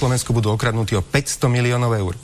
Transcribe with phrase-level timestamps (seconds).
[0.00, 2.16] Slovensku budú okradnutí o 500 miliónov eur.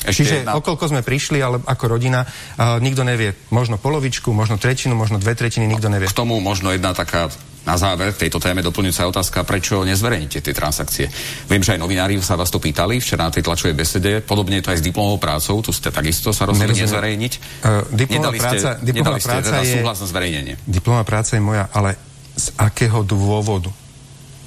[0.00, 3.36] Ešte Čiže jedna- okolko sme prišli, ale ako rodina, uh, nikto nevie.
[3.48, 6.08] Možno polovičku, možno tretinu, možno dve tretiny, nikto nevie.
[6.08, 7.28] K tomu možno jedna taká
[7.60, 11.12] na záver tejto téme doplňujúca otázka, prečo nezverejníte tie transakcie.
[11.44, 14.64] Viem, že aj novinári sa vás to pýtali včera na tej tlačovej besede, podobne je
[14.64, 16.88] to aj s diplomovou prácou, tu ste takisto sa rozhodli Nerozumiem.
[16.88, 17.32] nezverejniť.
[17.60, 20.54] Uh, diplomová nedali práca- ste, diplomová ste práca teda je- súhlas na zverejnenie.
[20.64, 21.90] Diplomová práca je moja, ale
[22.32, 23.68] z akého dôvodu?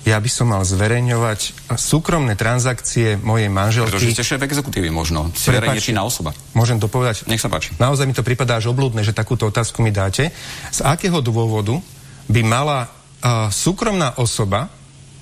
[0.03, 4.11] Ja by som mal zverejňovať súkromné transakcie mojej Pretože manželky.
[4.11, 5.31] ste šéf exekutívy možno.
[5.31, 5.87] Ste verejne Prepáčte.
[5.95, 6.35] činná osoba.
[6.51, 7.23] Môžem to povedať?
[7.31, 7.71] Nech sa páči.
[7.79, 10.35] Naozaj mi to pripadá až oblúdne, že takúto otázku mi dáte.
[10.75, 11.79] Z akého dôvodu
[12.27, 12.91] by mala
[13.23, 14.67] uh, súkromná osoba,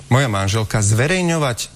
[0.09, 1.69] moja manželka, zverejňovať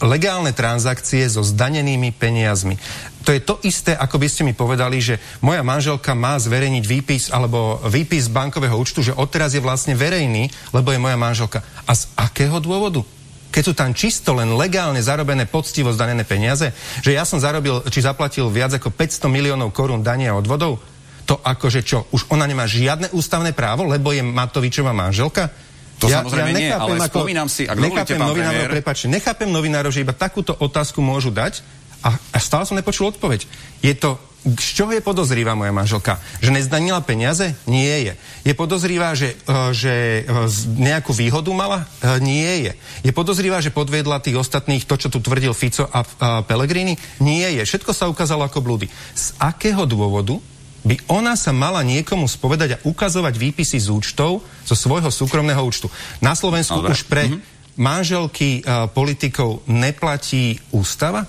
[0.00, 2.78] legálne transakcie so zdanenými peniazmi.
[3.28, 7.28] To je to isté, ako by ste mi povedali, že moja manželka má zverejniť výpis
[7.28, 11.60] alebo výpis bankového účtu, že odteraz je vlastne verejný, lebo je moja manželka.
[11.84, 13.04] A z akého dôvodu?
[13.52, 16.72] Keď sú tam čisto len legálne zarobené poctivo zdanené peniaze,
[17.04, 20.80] že ja som zarobil, či zaplatil viac ako 500 miliónov korún dania od vodov,
[21.28, 25.52] to akože čo, už ona nemá žiadne ústavné právo, lebo je Matovičová manželka?
[26.00, 30.16] To samozrejme nie, ale spomínam si, ak nechápem novinárov, premiér- prepáčte, nechápem novinárov, že iba
[30.16, 31.60] takúto otázku môžu dať
[32.04, 33.46] a, a stále som nepočul odpoveď.
[33.82, 34.16] Je to,
[34.48, 36.22] z čoho je podozrivá moja manželka?
[36.38, 37.58] Že nezdanila peniaze?
[37.66, 38.12] Nie je.
[38.46, 41.84] Je podozrivá, že, uh, že z- nejakú výhodu mala?
[42.00, 42.72] Uh, nie je.
[43.02, 46.94] Je podozrivá, že podviedla tých ostatných, to, čo tu tvrdil Fico a uh, Pellegrini?
[47.18, 47.66] Nie je.
[47.66, 48.86] Všetko sa ukázalo ako blúdy.
[49.12, 50.38] Z akého dôvodu
[50.86, 55.90] by ona sa mala niekomu spovedať a ukazovať výpisy z účtov zo svojho súkromného účtu.
[56.22, 56.94] Na Slovensku Dobre.
[56.94, 57.26] už pre
[57.74, 61.26] manželky uh, politikov neplatí ústava?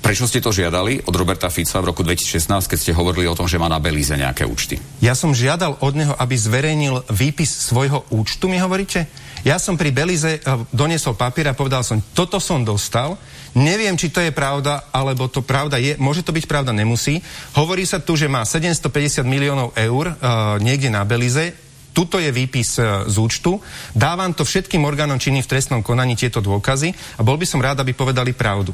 [0.00, 3.44] Prečo ste to žiadali od Roberta Fica v roku 2016, keď ste hovorili o tom,
[3.44, 4.80] že má na Belize nejaké účty?
[5.04, 9.04] Ja som žiadal od neho, aby zverejnil výpis svojho účtu, mi hovoríte?
[9.44, 13.20] Ja som pri Belize uh, doniesol papier a povedal som, toto som dostal,
[13.52, 17.20] neviem, či to je pravda, alebo to pravda je, môže to byť pravda, nemusí.
[17.52, 21.52] Hovorí sa tu, že má 750 miliónov eur uh, niekde na Belize,
[21.90, 23.58] Tuto je výpis e, z účtu.
[23.90, 27.82] Dávam to všetkým orgánom činným v trestnom konaní tieto dôkazy a bol by som rád,
[27.82, 28.70] aby povedali pravdu.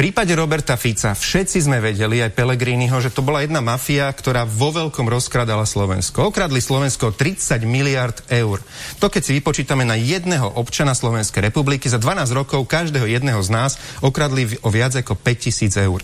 [0.00, 4.72] Prípade Roberta Fica všetci sme vedeli, aj Pelegriniho, že to bola jedna mafia, ktorá vo
[4.72, 6.32] veľkom rozkradala Slovensko.
[6.32, 8.64] Okradli Slovensko o 30 miliard eur.
[8.96, 13.52] To keď si vypočítame na jedného občana Slovenskej republiky, za 12 rokov každého jedného z
[13.52, 16.00] nás okradli o viac ako 5000 eur.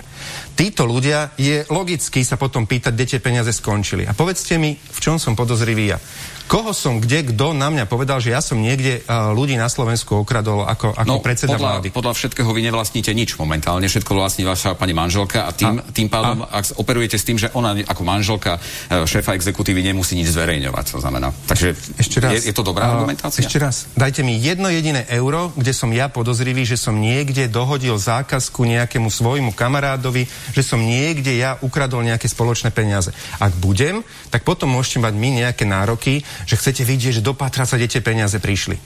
[0.60, 4.04] Títo ľudia je logicky sa potom pýtať, kde tie peniaze skončili.
[4.04, 5.98] A povedzte mi, v čom som podozrivý ja.
[6.46, 10.22] Koho som kde, kto na mňa povedal, že ja som niekde uh, ľudí na Slovensku
[10.22, 11.88] okradol ako, ako predseda No, podľa, vlády?
[11.90, 16.06] podľa všetkého vy nevlastníte nič momentálne, všetko vlastní vaša pani manželka a tým, a, tým
[16.06, 20.30] pádom, a, ak operujete s tým, že ona ako manželka e, šéfa exekutívy nemusí nič
[20.30, 21.34] zverejňovať, to znamená.
[21.50, 22.30] Takže Ešte raz.
[22.38, 23.42] Je, je to dobrá A, argumentácia?
[23.42, 23.90] Ešte raz.
[23.98, 29.10] Dajte mi jedno jediné euro, kde som ja podozrivý, že som niekde dohodil zákazku nejakému
[29.10, 33.10] svojmu kamarádovi, že som niekde ja ukradol nejaké spoločné peniaze.
[33.42, 37.64] Ak budem, tak potom môžete mať my nejaké nároky, že chcete vidieť, že do Patra
[37.64, 38.76] sa dete peniaze prišli.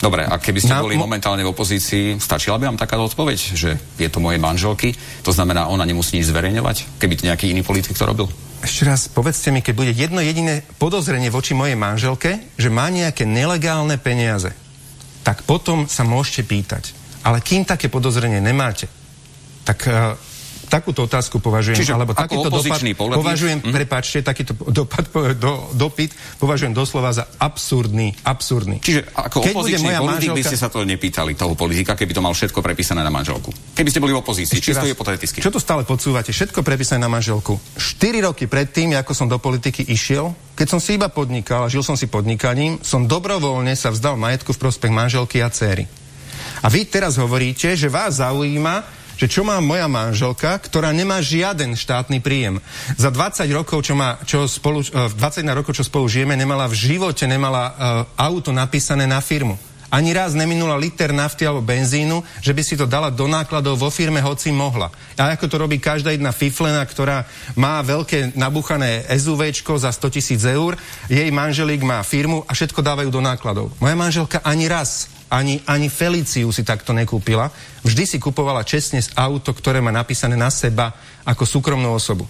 [0.00, 3.38] Dobre, a keby ste Na- boli mo- momentálne v opozícii, stačila by vám taká odpoveď,
[3.52, 7.60] že je to mojej manželky, to znamená, ona nemusí nič zverejňovať, keby to nejaký iný
[7.60, 8.32] politik to robil?
[8.64, 13.28] Ešte raz, povedzte mi, keď bude jedno jediné podozrenie voči mojej manželke, že má nejaké
[13.28, 14.56] nelegálne peniaze,
[15.20, 16.96] tak potom sa môžete pýtať.
[17.20, 18.88] Ale kým také podozrenie nemáte,
[19.68, 20.16] tak uh,
[20.70, 23.72] takúto otázku považujem, Čiže alebo takýto dopad politik- považujem, Mhm.
[23.74, 28.78] prepáčte, takýto dopad, do, dopyt považujem doslova za absurdný, absurdný.
[28.78, 32.14] Čiže ako Keď opozičný moja politik by manželka- ste sa to nepýtali, toho politika, keby
[32.14, 33.50] to mal všetko prepísané na manželku.
[33.74, 35.42] Keby ste boli v opozícii, Ešte čisto raz, hypoteticky.
[35.42, 36.30] Čo tu stále podsúvate?
[36.30, 37.58] Všetko prepísané na manželku.
[37.74, 41.82] 4 roky predtým, ako som do politiky išiel, keď som si iba podnikal a žil
[41.82, 45.90] som si podnikaním, som dobrovoľne sa vzdal majetku v prospech manželky a céry.
[46.60, 51.76] A vy teraz hovoríte, že vás zaujíma, že čo má moja manželka, ktorá nemá žiaden
[51.76, 52.56] štátny príjem.
[52.96, 56.78] Za 20 rokov, čo má, čo spolu, eh, 21 rokov, čo spolu žijeme, nemala v
[56.80, 57.74] živote nemala uh,
[58.16, 59.60] auto napísané na firmu.
[59.90, 63.90] Ani raz neminula liter nafty alebo benzínu, že by si to dala do nákladov vo
[63.90, 64.86] firme, hoci mohla.
[65.18, 67.26] A ako to robí každá jedna fiflena, ktorá
[67.58, 70.78] má veľké nabuchané SUVčko za 100 tisíc eur,
[71.10, 73.74] jej manželík má firmu a všetko dávajú do nákladov.
[73.82, 77.48] Moja manželka ani raz ani, ani Feliciu si takto nekúpila.
[77.86, 80.92] Vždy si kupovala čestne z auto, ktoré má napísané na seba
[81.22, 82.26] ako súkromnú osobu.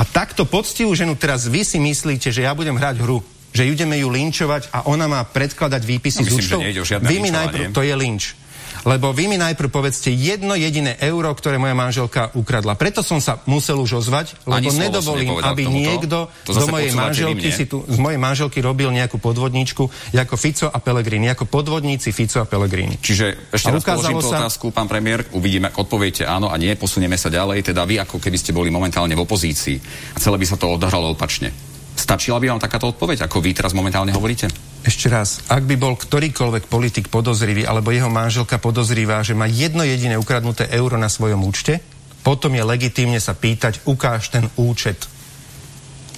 [0.00, 3.20] A takto poctivú ženu teraz vy si myslíte, že ja budem hrať hru
[3.50, 6.60] že ideme ju linčovať a ona má predkladať výpisy no, myslím, z účtov.
[7.02, 8.38] Vy mi najprv, to je linč.
[8.88, 12.80] Lebo vy mi najprv povedzte jedno jediné euro, ktoré moja manželka ukradla.
[12.80, 17.84] Preto som sa musel už ozvať, lebo nedovolím, aby niekto z mojej, manželky si tu,
[17.84, 19.84] z mojej manželky robil nejakú podvodníčku
[20.16, 22.96] ako Fico a Pelegrini, ako podvodníci Fico a Pelegrini.
[23.00, 24.44] Čiže ešte a raz položím tú sa...
[24.44, 28.16] otázku, pán premiér, uvidíme, ak odpoviete áno a nie, posunieme sa ďalej, teda vy ako
[28.20, 29.76] keby ste boli momentálne v opozícii
[30.14, 31.52] a celé by sa to odohralo opačne.
[31.96, 34.69] Stačila by vám takáto odpoveď, ako vy teraz momentálne hovoríte?
[34.80, 39.84] Ešte raz, ak by bol ktorýkoľvek politik podozrivý, alebo jeho manželka podozrivá, že má jedno
[39.84, 41.84] jediné ukradnuté euro na svojom účte,
[42.24, 45.04] potom je legitímne sa pýtať, ukáž ten účet.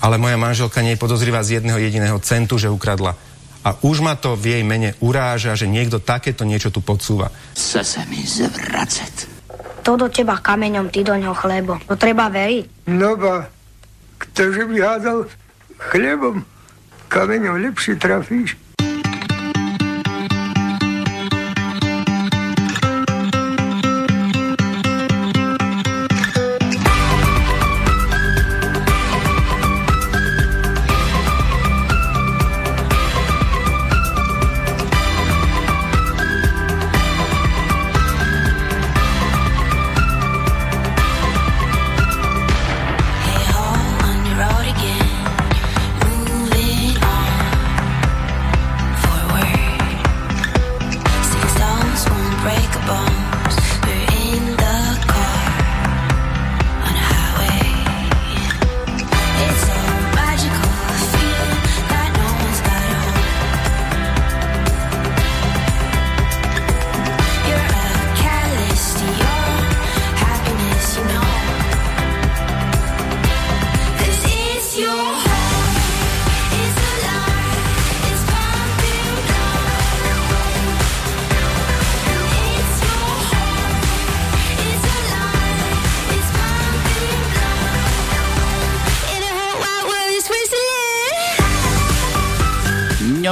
[0.02, 3.18] Ale moja manželka nie je podozrivá z jedného jediného centu, že ukradla.
[3.62, 7.30] A už ma to v jej mene uráža, že niekto takéto niečo tu podsúva.
[7.54, 9.30] Chce sa mi zvracet.
[9.82, 11.78] To do teba kameňom, ty do ňoho chlebo.
[11.86, 12.90] To treba veriť.
[12.90, 13.46] No ba,
[14.18, 15.26] ktože by hádal
[15.90, 16.42] chlebom,
[17.12, 17.60] kameňom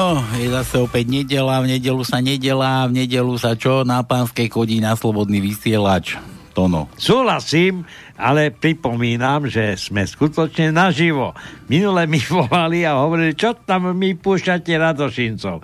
[0.00, 0.50] lepšie trafíš.
[0.50, 3.84] zase opäť nedela, v nedelu sa nedela, v nedelu sa čo?
[3.84, 6.16] Na pánskej chodí na slobodný vysielač.
[6.50, 6.90] Tono.
[6.98, 7.86] Súhlasím,
[8.18, 11.30] ale pripomínam, že sme skutočne naživo.
[11.70, 15.62] Minule mi volali a hovorili, čo tam mi púšťate Radošincov.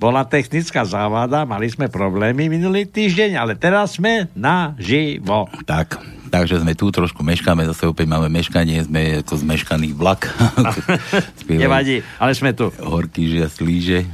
[0.00, 5.44] Bola technická závada, mali sme problémy minulý týždeň, ale teraz sme naživo.
[5.68, 10.30] Tak, Takže sme tu trošku meškáme, zase opäť máme meškanie, sme ako zmeškaný vlak.
[11.50, 12.70] Nevadí, ale sme tu.
[12.70, 14.06] Horký žia slíže,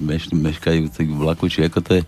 [0.00, 2.02] meš, meškajúci vlaku, či ako to je.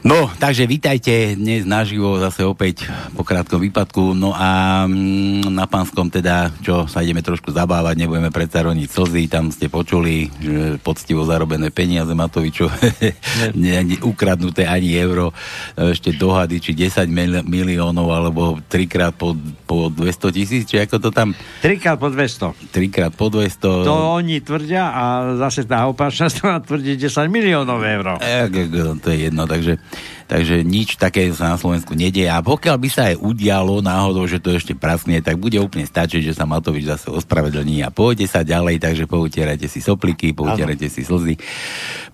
[0.00, 4.16] No, takže vítajte dnes naživo zase opäť po krátkom výpadku.
[4.16, 9.28] No a mm, na pánskom teda, čo sa ideme trošku zabávať, nebudeme predsa roniť slzy,
[9.28, 12.72] tam ste počuli, že poctivo zarobené peniaze Matovičo,
[13.60, 15.36] nie, ukradnuté ani euro,
[15.76, 19.36] ešte dohady, či 10 mil, miliónov, alebo trikrát po,
[19.68, 21.36] po 200 tisíc, či ako to tam?
[21.60, 22.72] Trikrát po 200.
[22.72, 23.84] Trikrát po 200.
[23.84, 25.02] To oni tvrdia a
[25.36, 28.16] zase tá opačná strana tvrdí 10 miliónov eur.
[28.24, 28.48] E,
[28.96, 29.89] to je jedno, takže
[30.30, 32.30] Takže nič také sa na Slovensku nedie.
[32.30, 36.30] A pokiaľ by sa aj udialo náhodou, že to ešte praskne, tak bude úplne stačiť,
[36.30, 41.02] že sa Matovič zase ospravedlní a pôjde sa ďalej, takže poutierajte si sopliky, poutierajte si
[41.02, 41.34] slzy.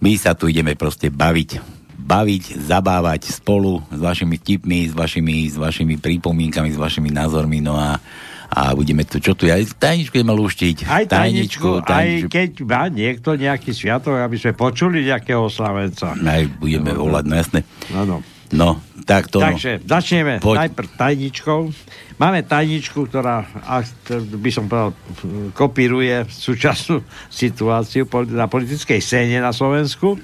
[0.01, 5.59] My sa tu ideme proste baviť baviť, zabávať spolu s vašimi tipmi, s vašimi, s
[5.59, 7.99] vašimi prípomínkami, s vašimi názormi, no a
[8.57, 10.89] a budeme tu, čo tu, aj tajničku ideme lúštiť.
[10.89, 16.17] Aj tajničku, tajničku, aj keď má niekto nejaký sviatok, aby sme počuli nejakého slavenca.
[16.17, 17.61] Aj budeme no, volať, no jasné.
[17.93, 18.17] Áno.
[18.57, 19.87] No, tak to Takže no.
[19.91, 20.57] začneme Poď.
[20.65, 21.61] najprv tajničkou.
[22.17, 23.45] Máme tajničku, ktorá,
[24.41, 24.97] by som povedal,
[25.53, 30.17] kopíruje súčasnú situáciu na politickej scéne na Slovensku.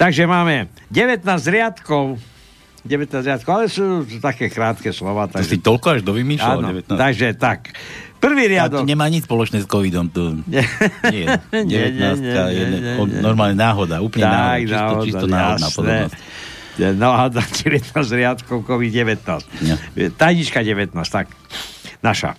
[0.00, 2.16] Takže máme 19 riadkov
[2.86, 5.26] 19 riadkov, ale sú také krátke slova.
[5.26, 5.42] Takže...
[5.42, 6.56] To si toľko až dovymýšľal?
[6.62, 6.94] Áno, 19.
[6.94, 7.74] takže tak.
[8.16, 8.80] Prvý riadok.
[8.80, 10.08] A to nemá nič spoločné s covidom.
[10.14, 10.40] To...
[11.14, 13.20] nie, nie, 19 nie, nie, nie, nie, nie.
[13.20, 16.14] normálne náhoda, úplne tak, náhoda, čisto, náhoda, čisto náhodná podobnosť.
[16.76, 19.20] No a 19 riadkov COVID-19.
[19.64, 19.76] Ja.
[20.12, 21.32] Tajnička 19, tak.
[22.04, 22.36] Naša.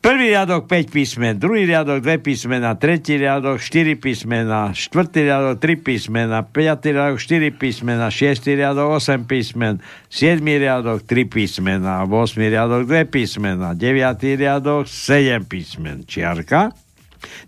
[0.00, 5.76] Prvý riadok 5 písmen, druhý riadok 2 písmena, tretí riadok 4 písmena, štvrtý riadok 3
[5.76, 12.16] písmena, piatý riadok 4 písmena, šiestý riadok 8 písmen, siedmý riadok 3 písmena, 8
[12.48, 16.72] riadok 2 písmena, deviatý riadok 7 písmen, čiarka,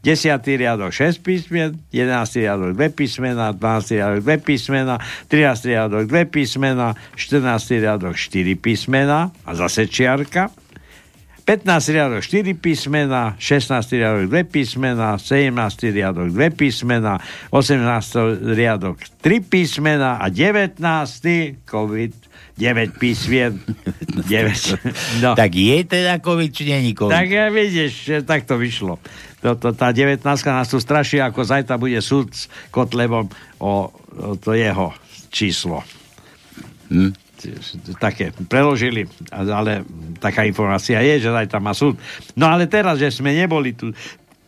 [0.04, 0.12] 10.
[0.44, 2.36] riadok 6 písmen, 11.
[2.36, 3.96] riadok 2 písmena, 12.
[3.96, 5.00] riadok 2 písmena,
[5.32, 5.72] 13.
[5.72, 7.80] riadok 2 písmena, 14.
[7.80, 10.52] riadok 4 písmena a zase čiarka,
[11.44, 17.18] 15 riadok 4 písmena, 16 riadok 2 písmena, 17 riadok 2 písmena,
[17.50, 20.78] 18 riadok 3 písmena a 19
[21.66, 22.12] COVID
[22.58, 23.58] 9 písmien.
[24.28, 24.76] 9.
[25.24, 25.34] No.
[25.34, 27.16] Tak je teda COVID, či není COVID?
[27.16, 29.00] Tak ja vidíš, tak to vyšlo.
[29.42, 33.26] Toto, tá 19 nás tu straší, ako zajtra bude súd s Kotlebom
[33.58, 34.94] o, o to jeho
[35.34, 35.82] číslo.
[36.92, 37.21] Hm?
[37.98, 39.82] Také preložili, ale
[40.18, 41.98] taká informácia je, že aj tam má súd.
[42.38, 43.90] No ale teraz, že sme neboli tu,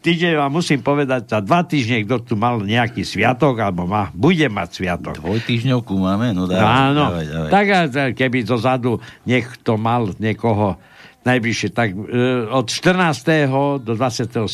[0.04, 4.44] týždeň vám musím povedať, za dva týždne, kto tu mal nejaký sviatok, alebo má, bude
[4.52, 5.16] mať sviatok.
[5.16, 6.36] Dvojtýždňovku máme?
[6.36, 7.50] No dávaj, Áno, dávaj, dávaj.
[7.50, 7.66] tak
[8.12, 10.76] keby zozadu niekto mal niekoho
[11.24, 11.98] najbližšie, tak e,
[12.52, 13.80] od 14.
[13.80, 14.44] do 27.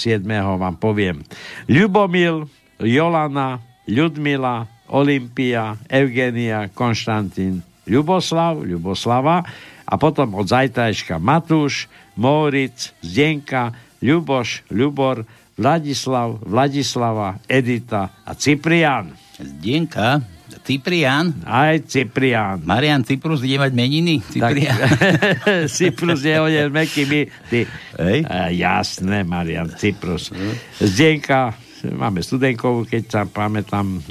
[0.55, 1.27] vám poviem.
[1.67, 2.47] Ľubomil,
[2.79, 3.59] Jolana,
[3.91, 9.45] Ľudmila, Olympia, Evgenia, Konštantín, Ľuboslav, Ľuboslava
[9.87, 11.89] a potom od zajtrajška Matúš,
[12.21, 15.25] Móric, Zdenka, Ľuboš, Ľubor,
[15.61, 19.13] Vladislav, Vladislava, Edita a Ciprian.
[19.37, 20.21] Zdenka,
[20.61, 21.33] Ciprian.
[21.47, 22.63] Aj Ciprian.
[22.63, 24.23] Marian Cyprus ide mať meniny?
[24.23, 24.77] Ciprian.
[24.77, 27.21] Tak, Cyprus je hodne meký my.
[27.49, 27.61] Ty.
[27.99, 28.19] Hej.
[28.27, 30.35] A, jasné, Marian Cyprus.
[30.79, 31.55] Zdenka,
[31.87, 34.03] máme studenkovú, keď sa pamätám,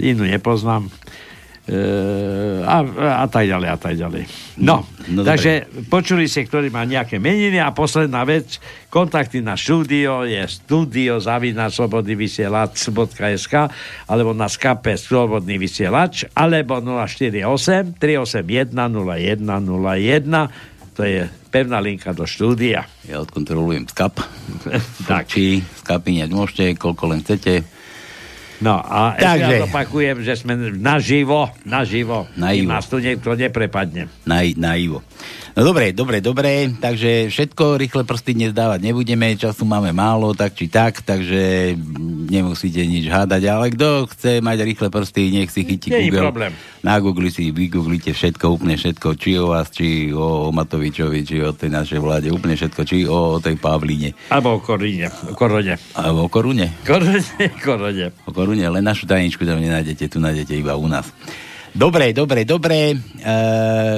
[0.00, 0.88] inú nepoznám.
[1.66, 2.78] E, a,
[3.22, 4.22] a tak ďalej, a tak ďalej.
[4.62, 9.58] No, No, no takže počuli ste, ktorý má nejaké meniny a posledná vec, kontakty na
[9.58, 13.54] štúdio je studio zavina slobodný vysielač.sk
[14.06, 22.88] alebo na skape slobodný vysielač alebo 048 381 0101 to je pevná linka do štúdia.
[23.04, 24.16] Ja odkontrolujem skap.
[25.10, 25.28] Tak.
[25.28, 27.75] Či skapíňať môžete, koľko len chcete.
[28.58, 29.54] No a ešte Takže.
[29.54, 32.24] ja opakujem, že sme naživo, naživo.
[32.34, 32.68] Naivo.
[32.68, 34.08] Nás tu niekto neprepadne.
[34.24, 35.04] Na, na Ivo.
[35.52, 40.52] No dobre, dobre, dobre, takže všetko rýchle prsty dnes dávať nebudeme, času máme málo, tak
[40.52, 41.72] či tak, takže
[42.28, 46.22] nemusíte nič hádať, ale kto chce mať rýchle prsty, nech si chytí Nie Google.
[46.28, 46.52] problém.
[46.84, 51.50] Na Google si vygooglite všetko, úplne všetko, či o vás, či o, Matovičovi, či o
[51.50, 55.08] tej našej vláde, úplne všetko, či o, o tej Pavlíne, Alebo o Koríne.
[55.24, 55.80] O Korone.
[55.96, 56.68] alebo o Korune.
[56.84, 57.18] Korone,
[57.64, 58.06] Korone.
[58.28, 61.10] O Korune, len našu tajničku tam nenájdete, tu nájdete iba u nás.
[61.76, 62.94] Dobre, dobre, dobre.
[62.94, 62.96] E,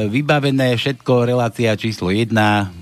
[0.08, 2.32] vybavené všetko, relácia číslo 1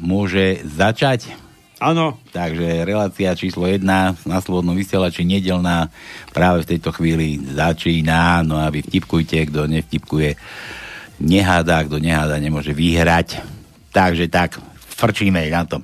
[0.00, 1.34] môže začať.
[1.76, 3.80] Áno, Takže relácia číslo 1
[4.28, 5.88] na Slobodnom vysielači nedelná
[6.32, 8.44] práve v tejto chvíli začína.
[8.44, 10.36] No a vy vtipkujte, kto nevtipkuje,
[11.24, 13.40] nehádá, kto nehádá, nemôže vyhrať.
[13.92, 15.80] Takže tak, frčíme na to.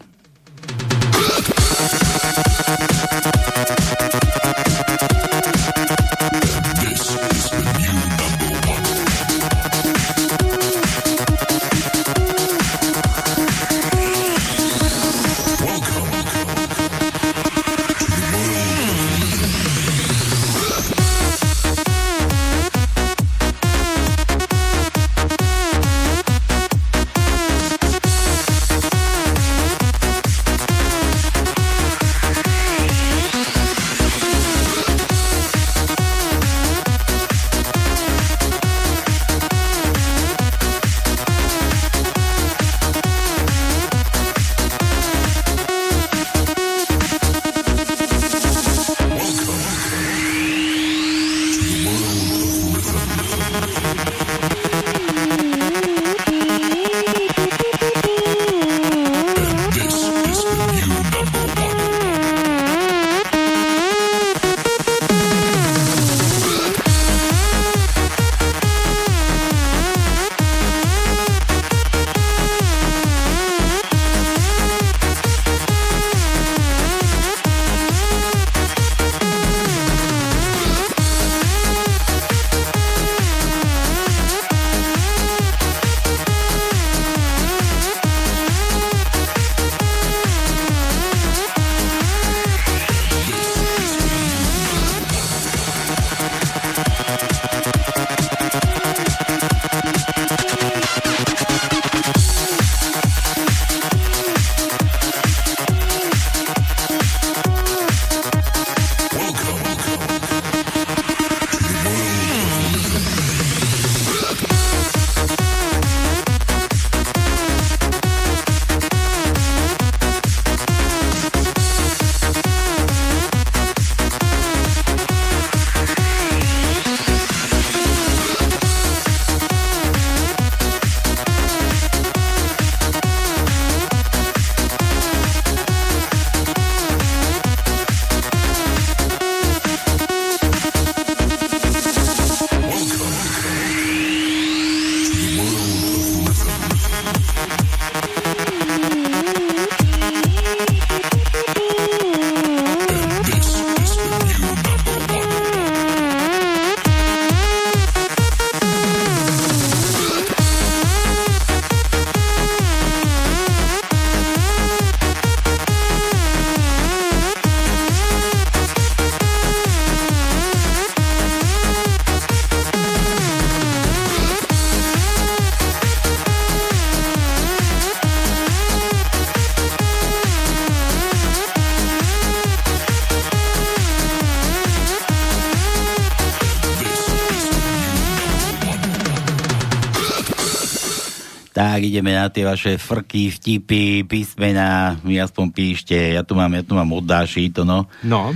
[192.02, 196.74] Ideme na tie vaše frky, vtipy, písmená, mi aspoň píšte, ja tu mám, ja tu
[196.74, 197.86] mám oddáši, to no.
[198.02, 198.34] No.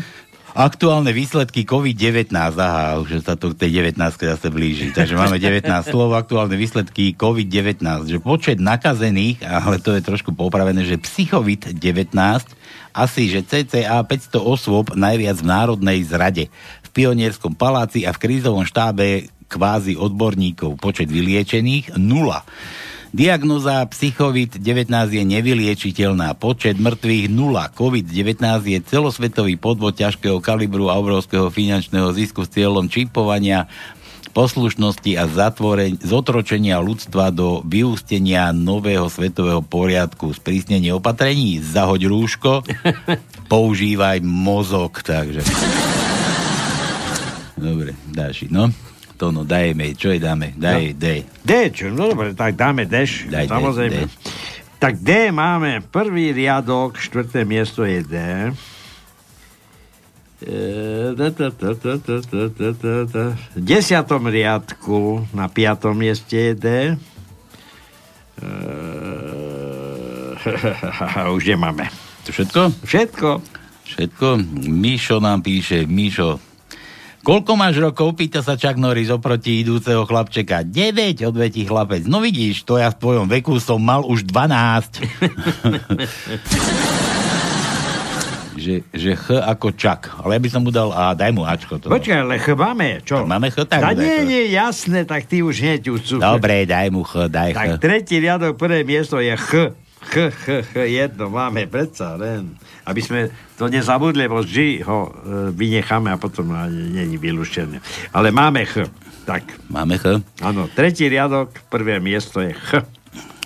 [0.54, 4.94] Aktuálne výsledky COVID-19, aha, už sa to k tej 19 zase blíži.
[4.94, 10.86] Takže máme 19 slov, aktuálne výsledky COVID-19, že počet nakazených, ale to je trošku popravené,
[10.86, 12.14] že psychovit 19,
[12.94, 14.06] asi, že cca 500
[14.38, 16.48] osôb najviac v národnej zrade.
[16.86, 20.78] V pionierskom paláci a v krízovom štábe kvázi odborníkov.
[20.78, 22.46] Počet vyliečených nula.
[23.16, 26.36] Diagnoza psychovit-19 je nevyliečiteľná.
[26.36, 27.72] Počet mŕtvych nula.
[27.72, 33.72] COVID-19 je celosvetový podvod ťažkého kalibru a obrovského finančného zisku s cieľom čipovania
[34.36, 40.36] poslušnosti a zatvoreň, zotročenia ľudstva do vyústenia nového svetového poriadku.
[40.36, 42.68] Sprísnenie opatrení, zahoď rúško,
[43.52, 45.40] používaj mozog, takže...
[47.56, 48.68] Dobre, dáši, no
[49.16, 50.52] to no, dajme, čo je dáme?
[50.54, 51.00] Daj, no.
[51.00, 51.06] D.
[51.40, 51.88] D, čo?
[51.88, 54.04] No dobre, tak dáme Deš, Daj samozrejme.
[54.04, 54.54] D, D.
[54.76, 58.16] Tak D máme prvý riadok, štvrté miesto je D.
[60.36, 61.16] V
[63.56, 66.66] desiatom riadku na piatom mieste je D.
[71.36, 71.88] Už nemáme.
[72.28, 72.60] To všetko?
[72.84, 73.28] Všetko.
[73.86, 74.26] Všetko.
[74.68, 76.36] Míšo nám píše, Míšo,
[77.26, 78.14] Koľko máš rokov?
[78.14, 80.62] Pýta sa Chuck Norris oproti idúceho chlapčeka.
[80.62, 82.06] 9, odvetí chlapec.
[82.06, 85.02] No vidíš, to ja v tvojom veku som mal už 12.
[88.62, 90.22] že, že Ch ako Čak.
[90.22, 91.82] Ale ja by som mu dal A, daj mu Ačko.
[91.82, 91.90] To.
[91.90, 93.18] Počkaj, ale Ch máme, čo?
[93.22, 96.62] Tak máme Ch, tak Da, daj nie, nie, jasné, tak ty už hneď už Dobre,
[96.62, 97.82] daj mu Ch, daj Tak Ch.
[97.82, 99.74] tretí riadok, prvé miesto je Ch.
[100.06, 102.54] Ch, ch, ch, jedno máme predsa len.
[102.86, 103.20] Aby sme
[103.58, 105.10] to nezabudli, bo G ho e,
[105.50, 107.82] vynecháme a potom není vylúštené.
[108.14, 108.86] Ale máme Ch.
[109.26, 110.22] Tak, Máme Ch.
[110.38, 112.86] áno, tretí riadok, prvé miesto je Ch.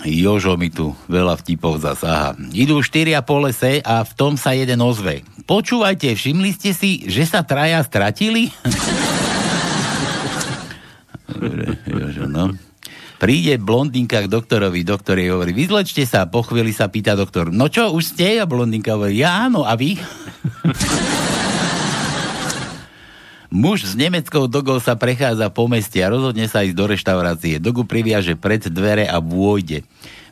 [0.01, 2.33] Jožo mi tu veľa vtipov zasáha.
[2.57, 5.25] Idú štyria po lese a v tom sa jeden ozve.
[5.45, 8.49] Počúvajte, všimli ste si, že sa traja stratili?
[11.33, 12.70] Dobre, Jožo, no.
[13.21, 17.69] Príde blondinka k doktorovi, doktor jej hovorí, vyzlečte sa, po chvíli sa pýta doktor, no
[17.69, 18.41] čo, už ste?
[18.41, 20.01] A blondinka hovorí, ja áno, a vy?
[23.53, 27.61] Muž s nemeckou dogou sa prechádza po meste a rozhodne sa ísť do reštaurácie.
[27.61, 29.85] Dogu priviaže pred dvere a vôjde.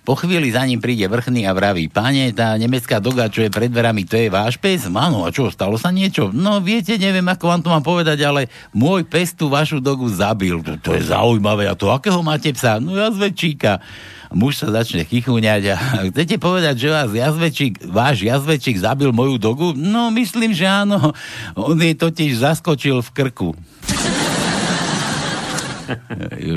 [0.09, 3.69] Po chvíli za ním príde vrchný a vraví, páne, tá nemecká doga, čo je pred
[3.69, 4.89] dverami, to je váš pes?
[4.89, 6.33] Áno, a čo, stalo sa niečo?
[6.33, 10.65] No viete, neviem, ako vám to mám povedať, ale môj pes tú vašu dogu zabil.
[10.65, 11.69] To, to je zaujímavé.
[11.69, 12.81] A to akého máte psa?
[12.81, 13.85] No jazvečíka.
[14.33, 15.77] Muž sa začne chichúňať a
[16.09, 19.77] chcete povedať, že vás jazvečík, váš jazvečík zabil moju dogu?
[19.77, 21.13] No, myslím, že áno.
[21.53, 23.53] On jej totiž zaskočil v krku.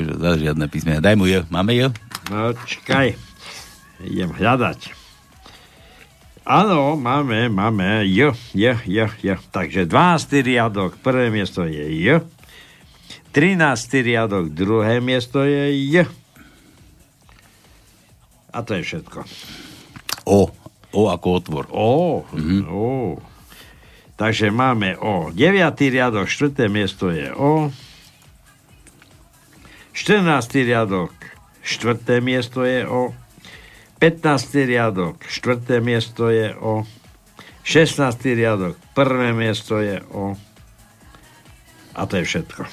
[0.00, 1.04] Už, žiadne písmena.
[1.04, 1.44] Daj mu jo.
[1.52, 1.92] Máme jo?
[2.32, 3.31] No, čakaj.
[4.02, 5.02] Idem hľadať.
[6.42, 8.02] Áno, máme, máme.
[8.02, 9.38] J, J, J, J.
[9.54, 10.42] Takže 12.
[10.42, 12.26] riadok, prvé miesto je J.
[13.30, 13.62] 13.
[14.02, 16.10] riadok, druhé miesto je J.
[18.52, 19.22] A to je všetko.
[20.26, 20.50] O.
[20.92, 21.64] O ako otvor.
[21.72, 22.62] O, mm-hmm.
[22.68, 23.16] o.
[24.18, 25.30] Takže máme O.
[25.30, 25.38] 9.
[25.88, 26.68] riadok, 4.
[26.68, 27.70] miesto je O.
[29.94, 30.26] 14.
[30.66, 31.14] riadok,
[31.64, 32.18] 4.
[32.18, 33.14] miesto je O.
[34.02, 34.66] 15.
[34.66, 35.78] riadok, 4.
[35.78, 36.82] miesto je O.
[37.62, 38.34] 16.
[38.34, 39.30] riadok, 1.
[39.30, 40.34] miesto je O.
[41.94, 42.66] A to je všetko.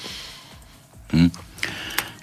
[1.14, 1.30] Hm.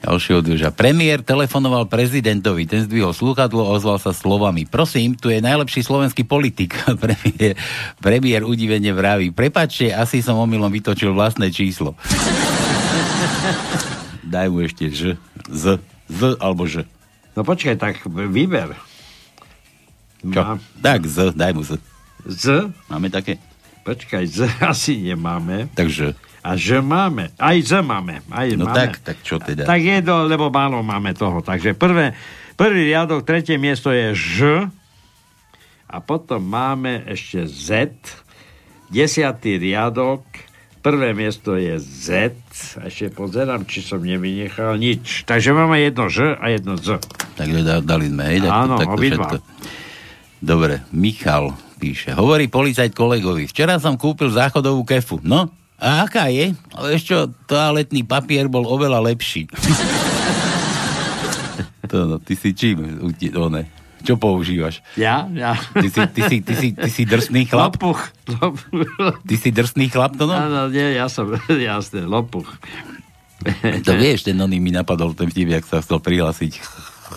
[0.04, 0.76] Ďalší odvieža.
[0.76, 4.68] Premiér telefonoval prezidentovi, ten zdvihol slúchadlo a ozval sa slovami.
[4.68, 6.76] Prosím, tu je najlepší slovenský politik.
[7.08, 7.56] premiér,
[8.04, 9.32] premiér udivene vraví.
[9.32, 11.96] Prepačte, asi som omylom vytočil vlastné číslo.
[14.36, 15.16] Daj mu ešte Ž.
[15.48, 15.80] Z.
[16.12, 16.84] Z alebo Ž.
[17.40, 18.76] No počkaj, tak vyber.
[20.20, 20.42] Čo?
[20.42, 21.78] Má- Tak Z, daj mu Z.
[22.24, 22.46] Z?
[22.88, 23.38] Máme také?
[23.82, 25.72] Počkaj, Z asi nemáme.
[25.72, 26.12] Takže.
[26.40, 27.32] A Ž máme.
[27.36, 28.24] Aj Z máme.
[28.28, 28.76] Aj No máme.
[28.78, 29.64] tak, tak čo teda?
[29.64, 31.40] Tak jedno, lebo málo máme toho.
[31.40, 32.16] Takže prvé,
[32.54, 34.38] prvý riadok, tretie miesto je Ž.
[35.86, 37.92] A potom máme ešte Z.
[38.88, 40.24] Desiatý riadok,
[40.80, 42.32] prvé miesto je Z.
[42.76, 45.24] A ešte pozerám, či som nevynechal nič.
[45.24, 47.00] Takže máme jedno Ž a jedno Z.
[47.36, 48.48] Takže da, dali sme, hej?
[48.48, 49.28] Áno, to obidva.
[49.28, 49.36] všetko.
[50.38, 52.12] Dobre, Michal píše.
[52.12, 53.46] Hovorí policajt kolegovi.
[53.46, 55.18] Včera som kúpil záchodovú kefu.
[55.22, 56.52] No, a aká je?
[56.72, 57.12] Ale ešte
[57.46, 59.46] toaletný papier bol oveľa lepší.
[61.86, 63.00] to, no, ty si čím?
[63.00, 63.68] uti- One,
[64.02, 64.80] čo používaš?
[64.94, 65.26] Ja?
[65.30, 65.56] Ja.
[65.72, 67.76] Ty si, ty si, ty si, ty si drsný chlap?
[67.76, 68.00] Lopuch.
[68.28, 69.14] Lopuch.
[69.22, 70.34] Ty si drsný chlap, to no?
[70.34, 72.46] Áno, nie, ja som, jasne, lopuch.
[73.86, 76.68] To vieš, ten oný mi napadol ten vtip, jak sa chcel prihlásiť ch-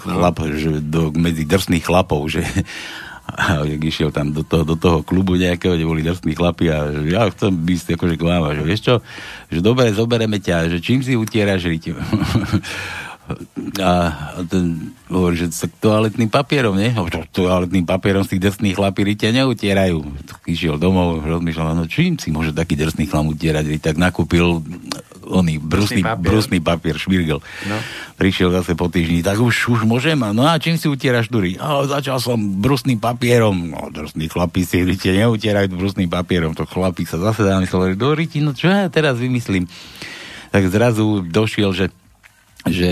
[0.04, 2.44] chlap, že do, medzi drsných chlapov, že
[3.34, 6.90] a jak išiel tam do toho, do toho klubu nejakého, kde boli drsní chlapi a
[6.90, 8.94] že ja chcem byť akože k vám že vieš čo,
[9.50, 11.84] že dobre, zobereme ťa, že čím si utieraš riť?
[13.80, 13.92] A
[14.46, 16.94] ten hovorí, že sa toaletným papierom, nie?
[17.34, 20.02] Toaletným papierom si tých drsných chlapí rite neutierajú.
[20.46, 23.70] Išiel domov, rozmýšľal, no čím si môže taký drsný chlam utierať?
[23.78, 24.62] Tak nakúpil
[25.30, 27.38] oný brusný, papier, brusný papier švirgel.
[27.70, 27.76] No.
[28.18, 30.18] Prišiel zase po týždni, tak už, už môžem.
[30.18, 31.54] No a čím si utieraš dury?
[31.54, 33.54] A začal som brusným papierom.
[33.70, 36.58] No, drsní chlapí si rite neutierajú brusným papierom.
[36.58, 39.70] To chlapík sa zase zamyslel, do riti, no čo ja teraz vymyslím?
[40.50, 41.94] Tak zrazu došiel, že
[42.68, 42.90] že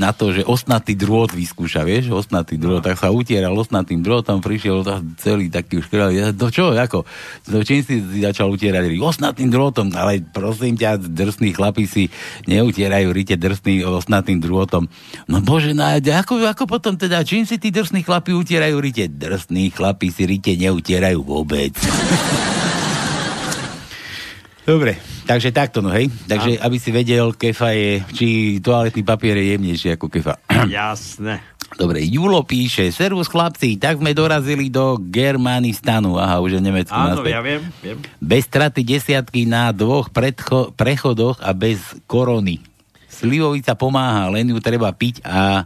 [0.00, 2.84] na to, že osnatý drôt vyskúša, vieš, osnatý drôt, no.
[2.84, 4.80] tak sa utieral osnatým drôtom, prišiel
[5.20, 7.04] celý taký už ja, do čo, ako,
[7.44, 12.08] do čím si začal utierať Osnatým drôtom, ale prosím ťa, drsní chlapi si
[12.48, 14.88] neutierajú rite drsný osnatým drôtom.
[15.28, 19.10] No bože, no ako, ako potom teda, čím si tí drsní chlapi utierajú rite?
[19.10, 21.76] Drsní chlapi si rite neutierajú vôbec.
[24.62, 24.94] Dobre,
[25.26, 26.06] takže takto, no hej.
[26.30, 26.70] Takže, a...
[26.70, 28.26] aby si vedel, kefa je, či
[28.62, 30.38] toaletný papier je jemnejší ako kefa.
[30.70, 31.42] Jasné.
[31.72, 36.20] Dobre, Julo píše, servus chlapci, tak sme dorazili do Germanistanu.
[36.20, 37.32] Aha, už je Nemecko Áno, naspäť.
[37.32, 37.98] ja viem, viem.
[38.20, 42.60] Bez straty desiatky na dvoch predcho- prechodoch a bez korony.
[43.08, 45.64] Slivovica pomáha, len ju treba piť a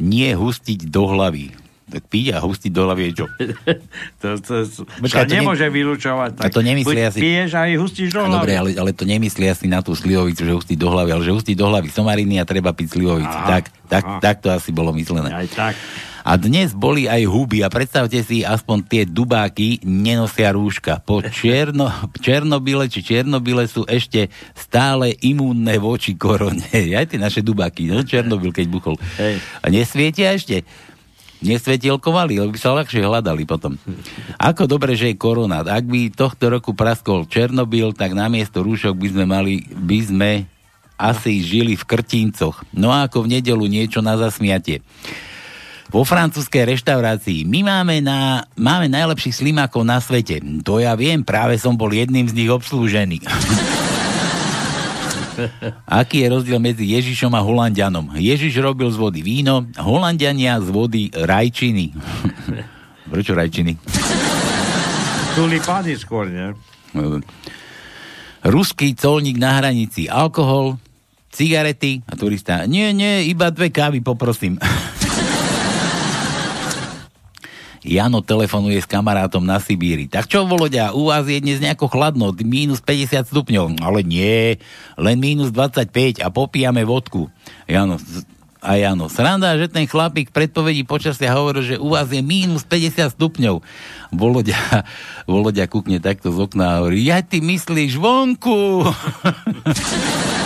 [0.00, 1.61] nie hustiť do hlavy
[1.92, 3.26] tak piť a hustiť do hlavy čo?
[4.22, 5.72] to, to, to, Počkaj, to nemôže ne...
[5.72, 6.30] vylúčovať.
[6.40, 7.20] Tak to nemyslí asi...
[7.20, 8.34] piješ a hustíš do hlavy.
[8.40, 11.32] Dobre, ale, ale to nemyslí asi na tú slivovicu, že hustí do hlavy, ale že
[11.36, 13.36] hustí do hlavy somariny a treba piť slivovicu.
[13.36, 15.28] Aha, tak, tak, tak to asi bolo myslené.
[15.28, 15.76] Aj tak.
[16.22, 21.02] A dnes boli aj huby a predstavte si, aspoň tie dubáky nenosia rúška.
[21.02, 21.90] Po černo,
[22.22, 26.62] Černobyle či Černobyle sú ešte stále imúnne voči korone.
[26.98, 28.94] Aj tie naše dubáky, no Černobyl, keď buchol.
[29.18, 29.42] Hej.
[29.60, 30.62] A nesvietia ešte?
[31.42, 33.76] Nesvetielkovali, lebo by sa ľahšie hľadali potom.
[34.38, 35.66] Ako dobre, že je korona.
[35.66, 40.30] Ak by tohto roku praskol Černobyl, tak namiesto rúšok by sme mali, by sme
[40.96, 42.62] asi žili v krtíncoch.
[42.70, 44.86] No a ako v nedelu niečo na zasmiatie.
[45.92, 50.40] Vo francúzskej reštaurácii my máme, na, máme najlepších slimákov na svete.
[50.64, 53.20] To ja viem, práve som bol jedným z nich obslúžený.
[55.88, 58.14] Aký je rozdiel medzi Ježišom a Holandianom?
[58.18, 61.92] Ježiš robil z vody víno, Holandiania z vody rajčiny.
[63.12, 63.76] Prečo rajčiny?
[65.32, 66.52] Tulipány skôr, nie?
[68.42, 70.10] Ruský colník na hranici.
[70.10, 70.76] Alkohol,
[71.32, 72.68] cigarety a turista.
[72.68, 74.60] Nie, nie, iba dve kávy poprosím.
[77.82, 80.06] Jano telefonuje s kamarátom na Sibíri.
[80.06, 83.82] Tak čo, Voloďa, u vás je dnes nejako chladno, minus 50 stupňov.
[83.82, 84.62] Ale nie,
[84.94, 87.26] len minus 25 a popíjame vodku.
[87.66, 87.98] Jano,
[88.62, 93.18] a Jano, sranda, že ten chlapík predpovedí počasia hovoril, že u vás je minus 50
[93.18, 93.58] stupňov.
[94.14, 94.86] Voloďa,
[95.34, 98.86] Voloďa kúkne takto z okna a hovorí, ja ty myslíš vonku.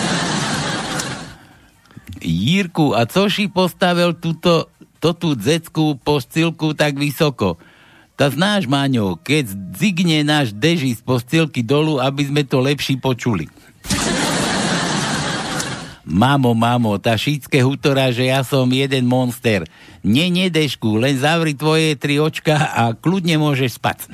[2.27, 7.61] Jírku, a co si postavil túto to tú dzecku postilku tak vysoko.
[8.16, 13.44] Ta znáš, Máňo, keď zigne náš deži z postilky dolu, aby sme to lepší počuli.
[16.06, 19.66] Mamo, mamo, tá šítske hutora, že ja som jeden monster.
[20.06, 24.06] Nie, Dešku, len zavri tvoje tri očka a kľudne môžeš spať.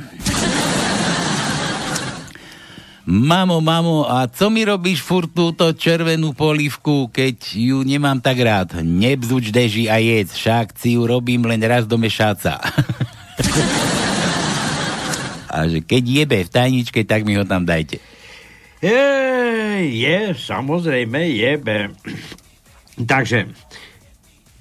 [3.03, 8.79] Mamo, mamo, a co mi robíš furt túto červenú polívku, keď ju nemám tak rád?
[8.79, 12.63] Nebzuč deži a jedz, však si ju robím len raz do mešáca.
[15.51, 17.99] a že keď jebe v tajničke, tak mi ho tam dajte.
[18.79, 19.03] Je,
[19.99, 21.91] je, samozrejme, jebe.
[23.03, 23.51] Takže,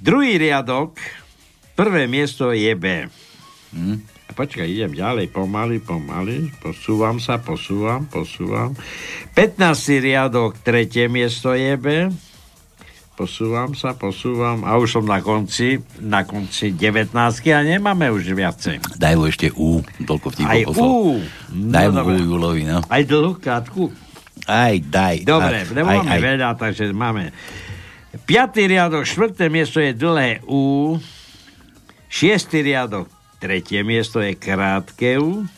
[0.01, 0.97] druhý riadok,
[1.77, 3.06] prvé miesto je B.
[3.69, 4.11] Hm?
[4.32, 6.48] Počkaj, idem ďalej, pomaly, pomaly.
[6.63, 8.72] Posúvam sa, posúvam, posúvam.
[9.36, 9.60] 15.
[10.00, 11.88] riadok, tretie miesto je B.
[13.20, 17.13] Posúvam sa, posúvam a už som na konci, na konci 19
[17.54, 18.82] a nemáme už viacej.
[18.98, 21.20] Daj mu ešte U, toľko vtipov Aj U.
[21.52, 22.82] No, daj mu U Julovi, no.
[22.88, 23.91] Aj dlhú krátku.
[24.48, 25.28] Aj, daj.
[25.28, 26.20] Dobre, aj.
[26.24, 27.30] veľa, takže máme
[28.26, 28.26] 5.
[28.58, 29.38] riadok, 4.
[29.54, 30.98] miesto je dlhé U.
[32.10, 32.58] 6.
[32.63, 33.08] riadok,
[33.41, 35.49] tretie miesto je krátke U,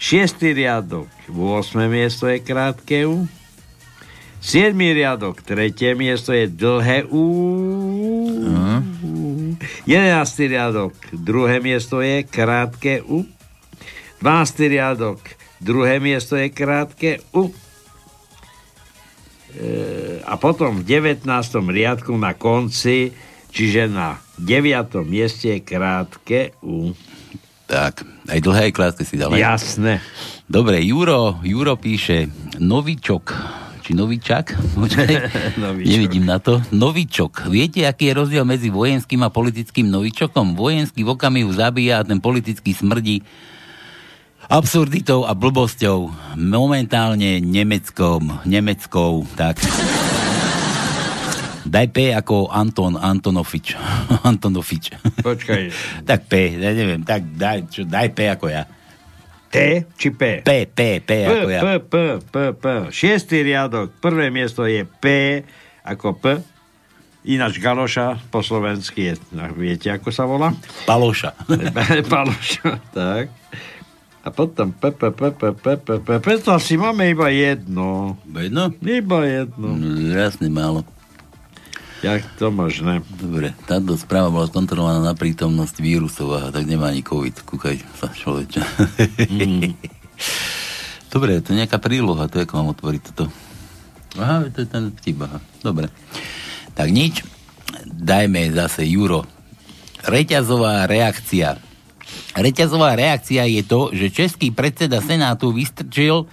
[0.00, 1.92] šiestý riadok, 8.
[1.92, 3.28] miesto je krátke U,
[4.40, 4.72] 7.
[4.72, 7.24] riadok, tretie miesto je dlhé U,
[8.32, 8.80] uh-huh.
[9.84, 10.48] 11.
[10.48, 13.28] riadok, druhé miesto je krátke U,
[14.24, 14.72] 12.
[14.72, 15.20] riadok,
[15.60, 17.52] druhé miesto je krátke U,
[19.52, 21.28] e, a potom v 19.
[21.60, 23.12] riadku na konci,
[23.52, 26.92] čiže na deviatom mieste je krátke U.
[27.66, 29.34] Tak, aj dlhé, aj krátke si dal.
[29.34, 29.98] Jasné.
[30.46, 32.30] Dobre, Juro, Juro píše
[32.62, 33.34] Novičok,
[33.82, 34.54] či Novičak?
[35.58, 35.90] Novičok.
[35.90, 36.62] Nevidím na to.
[36.70, 37.50] Novičok.
[37.50, 40.54] Viete, aký je rozdiel medzi vojenským a politickým novičokom?
[40.54, 43.26] Vojenský v okamihu zabíja a ten politický smrdí
[44.46, 46.14] absurditou a blbosťou.
[46.38, 49.58] Momentálne nemeckom, nemeckou, tak.
[51.66, 53.74] Daj P ako Anton Antonovič.
[54.30, 54.94] Antonovič.
[55.18, 55.62] Počkaj.
[56.08, 58.62] tak P, ja neviem, tak daj, čo, daj P ako ja.
[59.50, 60.46] T či P?
[60.46, 61.60] P, P, P ako ja.
[61.62, 62.64] P, P, P, P.
[62.94, 65.42] Šiestý riadok, prvé miesto je P
[65.82, 66.24] ako P.
[67.26, 70.54] Ináč Galoša po slovensky je, no, viete, ako sa volá?
[70.86, 71.34] Paloša.
[72.14, 73.34] Paloša, tak.
[74.22, 78.14] A potom P, P, P, P, P, P, P, P, to asi máme iba jedno.
[78.30, 78.70] Jedno?
[78.78, 79.74] Iba jedno.
[79.74, 80.86] No, jasne málo.
[82.04, 83.00] Jak to možné?
[83.08, 87.40] Dobre, táto správa bola skontrolovaná na prítomnosť vírusov a tak nemá ani COVID.
[87.48, 88.60] Kúkaj sa človeča.
[89.32, 89.72] Mm.
[91.12, 93.32] Dobre, to je nejaká príloha, to je ako mám otvoriť toto.
[94.20, 95.38] Aha, to je ten vtip, aha.
[95.64, 95.88] Dobre.
[96.76, 97.24] Tak nič,
[97.88, 99.24] dajme zase Juro.
[100.04, 101.56] Reťazová reakcia.
[102.36, 106.28] Reťazová reakcia je to, že český predseda Senátu vystrčil,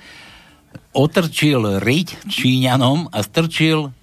[0.91, 3.95] otrčil riť Číňanom a strčil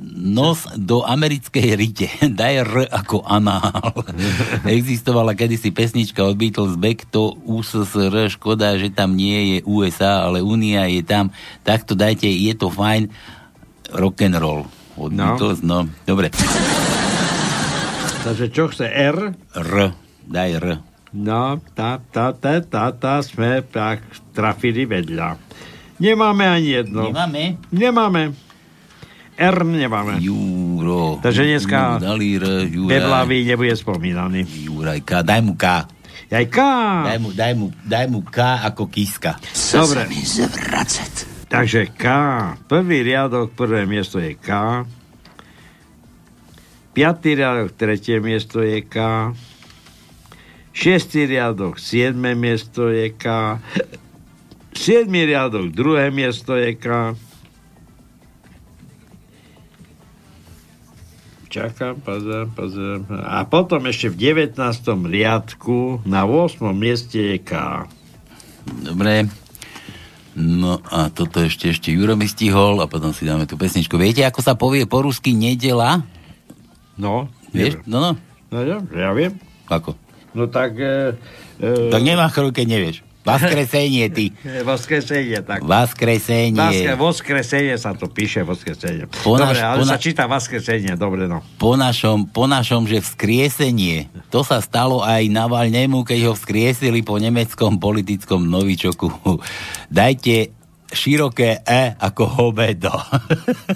[0.00, 2.08] nos do americkej rite.
[2.40, 3.92] Daj R ako anál.
[4.68, 8.32] Existovala kedysi pesnička od Beatles Back to USSR.
[8.32, 11.30] Škoda, že tam nie je USA, ale Unia je tam.
[11.66, 13.12] Takto dajte, je to fajn.
[13.92, 14.64] Rock and roll.
[14.96, 15.36] Od no.
[15.36, 15.88] Beatles, no.
[16.08, 16.32] Dobre.
[18.22, 19.34] Takže čo chce R?
[19.58, 19.72] R.
[20.24, 20.66] Daj R.
[21.12, 24.00] No, tá, tá, tá, tá, tá sme tak
[24.32, 25.36] trafili vedľa.
[26.00, 27.12] Nemáme ani jedno.
[27.12, 27.60] Nemáme?
[27.68, 28.51] Nemáme.
[29.42, 30.22] R nemáme.
[30.22, 31.18] Juro.
[31.18, 32.94] Takže dneska Dali R, Juraj.
[32.94, 34.46] Beblavý nebude spomínaný.
[34.46, 35.10] Juraj K.
[35.26, 35.66] Daj mu K.
[36.32, 36.58] Aj K.
[37.04, 38.38] Daj mu, daj mu, daj mu K
[38.70, 39.42] ako kiska.
[39.74, 40.06] Dobre.
[40.06, 40.22] mi.
[41.50, 42.04] Takže K.
[42.70, 44.48] Prvý riadok, prvé miesto je K.
[46.94, 48.96] Piatý riadok, tretie miesto je K.
[50.72, 53.58] Šiestý riadok, siedme miesto je K.
[54.72, 57.12] Siedmý riadok, druhé miesto je K.
[61.52, 63.04] Čakám, pozriem, pozriem.
[63.12, 64.56] A potom ešte v 19.
[65.04, 66.64] riadku na 8.
[66.72, 67.84] mieste je K.
[68.80, 69.28] Dobre.
[70.32, 74.00] No a toto ešte, ešte Juro mi stihol a potom si dáme tú pesničku.
[74.00, 76.00] Viete, ako sa povie po rusky nedela?
[76.96, 77.28] No.
[77.52, 77.84] Vieš?
[77.84, 78.10] No, no.
[78.48, 79.36] No ja, ja viem.
[79.68, 79.92] Ako?
[80.32, 80.72] No tak...
[80.80, 81.20] E,
[81.60, 83.04] e, Tak nemá keď nevieš.
[83.22, 84.34] Vaskresenie, ty.
[84.66, 85.62] Voskresenie, tak.
[85.62, 86.58] Vaskresenie.
[86.58, 89.06] Vaske, voskresenie sa to píše, voskresenie.
[89.06, 91.38] Po dobre, naš- ale po sa na- číta voskresenie, dobre, no.
[91.56, 94.10] Po našom, po našom, že vzkriesenie.
[94.28, 99.08] To sa stalo aj Navalnému, keď ho vzkriesili po nemeckom politickom novičoku.
[99.88, 100.50] Dajte
[100.90, 102.92] široké E ako hobedo.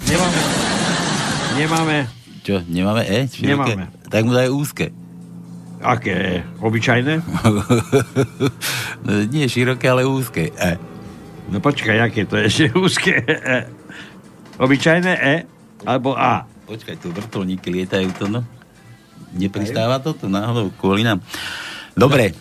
[0.03, 0.39] Nemáme.
[1.57, 1.97] Nemáme.
[2.43, 3.25] Čo, nemáme E?
[3.25, 3.73] Široké?
[3.73, 3.85] Nemáme.
[4.07, 4.85] Tak mu daj úzke.
[5.87, 6.43] Aké?
[6.59, 7.23] Obyčajné?
[9.31, 10.51] Nie široké, ale úzke.
[10.51, 10.75] E.
[11.47, 13.71] No počkaj, aké to je, že úzke E.
[14.59, 15.35] Obyčajné E?
[15.87, 16.43] Alebo A?
[16.67, 18.43] Počkaj, tu vrtulníky lietajú to, no.
[19.31, 21.23] Nepristáva to tu náhodou kvôli nám.
[21.95, 22.35] Dobre.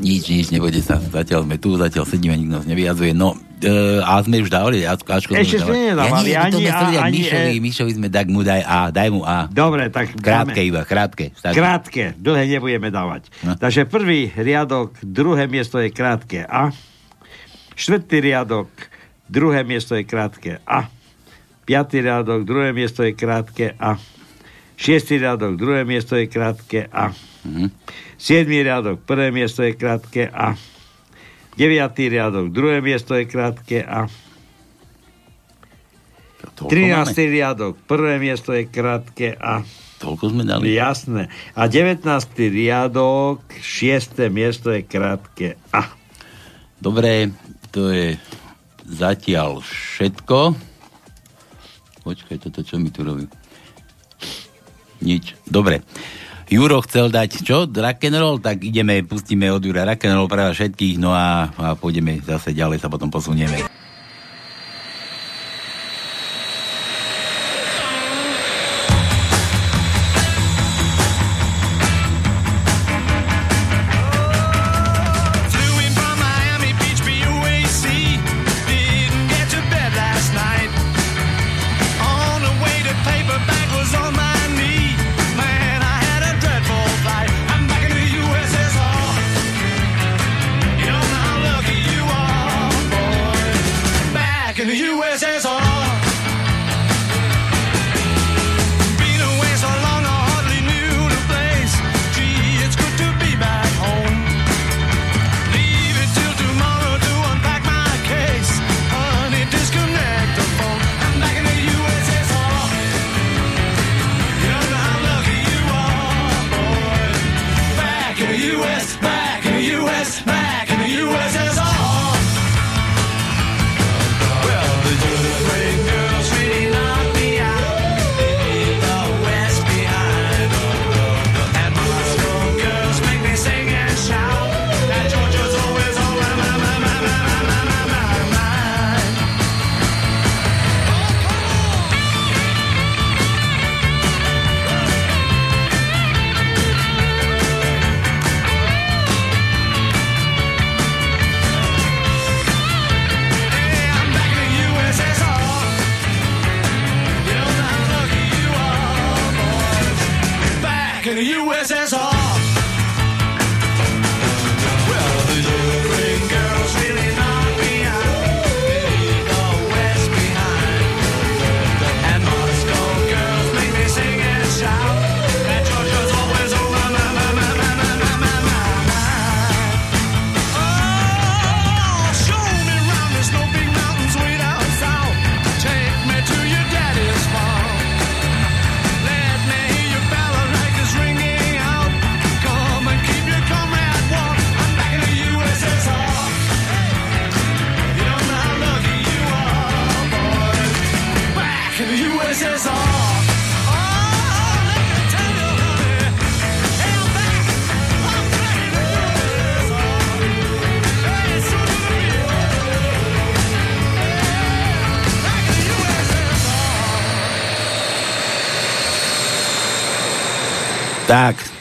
[0.00, 1.00] Nič, nič, nebode sa.
[1.00, 3.12] Zatiaľ sme tu, zatiaľ sedíme, nikto nás nevyjadzuje.
[3.16, 7.54] No, e, a sme už dávali, Ačko, Ešte sme nedávali, ja nie, ani A, Mišovi,
[7.56, 7.62] E.
[7.62, 9.48] Mišovi sme tak mu daj A, daj mu A.
[9.48, 10.68] Dobre, tak Krátke dáme.
[10.68, 11.32] iba, krátke.
[11.32, 11.56] Stačí.
[11.56, 13.32] Krátke, dlhé nebudeme dávať.
[13.40, 13.56] No.
[13.56, 16.70] Takže prvý riadok, druhé miesto je krátke A.
[17.76, 18.68] Štvrtý riadok,
[19.28, 20.88] druhé miesto je krátke A.
[21.66, 23.98] Piatý riadok, druhé miesto je krátke A.
[24.76, 27.10] Šiestý riadok, druhé miesto je krátke A.
[27.46, 27.66] Mhm.
[28.18, 30.58] Siedmý riadok, prvé miesto je krátke A.
[31.54, 34.10] Deviatý riadok, druhé miesto je krátke A.
[36.56, 36.88] Toľko 13.
[36.88, 37.24] máme?
[37.28, 39.62] riadok, prvé miesto je krátke A.
[39.96, 40.76] Toľko sme dali.
[40.76, 41.28] Jasné.
[41.56, 42.04] A 19.
[42.52, 44.28] riadok, 6.
[44.28, 45.88] miesto je krátke A.
[46.76, 47.32] Dobre,
[47.72, 48.20] to je
[48.84, 50.56] zatiaľ všetko.
[52.04, 53.24] Počkaj, toto čo mi tu robí?
[55.00, 55.36] Nič.
[55.44, 55.84] Dobre.
[56.46, 57.66] Juro chcel dať čo?
[57.66, 58.38] Rock'n'roll?
[58.38, 62.86] Tak ideme, pustíme od Jura rock'n'roll pre všetkých, no a, a pôjdeme zase ďalej, sa
[62.86, 63.85] potom posunieme.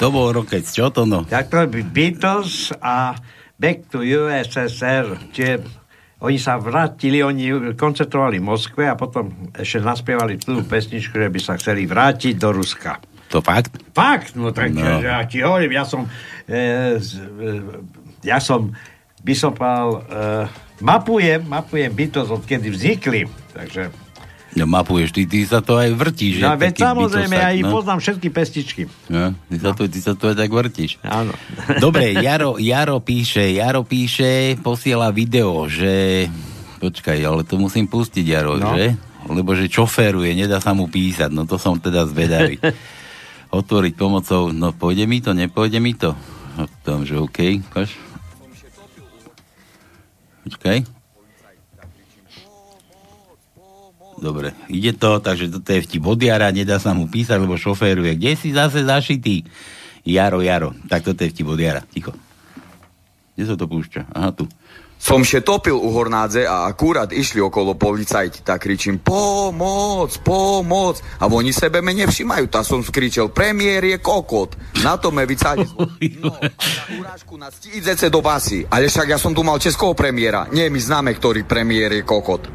[0.05, 1.25] To bol Rokec, čo to no?
[1.25, 3.17] Tak to by Beatles a
[3.57, 5.65] Back to USSR, čiže
[6.21, 11.39] oni sa vrátili, oni koncertovali v Moskve a potom ešte naspievali tú pesničku, že by
[11.41, 13.01] sa chceli vrátiť do Ruska.
[13.33, 13.73] To fakt?
[13.97, 15.01] Fakt, no tak No.
[15.01, 16.05] ja ti hovorím, ja som
[16.45, 17.49] e, e,
[18.21, 18.77] ja som
[19.25, 20.01] by som povedal, e,
[20.85, 23.25] mapujem, mapujem Beatles, odkedy vznikli,
[23.57, 23.89] takže
[24.55, 26.39] No mapuješ, ty, ty sa to aj vrtíš.
[26.39, 27.71] no, veď samozrejme, bytosák, ja no.
[27.75, 28.81] poznám všetky pesničky.
[29.11, 30.95] No, ty, sa to, ty sa to aj tak vrtíš.
[31.03, 31.35] Áno.
[31.83, 36.25] Dobre, Jaro, Jaro píše, Jaro píše, posiela video, že...
[36.79, 38.71] Počkaj, ale to musím pustiť, Jaro, No.
[38.79, 38.95] že?
[39.27, 42.55] Lebo že čoféruje, nedá sa mu písať, no to som teda zvedavý.
[43.59, 46.15] Otvoriť pomocou, no pôjde mi to, nepôjde mi to?
[46.55, 47.91] No, tam, že OK, kaž.
[50.47, 50.94] Počkaj.
[54.15, 56.23] Dobre, ide to, takže toto je vtip od
[56.55, 58.15] nedá sa mu písať, lebo šoféruje.
[58.15, 59.43] Kde si zase zašitý?
[60.07, 60.71] Jaro, Jaro.
[60.87, 61.59] Tak toto je vtip od.
[61.91, 62.15] Ticho.
[63.35, 64.15] Kde sa to púšťa?
[64.15, 64.47] Aha, tu.
[64.95, 70.97] Som še topil u Hornádze a akurát išli okolo policajti, tak kričím pomoc, pomoc.
[71.21, 74.57] A oni sebe me nevšimajú, tak som skričel, premiér je kokot.
[74.81, 75.61] Na to me vycali.
[76.17, 76.33] No,
[76.97, 78.65] urážku nás idete do basy.
[78.65, 80.49] Ale však ja som tu mal českého premiéra.
[80.49, 82.49] Nie, my známe, ktorý premiér je kokot.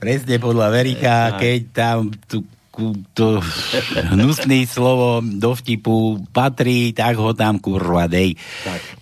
[0.00, 2.40] Presne podľa Verika, keď tam tu,
[3.12, 3.42] to
[4.14, 8.38] hnusný slovo do vtipu patrí, tak ho tam kurva dej.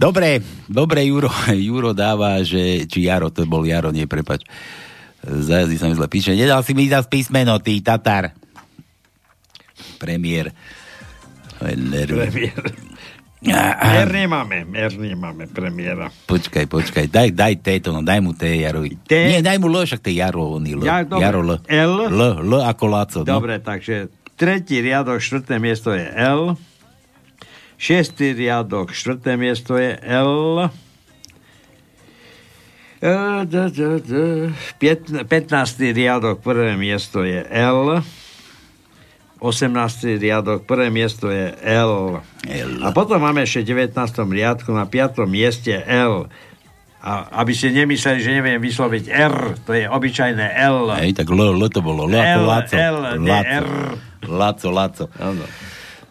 [0.00, 4.42] Dobre, dobre, Juro, Juro dáva, že, či Jaro, to bol Jaro, nie, prepač.
[5.22, 8.32] Zajazdy sa mi zle píše, nedal si mi zas písmeno, ty Tatar.
[9.98, 10.54] Premiér.
[11.58, 12.64] Premiér.
[13.38, 16.10] Mer nemáme, mer nemáme premiéra.
[16.26, 18.98] počkaj, počkaj, daj, daj této, no, daj mu té Jarovi.
[19.06, 19.30] Té?
[19.30, 20.82] Nie, daj mu L, však to je Jaro, on je L.
[20.82, 21.22] Ja, dobre.
[21.22, 21.50] Jaro L.
[21.70, 21.94] L?
[22.10, 23.18] L, L ako Laco.
[23.22, 23.38] No.
[23.38, 26.58] Dobre, takže tretí riadok, štvrté miesto je L.
[27.78, 30.66] Šiestý riadok, štvrté miesto je L.
[32.98, 33.14] E,
[33.46, 34.12] d, d, d.
[34.82, 35.94] Pietn- 15.
[35.94, 38.02] riadok, prvé miesto je L.
[39.38, 40.18] 18.
[40.18, 42.18] riadok, prvé miesto je L.
[42.46, 42.72] L.
[42.82, 43.94] A potom máme ešte v 19.
[44.34, 45.24] riadku na 5.
[45.30, 46.26] mieste L.
[46.98, 50.90] A aby ste nemysleli, že neviem vysloviť R, to je obyčajné L.
[50.98, 52.10] Hej, tak L, L to bolo.
[52.10, 52.74] L ako L, Laco.
[52.74, 53.54] L, nie Laco.
[53.62, 53.68] R.
[54.26, 55.04] Laco, Laco.
[55.22, 55.44] Áno.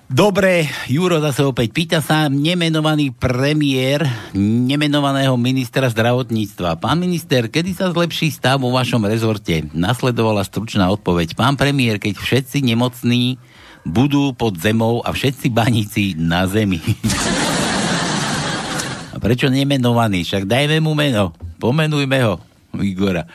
[0.07, 6.79] Dobre, Juro zase opäť pýta sa nemenovaný premiér nemenovaného ministra zdravotníctva.
[6.79, 9.67] Pán minister, kedy sa zlepší stav vo vašom rezorte?
[9.75, 11.35] Nasledovala stručná odpoveď.
[11.35, 13.35] Pán premiér, keď všetci nemocní
[13.83, 16.79] budú pod zemou a všetci baníci na zemi.
[19.11, 20.23] a prečo nemenovaný?
[20.23, 21.35] Však dajme mu meno.
[21.59, 22.39] Pomenujme ho.
[22.79, 23.27] Igora.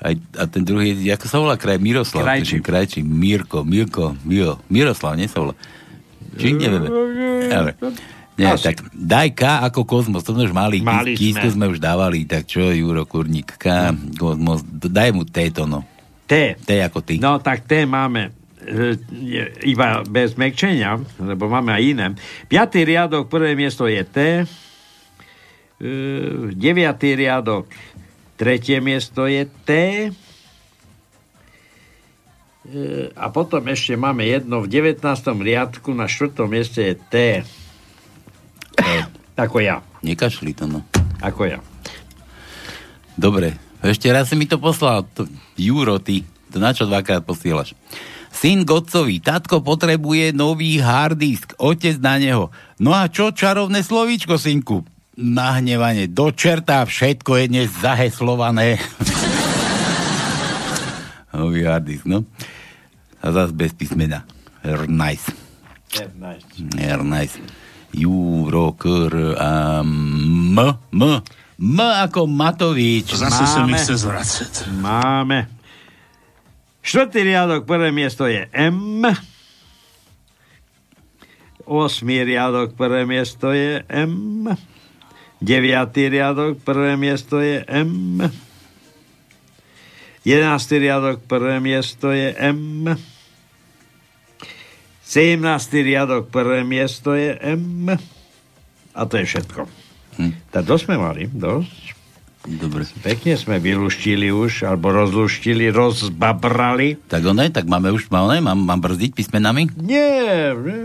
[0.00, 1.76] Aj, a ten druhý, ako sa volá kraj?
[1.76, 2.24] Miroslav.
[2.24, 2.64] Krajčí.
[2.64, 3.04] Krajčí.
[3.04, 4.56] Mirko, Mirko, Miro.
[4.72, 5.54] Miroslav, nie sa volá.
[6.36, 6.88] Či nevieme.
[6.88, 7.72] Dobre.
[8.32, 8.72] Nie, Asi.
[8.72, 11.68] tak daj K ako kozmos, to sme už mali, Mali kísku sme.
[11.68, 15.84] sme už dávali, tak čo, Juro Kurník, K, kozmos, daj mu T to, no.
[16.24, 16.56] T.
[16.56, 17.20] T ako ty.
[17.20, 18.32] No tak T máme
[18.64, 18.96] e,
[19.68, 22.06] iba bez mekčenia, lebo máme aj iné.
[22.48, 24.18] Piatý riadok, prvé miesto je T.
[24.40, 24.44] E,
[26.56, 27.68] deviatý riadok,
[28.40, 29.70] tretie miesto je T.
[32.62, 35.02] E, a potom ešte máme jedno v 19.
[35.42, 37.14] riadku na štvrtom mieste je T.
[39.34, 39.82] Ako ja.
[40.06, 40.86] Nekašli to, no.
[41.18, 41.58] Ako ja.
[43.18, 45.02] Dobre, ešte raz si mi to poslal.
[45.18, 45.26] To,
[45.58, 46.22] Juro, ty,
[46.54, 47.74] to na čo dvakrát posielaš?
[48.32, 52.48] Syn Godcovi, tatko potrebuje nový hard disk, otec na neho.
[52.80, 54.86] No a čo čarovné slovíčko, synku?
[55.18, 58.80] Nahnevanie, do čerta, všetko je dnes zaheslované.
[61.38, 62.24] nový hard disk, no.
[63.22, 64.26] A zase bez písmena.
[64.88, 65.30] Nice.
[66.78, 67.38] Her nice.
[67.92, 70.56] Juro, kr, a m,
[70.92, 71.02] m.
[71.62, 73.14] M ako Matovič.
[73.14, 74.72] Zase sa mi chce zvracať.
[74.82, 75.46] Máme.
[76.82, 79.06] Štvrtý riadok, prvé miesto je M.
[81.62, 84.50] Osmý riadok, prvé miesto je M.
[85.38, 88.18] Deviatý riadok, prvé miesto je M.
[90.22, 92.94] Jedenáctý riadok, prvé miesto je M.
[95.02, 95.42] 17.
[95.82, 97.90] riadok, prvé miesto je M.
[98.94, 99.66] A to je všetko.
[100.22, 100.32] Hm.
[100.54, 102.02] Tak dosť sme mali, dosť.
[102.42, 102.82] Dobre.
[103.06, 106.98] Pekne sme vyluštili už, alebo rozluštili, rozbabrali.
[107.06, 109.70] Tak ono tak máme už, mám, mám, mám brzdiť písmenami?
[109.78, 110.80] Nie, nie,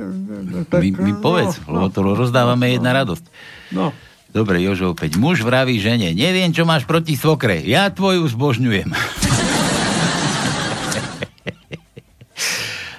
[0.53, 3.25] nie tak, mi, mi povedz, no, lebo to rozdávame no, jedna radosť.
[3.73, 3.89] No.
[4.31, 5.15] Dobre, Jožo, opäť.
[5.15, 8.91] Muž vraví žene, neviem, čo máš proti svokre, ja tvoju zbožňujem.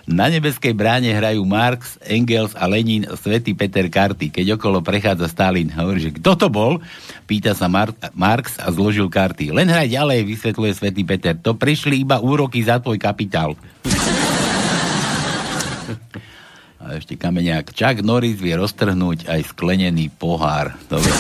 [0.08, 4.32] Na nebeskej bráne hrajú Marx, Engels a Lenin, svätý Peter karty.
[4.32, 6.80] Keď okolo prechádza Stalin, hovorí, že kto to bol?
[7.28, 9.52] Pýta sa Mar- Marx a zložil karty.
[9.52, 11.36] Len hraj ďalej, vysvetľuje svätý Peter.
[11.36, 13.52] To prišli iba úroky za tvoj kapitál.
[16.78, 17.74] A ešte kameňák.
[17.74, 20.78] Chuck Norris vie roztrhnúť aj sklenený pohár.
[20.86, 21.10] Dobre.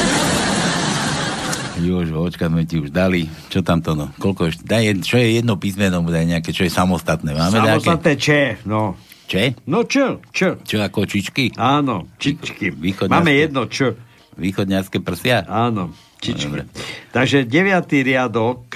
[1.78, 3.30] Už, očka sme ti už dali.
[3.50, 4.10] Čo tam to, no?
[4.18, 4.66] Koľko ešte?
[4.66, 7.34] Daj, čo je jedno písmeno, daj nejaké, čo je samostatné.
[7.34, 8.22] Máme samostatné nejaké...
[8.22, 8.98] če, no.
[9.28, 9.60] Če?
[9.68, 10.56] No čo, čo?
[10.64, 11.54] Čo ako čičky?
[11.54, 12.72] Áno, čičky.
[13.06, 13.94] Máme jedno čo.
[14.40, 15.44] Východňarské prsia?
[15.44, 16.64] Áno, čičky.
[16.64, 16.66] No,
[17.12, 18.74] Takže deviatý riadok,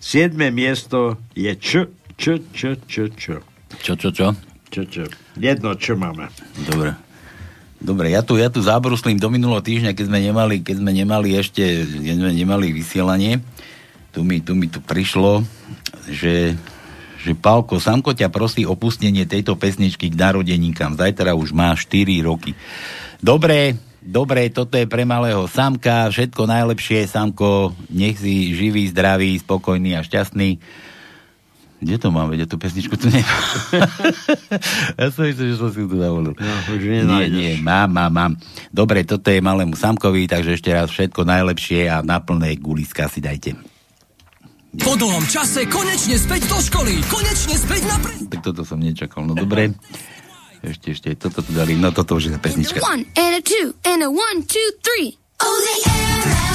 [0.00, 1.86] siedme miesto je č,
[2.16, 3.24] č, č, č, č.
[3.82, 4.53] Čo, čo, čo?
[4.74, 5.06] Čo, čo.
[5.38, 6.26] Jedno čo máme.
[6.66, 6.98] Dobre.
[7.78, 11.38] Dobre, ja tu, ja tu zabruslím do minulého týždňa, keď sme nemali, keď sme nemali
[11.38, 13.38] ešte, keď sme nemali vysielanie,
[14.10, 15.46] tu mi, tu mi tu prišlo,
[16.10, 16.58] že,
[17.22, 20.98] že Pálko, Samko ťa prosí o pustenie tejto pesničky k narodeníkam.
[20.98, 22.58] Zajtra už má 4 roky.
[23.22, 29.94] Dobre, dobre, toto je pre malého Samka, všetko najlepšie, Samko, nech si živý, zdravý, spokojný
[29.94, 30.58] a šťastný.
[31.84, 32.32] Kde to mám?
[32.32, 33.44] Veď ja tú pesničku tu nemám.
[35.00, 36.32] ja som myslel, že som si tu zavolil.
[36.32, 38.32] No, už nie, nie, mám, mám, mám.
[38.72, 43.20] Dobre, toto je malému Samkovi, takže ešte raz všetko najlepšie a na plné guliska si
[43.20, 43.60] dajte.
[44.80, 48.16] Po dlhom čase konečne späť do školy, konečne späť na pre...
[48.32, 49.76] Tak toto som nečakal, no dobre.
[50.64, 52.80] Ešte, ešte, toto tu dali, no toto už je pesnička.
[52.80, 55.20] And a one, and a two, and a one, two, three.
[55.44, 56.53] Oh, the air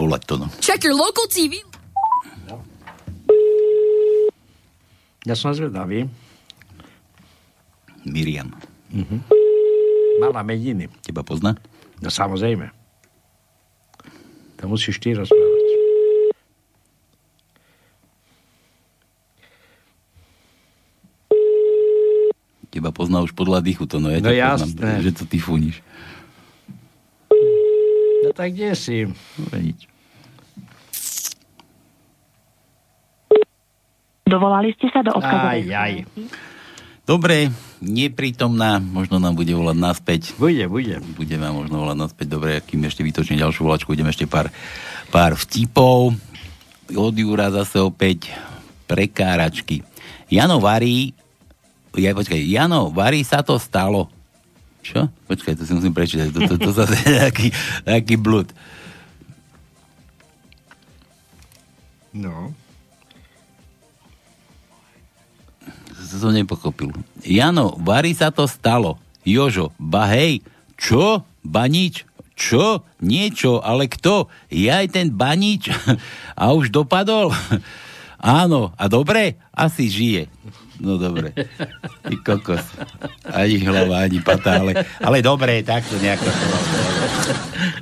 [0.00, 0.34] volať to.
[0.40, 0.46] No.
[0.64, 1.60] Check your local TV.
[5.28, 6.08] Ja som zvedavý.
[8.08, 8.56] Miriam.
[8.88, 9.20] Uh-huh.
[10.16, 10.88] Malá mediny.
[11.04, 11.60] Teba pozná?
[12.00, 12.72] No samozrejme.
[14.60, 15.68] To musíš ty rozprávať.
[22.70, 24.78] Teba pozná už podľa dýchu, to no ja no jasné.
[24.78, 25.82] Poznám, že to ty fúniš.
[28.22, 29.10] No tak kde si?
[29.36, 29.89] No, nič.
[34.30, 35.92] Dovolali ste sa do odkazovej aj, aj.
[37.02, 37.50] Dobre,
[37.82, 40.22] neprítomná, možno nám bude volať naspäť.
[40.38, 41.02] Bude, bude.
[41.18, 42.26] Bude vám možno volať naspäť.
[42.30, 44.46] Dobre, kým ešte vytočím ďalšiu volačku, ideme ešte pár,
[45.10, 46.14] pár vtipov.
[46.94, 48.30] Od Júra zase opäť
[48.86, 49.82] prekáračky.
[50.30, 51.10] Jano varí,
[51.98, 54.06] ja, počkaj, Jano, varí sa to stalo.
[54.86, 55.10] Čo?
[55.26, 56.30] Počkaj, to si musím prečítať.
[56.30, 57.50] To, to, to, to zase nejaký,
[57.90, 58.46] nejaký blud.
[62.14, 62.54] No.
[66.10, 66.90] To som nepochopil.
[67.22, 68.98] Jano, Vary sa to stalo.
[69.22, 70.42] Jožo, ba hej,
[70.74, 71.22] čo?
[71.46, 72.08] Ba nič.
[72.40, 72.88] Čo?
[73.04, 74.32] Niečo, ale kto?
[74.48, 75.68] Ja aj ten banič?
[76.40, 77.30] A už dopadol?
[78.20, 79.40] Áno, a dobre?
[79.48, 80.28] Asi žije.
[80.76, 81.32] No dobre.
[82.04, 82.60] Ty kokos.
[83.24, 86.28] Ani hlava, ani pata, ale, ale dobre, takto nejako.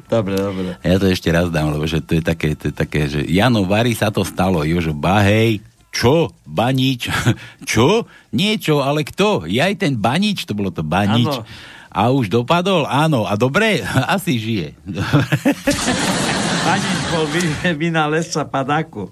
[0.07, 0.79] Dobre, dobre.
[0.87, 3.67] Ja to ešte raz dám, lebo že to je také, to je také že Jano
[3.67, 5.59] Vary sa to stalo, Jožo Bahej,
[5.89, 6.31] čo?
[6.45, 7.09] Banič?
[7.71, 8.05] Čo?
[8.31, 9.49] Niečo, ale kto?
[9.49, 11.27] Ja aj ten Banič, to bolo to Banič.
[11.27, 11.45] Áno.
[11.89, 12.85] A už dopadol?
[12.85, 13.25] Áno.
[13.25, 13.81] A dobre?
[14.15, 14.77] Asi žije.
[16.67, 19.09] Banič bol vy- vynálezca padáku.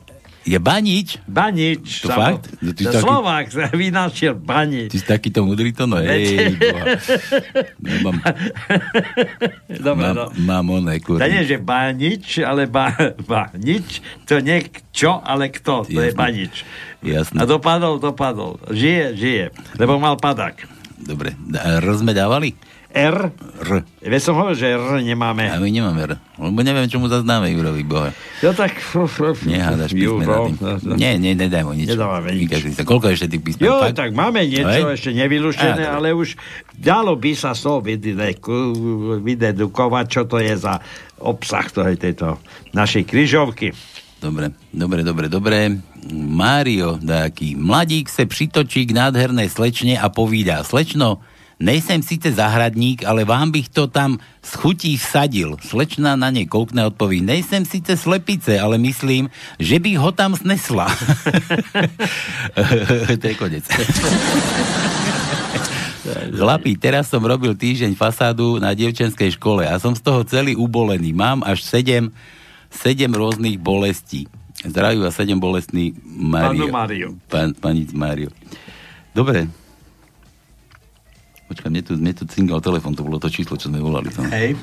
[0.46, 1.18] Je Banič?
[1.26, 2.00] Banič.
[2.00, 2.46] To sa fakt?
[2.70, 4.88] ty to taký- Slovák sa vynašiel Banič.
[4.88, 6.54] Ty si takýto mudrý to, no hej,
[8.00, 8.14] mám,
[9.68, 10.30] Dobre, no.
[10.30, 11.26] mám, mám oné, To kurva.
[11.26, 12.94] nie, že banič, ale ba,
[13.26, 16.16] banič, to nie čo, ale kto, to je Jasné.
[16.16, 16.54] banič.
[17.02, 17.36] Jasné.
[17.36, 18.62] A dopadol, dopadol.
[18.66, 19.44] Žije, žije.
[19.76, 20.62] Lebo mal padák.
[20.96, 21.34] Dobre.
[21.52, 22.54] A R sme dávali?
[22.96, 23.28] R?
[23.60, 23.70] R.
[24.00, 25.52] Veď som hovoril, že R nemáme.
[25.52, 26.16] A my nemáme R.
[26.40, 28.16] Lebo neviem, čomu zaznáme Jurovi, boha.
[28.40, 28.72] Jo, tak...
[29.44, 30.56] Nehádaš písmena Juro, tým.
[30.56, 30.94] no, no.
[30.96, 31.92] Nie, nie, nedaj mu nič.
[31.92, 32.80] Nedávame nič.
[32.80, 33.68] Koľko ešte tých písmen?
[33.68, 34.00] Jo, Fakt?
[34.00, 34.96] tak máme niečo Hej?
[34.96, 36.40] ešte nevylúštené, Á, ale už
[36.72, 37.84] dalo by sa z toho
[39.20, 40.80] vydedukovať, čo to je za
[41.20, 42.40] obsah tej, tejto
[42.72, 43.76] našej kryžovky.
[44.16, 45.58] Dobre, dobre, dobre, dobre.
[46.12, 51.20] Mário, taký mladík se přitočí k nádherné slečne a povídá, slečno,
[51.56, 55.56] nejsem síce zahradník, ale vám bych to tam z chutí vsadil.
[55.64, 60.86] Slečna na ne koukne odpoví, nejsem síce slepice, ale myslím, že bych ho tam snesla.
[63.20, 63.64] to je konec.
[66.06, 71.10] Chlapi, teraz som robil týždeň fasádu na dievčenskej škole a som z toho celý ubolený.
[71.10, 72.14] Mám až sedem,
[72.70, 74.30] sedem rôznych bolestí.
[74.62, 76.70] Zdraví a sedem bolestný Mario.
[76.70, 77.08] Pánu Máriu.
[77.26, 78.30] Pán, pani Mário.
[79.12, 79.65] Dobre.
[81.46, 84.10] Počkaj, mne tu, mne tu cingal telefon, to bolo to číslo, čo sme volali.
[84.10, 84.26] To.
[84.26, 84.58] Hej.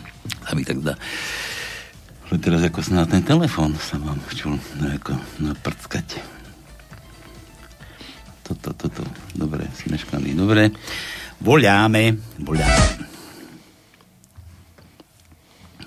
[0.48, 1.00] A mi tak zdá.
[2.28, 6.20] Ale teraz ako sa na ten telefon sa mám čul no, ako naprckať.
[8.44, 9.04] Toto, toto.
[9.32, 10.36] Dobre, smeškaný.
[10.36, 10.76] Dobre.
[11.40, 12.20] Voľáme.
[12.44, 13.08] Voľáme.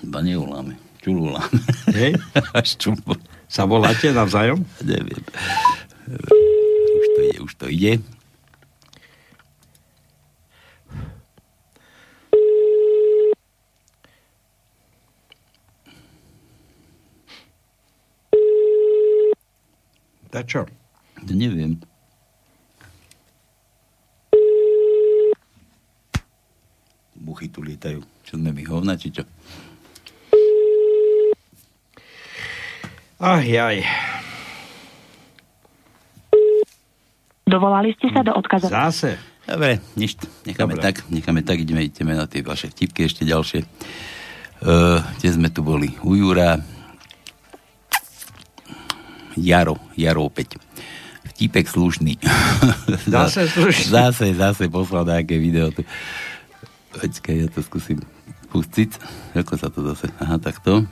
[0.01, 0.73] Iba nevoláme.
[1.03, 1.59] Čul voláme.
[1.93, 2.17] Hej?
[2.57, 2.97] Až čul
[3.45, 4.65] Sa voláte navzájom?
[4.81, 5.21] Neviem.
[6.97, 7.93] Už to ide, už to ide.
[20.37, 20.61] Tak čo?
[21.33, 21.81] Neviem.
[27.17, 28.05] Buchy tu lietajú.
[28.21, 29.25] Čo sme my hovna, či čo?
[33.17, 33.81] Ach, jaj.
[37.49, 38.69] Dovolali ste sa do odkazu.
[38.69, 39.17] Zase.
[39.41, 40.21] Dobre, nič.
[40.45, 40.85] Necháme Dobre.
[40.85, 43.65] tak, necháme tak, ideme, ideme na tie vaše vtipky ešte ďalšie.
[44.61, 45.97] Uh, kde sme tu boli?
[46.05, 46.76] U Jura.
[49.37, 50.57] Jaro, Jaro opäť.
[51.33, 52.17] Vtipek slušný.
[53.13, 53.87] Zase slušný.
[53.95, 55.69] Zase, zase poslal nejaké video.
[56.91, 58.01] Počkaj, ja to skúsim
[58.49, 58.97] pustiť.
[59.37, 60.09] Ako sa to zase...
[60.17, 60.87] Aha, takto.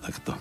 [0.00, 0.32] Takto.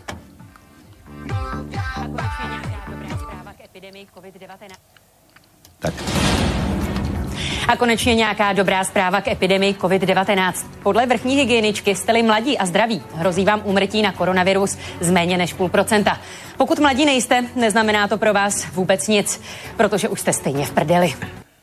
[5.84, 5.96] Tak.
[7.68, 10.54] A konečně nějaká dobrá zpráva k epidemii COVID-19.
[10.84, 15.54] Podle vrchní hygieničky jste-li mladí a zdraví, hrozí vám úmrtí na koronavirus z méně než
[15.54, 16.20] půl procenta.
[16.58, 19.42] Pokud mladí nejste, neznamená to pro vás vůbec nic,
[19.78, 21.14] protože už jste stejně v prdeli.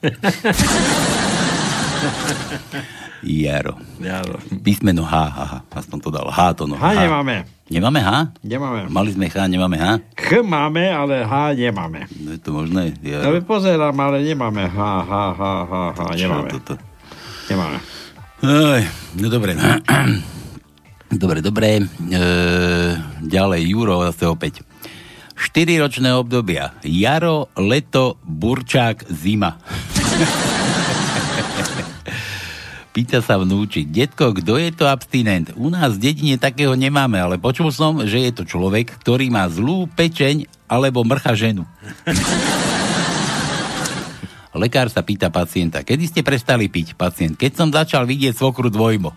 [3.23, 3.77] Jaro.
[4.01, 4.41] Jaro.
[4.65, 5.55] Písmeno H, H, H.
[5.77, 6.27] Aspoň to dal.
[6.33, 6.77] H to no.
[6.81, 7.45] H nemáme.
[7.71, 8.11] Nemáme H?
[8.43, 8.91] Nemáme.
[8.91, 10.03] Mali sme H, nemáme H?
[10.17, 12.09] Ch máme, ale H nemáme.
[12.19, 12.97] No je to možné?
[13.05, 13.23] Ja...
[13.23, 16.49] Ja pozerám, ale nemáme H, H, H, H, H, nemáme.
[16.51, 16.75] toto?
[17.47, 17.79] Nemáme.
[18.41, 18.83] Oj,
[19.21, 19.53] no dobre.
[21.23, 21.69] dobre, dobre.
[21.85, 22.21] E,
[23.21, 24.65] ďalej, Juro zase opäť.
[25.37, 26.77] 4 ročné obdobia.
[26.85, 29.57] Jaro, leto, burčák, zima.
[33.01, 35.57] Pýta sa vnúčik, detko, kto je to abstinent?
[35.57, 39.49] U nás v dedine takého nemáme, ale počul som, že je to človek, ktorý má
[39.49, 41.65] zlú pečeň alebo mrcha ženu.
[44.53, 46.93] Lekár sa pýta pacienta, kedy ste prestali piť?
[46.93, 49.17] Pacient, keď som začal vidieť svokru dvojmo.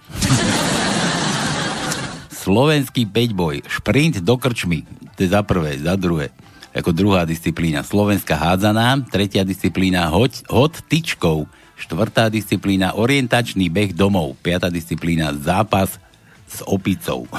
[2.48, 4.88] Slovenský peťboj, šprint do krčmy.
[5.20, 6.32] To je za prvé, za druhé.
[6.72, 7.84] Ako druhá disciplína.
[7.84, 11.52] Slovenská hádzaná, tretia disciplína hoď, hod tyčkou,
[11.84, 16.00] štvrtá disciplína orientačný beh domov, piatá disciplína zápas
[16.48, 17.28] s opicou.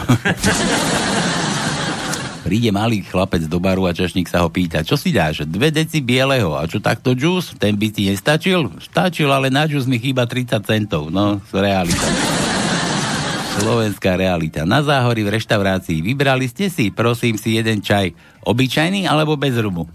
[2.45, 5.49] Príde malý chlapec do baru a čašník sa ho pýta, čo si dáš?
[5.49, 6.53] Dve deci bieleho.
[6.61, 7.57] A čo takto džús?
[7.57, 8.69] Ten by ti nestačil?
[8.85, 11.09] Stačil, ale na džús mi chýba 30 centov.
[11.09, 12.05] No, realita.
[13.65, 14.69] Slovenská realita.
[14.69, 18.13] Na záhori v reštaurácii vybrali ste si, prosím si, jeden čaj.
[18.45, 19.89] Obyčajný alebo bez rumu?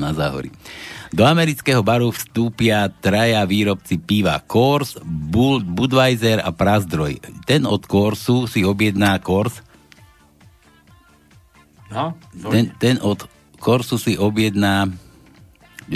[0.00, 0.48] Na záhori.
[1.10, 4.38] Do amerického baru vstúpia traja výrobci piva
[5.02, 7.18] Bull, Budweiser a Prazdroj.
[7.44, 9.58] Ten od Coorsu si objedná Coors.
[11.90, 12.14] No,
[12.54, 13.26] ten, ten od
[13.58, 14.86] Coorsu si objedná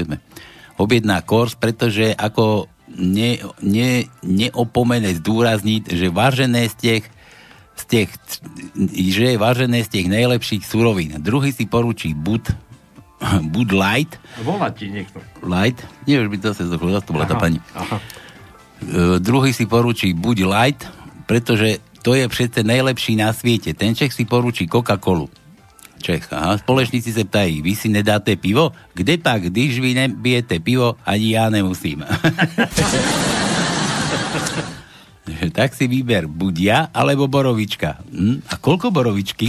[0.03, 0.19] sme?
[0.75, 7.05] objedná Coors, pretože ako ne, ne, neopomene zdôrazniť, že vážené z tých,
[7.79, 8.11] z tých,
[9.15, 11.15] že je vážené z tých najlepších surovín.
[11.23, 12.43] Druhý si poručí Bud,
[13.53, 14.19] Bud Light.
[14.43, 15.21] Volá ti niekto.
[15.45, 15.81] Light?
[16.07, 17.61] Nie, už by to sa zochlo, to bola tá pani.
[17.75, 17.99] Aha.
[18.85, 20.85] Uh, druhý si poručí Bud Light,
[21.25, 23.73] pretože to je přece najlepší na svete.
[23.73, 25.31] Ten Čech si poručí Coca-Colu.
[26.05, 26.29] Čech.
[26.33, 28.77] Aha, společníci se ptají, vy si nedáte pivo?
[28.93, 32.05] Kde pak, když vy nebijete pivo, ani já nemusím.
[35.53, 38.05] tak si výber buď ja, alebo borovička.
[38.13, 38.45] Hm?
[38.53, 39.49] A koľko borovičky?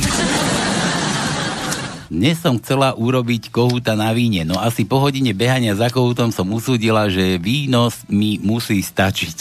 [2.15, 6.47] Dnes som chcela urobiť kohúta na víne, no asi po hodine behania za kohútom som
[6.47, 9.37] usúdila, že víno mi musí stačiť.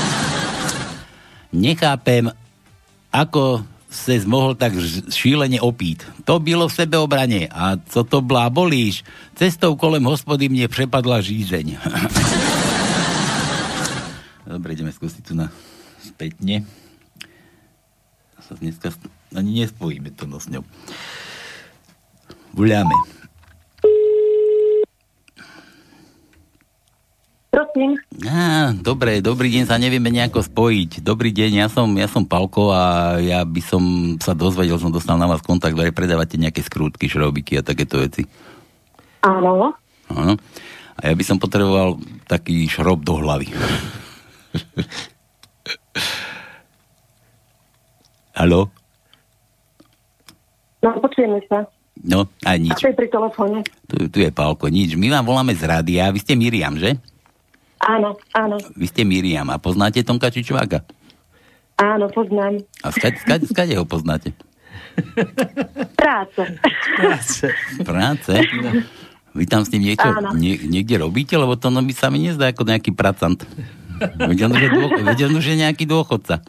[1.60, 2.32] Nechápem,
[3.12, 3.60] ako
[3.92, 4.72] se zmohol tak
[5.12, 6.08] šílene opít.
[6.24, 7.52] To bylo v sebeobrane.
[7.52, 9.04] A co to blábolíš?
[9.36, 11.76] Cestou kolem hospody mne prepadla žízeň.
[14.56, 15.52] Dobre, ideme skúsiť tu na
[16.00, 16.64] spätne.
[18.40, 18.88] Sa dneska
[19.34, 20.64] ani nespojíme to no s ňou.
[22.54, 22.94] Voláme.
[27.50, 27.98] Prosím.
[28.30, 31.02] Á, dobre, dobrý deň, sa nevieme nejako spojiť.
[31.02, 33.82] Dobrý deň, ja som, ja som Palko a ja by som
[34.22, 38.22] sa dozvedel, som dostal na vás kontakt, že predávate nejaké skrútky, šrobiky a takéto veci.
[39.26, 39.74] Áno.
[40.14, 40.34] Áno.
[40.94, 41.98] A ja by som potreboval
[42.30, 43.50] taký šrob do hlavy.
[48.38, 48.70] Haló?
[50.80, 51.68] No, počujeme sa.
[52.00, 52.72] No, a nič.
[52.72, 53.60] A to je pri telefóne.
[53.84, 54.96] Tu, tu je Pálko, nič.
[54.96, 56.96] My vám voláme z rádia, vy ste Miriam, že?
[57.80, 58.56] Áno, áno.
[58.76, 60.84] Vy ste Miriam a poznáte Tomka Čičváka?
[61.80, 62.60] Áno, poznám.
[62.84, 64.36] A skade, skade, skade ho poznáte?
[65.96, 66.42] Práce.
[66.96, 67.46] Práce.
[67.80, 68.32] Práce?
[69.32, 71.38] Vy tam s ním niečo, nie, niekde robíte?
[71.40, 73.40] Lebo to no mi sa mi nezdá ako nejaký pracant.
[74.00, 76.40] Veď on, že, dô, veď on, že nejaký dôchodca.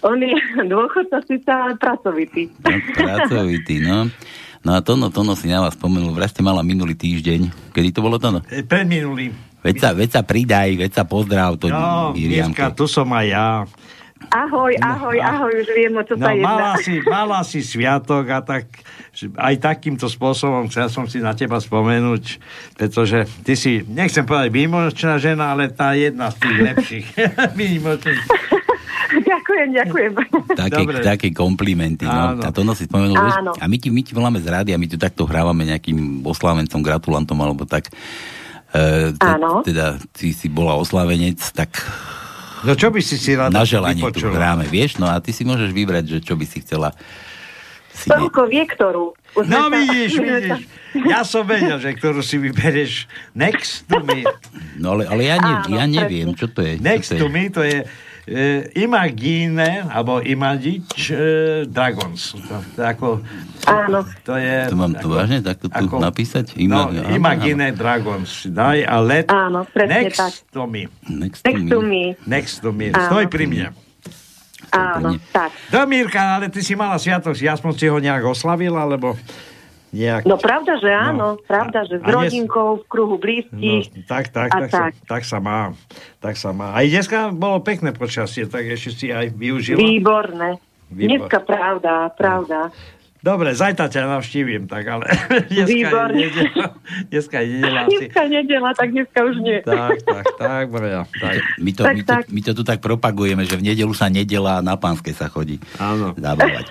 [0.00, 0.32] On je
[0.72, 2.48] dôchodca síce, ale pracovitý.
[2.58, 4.08] No, pracovitý, no.
[4.62, 7.70] No a Tono, Tono si na vás spomenul, vraj ste mala minulý týždeň.
[7.70, 8.40] Kedy to bolo Tono?
[8.46, 9.34] E, Predminulý.
[9.60, 13.46] Veď sa, veď sa pridaj, veď sa pozdrav to No, Mirka, tu som aj ja.
[14.24, 16.46] Ahoj, ahoj, ahoj, už viem, o čo No, sa jedná.
[16.46, 18.70] mala si, mala si sviatok a tak
[19.34, 22.38] aj takýmto spôsobom chcel som si na teba spomenúť,
[22.72, 27.06] pretože ty si, nechcem povedať výmočná žena, ale tá jedna z tých lepších.
[27.58, 28.22] Výnimočných.
[29.32, 30.10] ďakujem, ďakujem.
[30.56, 30.96] Také, Dobre.
[31.02, 32.04] také komplimenty.
[32.04, 32.36] No.
[32.36, 32.42] Áno.
[32.44, 33.16] A to si spomenul.
[33.16, 33.52] vieš, Áno.
[33.56, 36.80] A my ti, my ti voláme z rády a my tu takto hrávame nejakým oslávencom,
[36.80, 37.90] gratulantom alebo tak.
[38.72, 39.60] E, te, Áno.
[39.64, 41.82] Teda ty si bola oslavenec, tak
[42.62, 44.94] No čo by si si rada na želanie tu hráme, vieš?
[45.02, 46.94] No a ty si môžeš vybrať, že čo by si chcela.
[47.92, 48.06] Si.
[48.08, 49.12] Toľko vie, ktorú.
[49.34, 50.60] Už No vidíš, sa- vidíš.
[51.04, 53.10] Ja som vedel, že ktorú si vybereš.
[53.34, 54.22] Next to me.
[54.78, 56.78] No ale, ale ja, ne, Áno, ja neviem, čo to je.
[56.78, 57.34] Next to to je.
[57.34, 57.82] me, to je
[58.24, 61.22] e, Imagine, alebo Imagic e,
[61.66, 62.38] Dragons.
[62.38, 63.06] To, to, ako,
[63.66, 64.06] Áno.
[64.22, 64.56] to je...
[64.68, 66.54] To mám to ako- vážne takto tu ako- napísať?
[66.56, 68.46] No, Ima- áno, Imagine Dragons.
[68.46, 70.32] Daj a let Áno, presne next tak.
[70.50, 70.86] to me.
[71.06, 72.02] Next, Next to me.
[72.24, 72.86] Next to me.
[72.90, 73.06] Áno.
[73.08, 73.66] Stoj pri mne.
[74.72, 75.52] Áno, tak.
[75.68, 79.12] Domírka, ale ty si mala sviatok, aspoň si ho nejak oslavil, alebo
[79.92, 80.24] nejak...
[80.24, 84.04] No pravda, že áno, pravda, že s a dnes- rodinkou, v kruhu No, blízkych.
[84.04, 84.92] tak, tak, A tak, sa, tak.
[85.04, 85.76] tak sa má.
[86.18, 86.72] Tak sa má.
[86.72, 89.78] Aj dneska bolo pekné počasie, tak ešte si aj využila.
[89.78, 90.56] Výborné.
[90.88, 91.08] Výbor.
[91.22, 92.72] Dneska pravda, pravda.
[93.22, 95.06] Dobre, zajtra ťa navštívim, tak ale
[95.46, 96.16] dneska je Výborne.
[96.18, 96.66] nedela.
[97.06, 97.80] Dneska je nedela.
[97.86, 99.58] Dneska nedela, tak dneska už nie.
[99.62, 101.38] Tak, tak, tak, Maria, tak.
[101.56, 102.22] My to, Tak, my, to, tak.
[102.26, 105.62] my to tu tak propagujeme, že v nedelu sa nedela a na pánske sa chodí.
[105.78, 106.10] Áno.
[106.12, 106.66] Zabávať.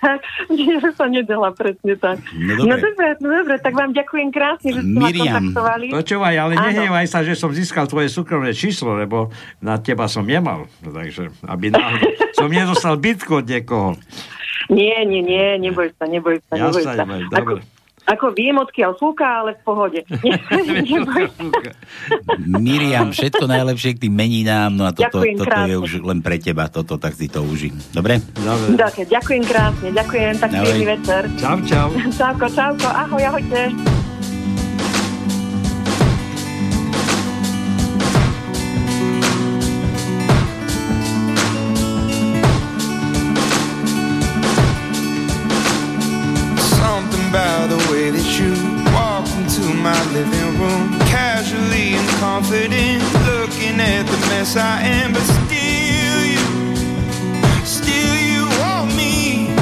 [0.00, 0.18] Tak,
[0.52, 2.18] nie, že sa nedela, presne tak.
[2.32, 2.66] No dobre.
[2.66, 5.12] no dobre, no dobre, tak vám ďakujem krásne, že ste Miriam.
[5.12, 5.86] ma kontaktovali.
[5.92, 6.64] Počúvaj, ale Áno.
[6.66, 9.28] nehnevaj sa, že som získal tvoje súkromné číslo, lebo
[9.58, 10.66] na teba som nemal.
[10.80, 13.94] Takže, aby náhodou som nedostal bytku od niekoho.
[14.68, 17.02] Nie, nie, nie, neboj sa, neboj sa, neboj Jasne, sa.
[17.02, 17.60] neboj, Ako, dobre.
[17.60, 17.79] ako
[18.34, 20.00] viem, odkiaľ fúka, ale v pohode.
[22.46, 25.84] Miriam, všetko najlepšie k tým meninám, no a toto, Ďakujem toto je krásne.
[25.84, 27.70] už len pre teba, toto, tak si to uži.
[27.92, 28.18] Dobre?
[28.34, 28.74] Dobre.
[28.74, 31.22] Dobre, ďakujem krásne, ďakujem, tak príjemný večer.
[31.38, 31.88] Čau, čau.
[32.18, 33.60] Čauko, čauko, ahoj, ahojte.
[52.40, 56.46] Confident, looking at the mess I am, but still you,
[57.66, 59.52] still you want me.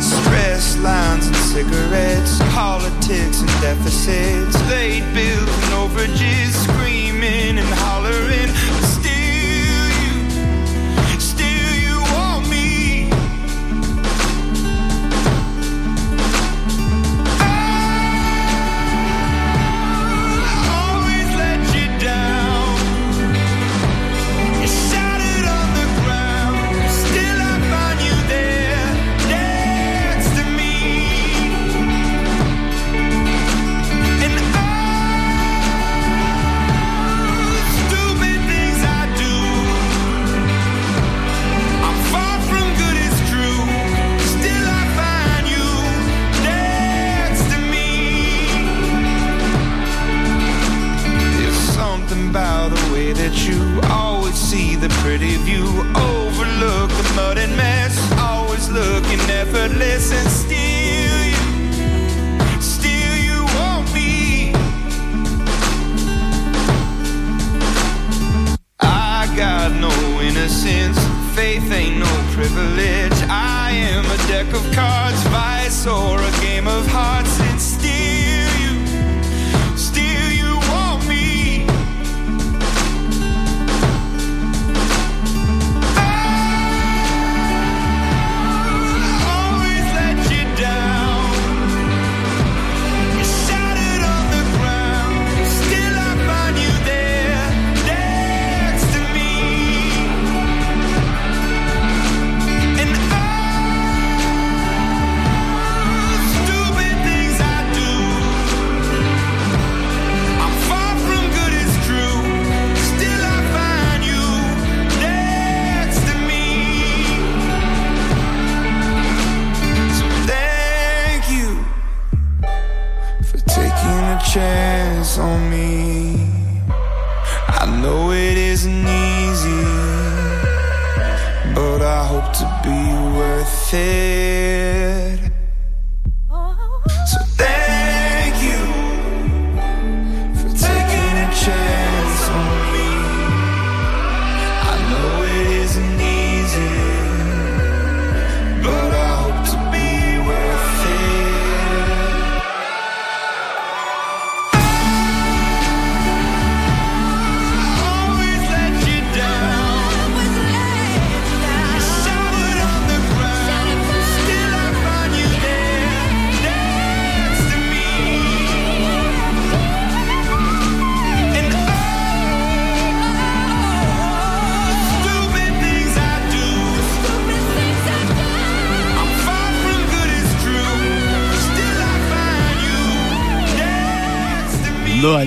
[0.00, 7.79] Stress lines and cigarettes, politics and deficits, late bills and overages, screaming and
[54.80, 63.16] the pretty view, overlook the mud and mess, always looking effortless, and still you, still
[63.16, 64.54] you want me.
[68.80, 70.98] I got no innocence,
[71.36, 73.18] faith ain't no privilege.
[73.28, 77.60] I am a deck of cards, vice or a game of hearts, and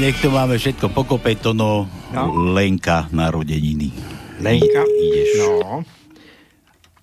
[0.03, 1.87] nech to máme všetko pokope, to no,
[2.51, 3.87] Lenka narodeniny.
[4.43, 4.83] Lenka?
[4.83, 5.29] I, ideš.
[5.39, 5.79] No.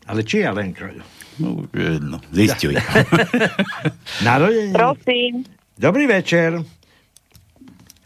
[0.04, 0.92] Ale či je Lenka?
[1.40, 2.20] No, jedno.
[2.28, 2.76] Zistuj.
[4.28, 4.76] Narodeniny.
[4.76, 5.48] Prosím.
[5.80, 6.60] Dobrý večer.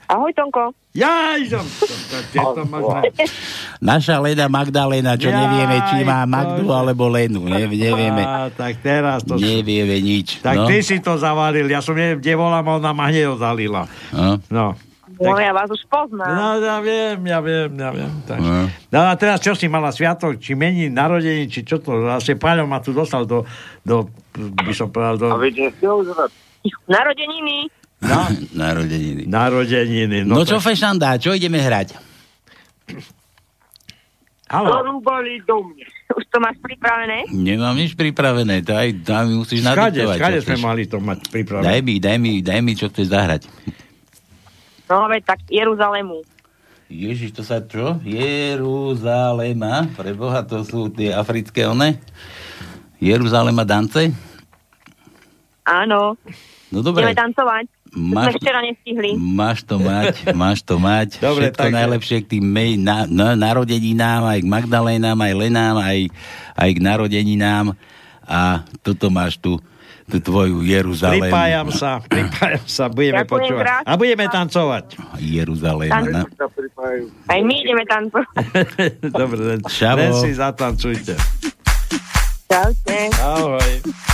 [0.07, 0.84] Ahoj, Tonko.
[0.95, 3.03] To možno...
[3.82, 7.42] Naša Lena Magdalena, čo Jaj, nevieme, či má Magdu alebo Lenu.
[7.51, 8.22] Ne, nevieme.
[8.22, 9.34] Á, tak teraz to...
[9.34, 10.38] Nevieme nič.
[10.38, 10.70] Tak no.
[10.70, 13.90] ty si to zavaril, ja som neviem, kde volám, a ona ma hneď zalila.
[14.14, 14.38] No.
[14.47, 14.66] No.
[15.18, 16.30] No, ja vás už poznám.
[16.30, 18.12] No, ja viem, ja viem, ja viem.
[18.26, 18.38] Tak.
[18.38, 18.70] No.
[18.95, 22.70] No a teraz čo si mala sviatok, či mení narodení, či čo to, zase Paľo
[22.70, 23.42] ma tu dostal do,
[23.82, 25.26] do by som povedal, do...
[26.86, 27.82] Narodeniny.
[28.05, 28.20] No,
[28.62, 29.24] Narodeniny.
[29.24, 30.18] narodeniny.
[30.22, 31.96] No, No, čo to- fešandá, čo ideme hrať?
[34.44, 35.86] Haló, Dorúbali do mňa.
[36.14, 37.26] Už to máš pripravené?
[37.28, 40.16] Nemám nič pripravené, to aj tam mi musíš skade, nadiktovať.
[40.16, 40.62] skade sme chceš.
[40.62, 41.80] mali to mať Daj pripravené.
[41.80, 43.42] mi, daj mi, daj mi, čo chceš zahrať.
[44.84, 46.20] No, veď tak Jeruzalému.
[46.86, 47.96] Ježiš, to sa čo?
[48.05, 51.96] Jeruzalema, preboha, to sú tie africké one?
[53.00, 54.12] Jeruzalema dance?
[55.64, 56.20] Áno.
[56.72, 57.04] No dobre.
[57.04, 57.64] Ideme tancovať.
[57.94, 58.34] Máš...
[58.34, 59.10] Sme včera nestihli.
[59.14, 61.08] máš to mať, máš to mať.
[61.22, 65.76] Dobre, Všetko tak- najlepšie k tým mej, na, na, narodeninám, aj k Magdalénám, aj Lenám,
[65.78, 65.98] aj,
[66.58, 67.78] aj k narodeninám.
[68.26, 69.62] A toto máš tu,
[70.10, 71.30] tú tvoju Jeruzalém.
[71.30, 73.62] Pripájam sa, pripájam sa, budeme Ďakujem počúvať.
[73.62, 73.86] krásne.
[73.86, 74.84] A budeme tancovať.
[75.22, 75.90] Jeruzalém.
[75.94, 76.22] Tan- Na...
[77.30, 78.26] Aj my ideme tancovať.
[79.22, 81.14] Dobre, len, len si zatancujte.
[82.50, 82.98] Čaute.
[83.22, 84.13] Ahoj.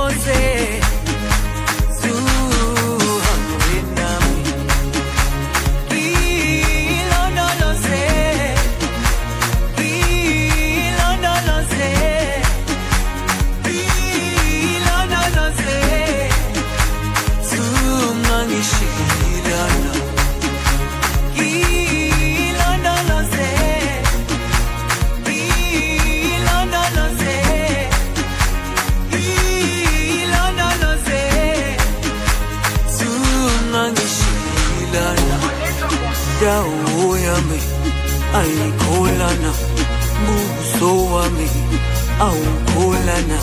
[42.21, 43.41] awukholana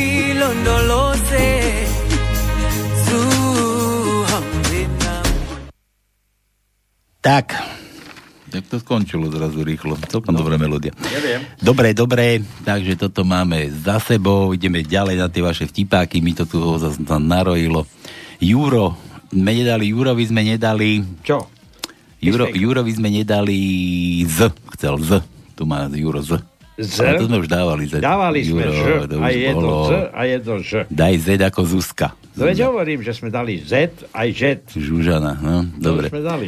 [0.00, 1.48] ilondoloze
[3.04, 4.80] zuhambe
[7.20, 7.52] Tak,
[8.48, 10.00] tak to skončilo zrazu rýchlo.
[10.08, 10.96] Celkom dobrá melódia.
[11.04, 11.44] Neviem.
[11.60, 16.48] Dobre, dobre, takže toto máme za sebou, ideme ďalej na tie vaše vtipáky, mi to
[16.48, 17.84] tu ho zase narojilo.
[18.40, 18.96] Juro,
[19.28, 21.04] sme nedali, Jurovi sme nedali...
[21.20, 21.44] Čo?
[22.24, 23.60] Juro, Jurovi sme nedali
[24.24, 24.48] z,
[24.80, 25.20] chcel z,
[25.52, 26.40] tu má Juro z.
[26.80, 26.96] Z?
[27.04, 27.82] Ale to sme už dávali.
[27.84, 28.00] Z.
[28.00, 29.88] Dávali sme Juro, Ž to a jedno bolo.
[29.88, 30.70] Z a jedno Ž.
[30.88, 32.08] Daj Z ako Zuzka.
[32.38, 34.42] No veď hovorím, že sme dali Z aj Ž.
[34.72, 36.08] Žužana, no, dobre.
[36.08, 36.46] To sme dali.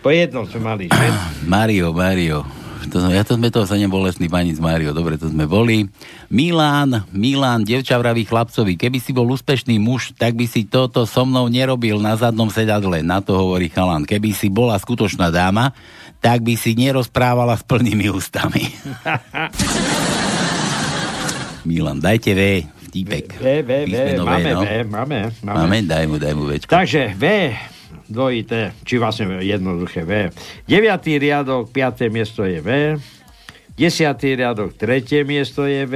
[0.00, 0.96] Po jednom sme mali Ž.
[1.54, 2.48] Mario, Mario.
[2.88, 5.92] To, ja to sme to sa nebolestný pani z Mario, dobre, to sme boli.
[6.32, 11.28] Milán, Milán, devča vraví chlapcovi, keby si bol úspešný muž, tak by si toto so
[11.28, 14.08] mnou nerobil na zadnom sedadle, na to hovorí chalan.
[14.08, 15.76] Keby si bola skutočná dáma,
[16.18, 18.66] tak by si nerozprávala s plnými ústami.
[21.68, 23.38] Milan, dajte V, vtípek.
[23.38, 24.64] V, V, V, máme no.
[24.64, 25.46] V, máme, máme.
[25.62, 26.72] Máme, daj mu, daj mu Včko.
[26.72, 27.52] Takže V,
[28.08, 30.32] dvojité, či vlastne jednoduché V.
[30.64, 32.96] Deviatý riadok, piaté miesto je V.
[33.78, 35.94] Desiatý riadok, tretie miesto je V.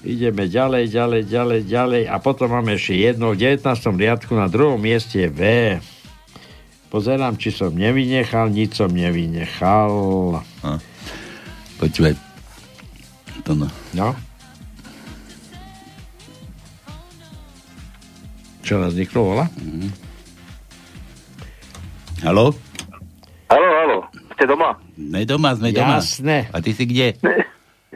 [0.00, 2.02] Ideme ďalej, ďalej, ďalej, ďalej.
[2.08, 4.00] A potom máme ešte jedno v 19.
[4.00, 5.40] riadku na druhom mieste je V.
[6.90, 9.94] Pozerám, či som nevynechal, nič som nevynechal.
[10.42, 10.74] No.
[11.78, 12.18] Počúvaj.
[13.46, 13.70] To no.
[13.94, 14.10] No.
[18.66, 19.46] Čo nás vzniklo, volá?
[22.26, 22.50] Haló?
[23.50, 23.96] Halo, halo,
[24.34, 24.74] ste doma?
[24.98, 26.02] Sme doma, sme doma.
[26.02, 26.50] Jasné.
[26.50, 27.14] A ty si kde?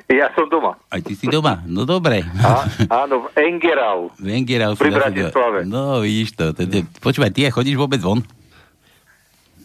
[0.07, 0.79] Ja som doma.
[0.91, 1.67] Aj ty si doma?
[1.67, 2.23] No dobre.
[2.43, 2.67] A,
[3.07, 4.11] áno, v Engerau.
[4.19, 5.67] V Engerau Pri Bratislave.
[5.67, 6.55] No, vidíš to
[7.03, 8.23] počúvaj, ty chodíš vôbec von?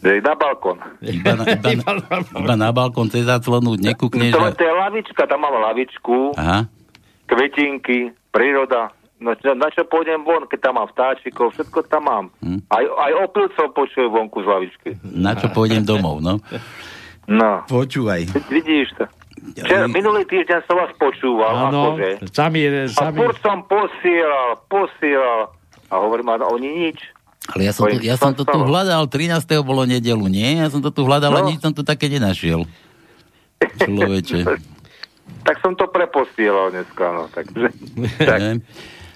[0.00, 0.80] Na balkón.
[1.04, 4.32] Iba na, iba, na, iba na balkón cez záclonu nekúkneš.
[4.32, 4.52] To, A...
[4.56, 6.64] to je lavička, tam mám lavičku, Aha.
[7.28, 8.96] kvetinky, príroda.
[9.20, 12.24] No čo- na čo pôjdem von, keď tam mám vtáčikov, všetko tam mám.
[12.40, 12.64] Hm.
[12.72, 14.90] Aj, aj opilcov počujem vonku z lavičky.
[15.04, 16.40] Na čo pôjdem domov, no?
[17.28, 17.60] No.
[17.68, 18.32] Počúvaj.
[18.48, 19.04] Vidíš to?
[19.60, 22.28] Včera, minulý týždeň som vás počúval, Áno, akože.
[22.32, 23.16] sami, A sami.
[23.20, 25.52] furt som posielal, posielal.
[25.88, 26.98] A hovorím, a oni nič.
[27.50, 29.42] Ale ja som, to, ja som to tu hľadal, 13.
[29.60, 30.58] bolo nedelu, nie?
[30.58, 31.48] Ja som to tu hľadal a No.
[31.48, 32.64] nič som tu také nenašiel.
[33.78, 34.40] Človeče.
[35.40, 37.24] Tak som to preposielal dneska, no.
[37.32, 37.72] Takže,
[38.28, 38.60] tak.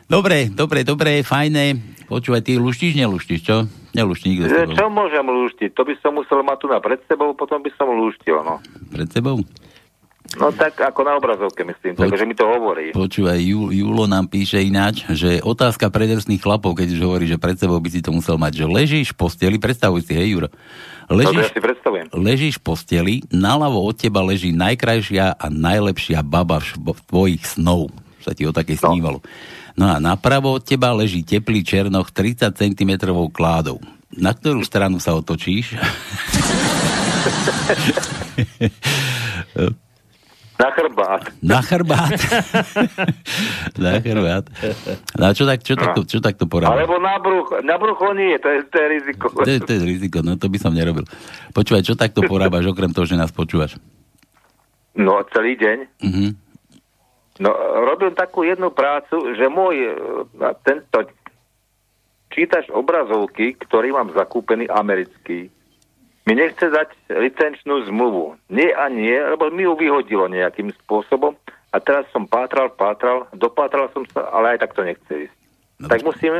[0.08, 1.76] Dobre, dobre, dobre, fajné.
[2.06, 3.68] Počúvaj, ty luštíš, neluštíš, čo?
[3.92, 4.48] Neluští nikto.
[4.72, 5.70] Čo môžem lúštiť?
[5.72, 8.56] To by som musel mať tu na pred sebou, potom by som lúštil, no.
[8.88, 9.42] Pred sebou?
[10.34, 12.10] No tak ako na obrazovke myslím, Poď.
[12.10, 12.90] takže mi to hovorí.
[12.90, 17.54] Počúvaj, Ju, Julo nám píše ináč, že otázka predrsných chlapov, keď už hovorí, že pred
[17.54, 20.48] sebou by si to musel mať, že ležíš v posteli, predstavuj si, hej Juro,
[21.04, 22.06] No to ja ležíš, si predstavujem.
[22.10, 27.92] ležíš v posteli, naľavo od teba leží najkrajšia a najlepšia baba v, šbo- tvojich snov.
[28.18, 29.20] Sa ti o také snívalo.
[29.76, 32.90] No a napravo od teba leží teplý černoch 30 cm
[33.28, 33.78] kládou.
[34.10, 35.76] Na ktorú stranu sa otočíš?
[40.54, 41.22] Na chrbát.
[41.42, 42.14] Na chrbát.
[43.82, 44.44] na chrbát.
[45.18, 46.78] No čo, tak, čo, takto, čo takto porába?
[46.78, 47.58] Alebo na brucho.
[47.66, 49.26] Na brucho nie, to je, to je riziko.
[49.34, 51.02] To je, to je riziko, no to by som nerobil.
[51.50, 53.82] Počúvaj, čo takto porábaš, okrem toho, že nás počúvaš?
[54.94, 55.78] No, celý deň.
[56.06, 56.28] Mhm.
[57.42, 57.50] No,
[57.82, 59.92] robím takú jednu prácu, že môj e,
[60.62, 61.02] tento
[62.30, 65.50] čítač obrazovky, ktorý mám zakúpený americký,
[66.24, 68.40] mi nechce dať licenčnú zmluvu.
[68.48, 71.36] Nie a nie, lebo mi ju vyhodilo nejakým spôsobom
[71.68, 75.36] a teraz som pátral, pátral, dopátral som sa, ale aj tak to nechce ísť.
[75.76, 76.32] No, tak musím,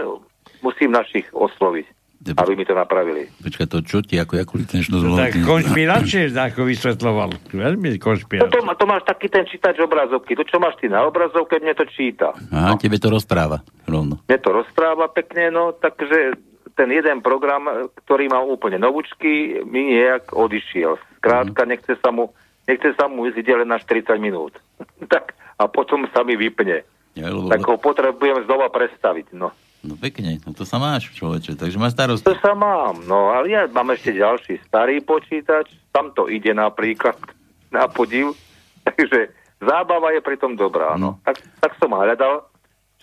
[0.61, 1.85] musím našich osloviť,
[2.33, 3.29] aby mi to napravili.
[3.37, 5.21] Počkaj, to čo ti, ako, ako licenčnú To zmluvu?
[5.21, 7.29] tak konšpiračne, ako vysvetloval.
[7.51, 8.49] Veľmi No konšpiračne.
[8.49, 10.33] to, má- to máš taký ten čítač obrazovky.
[10.33, 12.33] To, čo máš ty na obrazovke, mne to číta.
[12.49, 14.23] Aha, tebe to rozpráva rovno.
[14.23, 16.39] Mne to rozpráva pekne, no takže
[16.73, 20.97] ten jeden program, ktorý mám úplne novúčky, mi nejak odišiel.
[21.21, 22.33] Skrátka, nechce sa mu,
[22.65, 24.57] nechce sa mu ísť ide len na 40 minút.
[25.13, 26.83] tak, a potom sa mi vypne.
[27.15, 29.39] Ja, lebo, Tak ho potrebujem znova predstaviť.
[29.39, 29.55] No.
[29.87, 32.27] no pekne, no to sa máš, človeče, takže máš starosti.
[32.27, 37.15] To sa mám, no ale ja mám ešte ďalší starý počítač, tam to ide napríklad
[37.77, 38.35] na podiv,
[38.89, 39.31] takže
[39.63, 41.23] zábava je pritom dobrá, no.
[41.23, 42.43] Tak, tak som hľadal,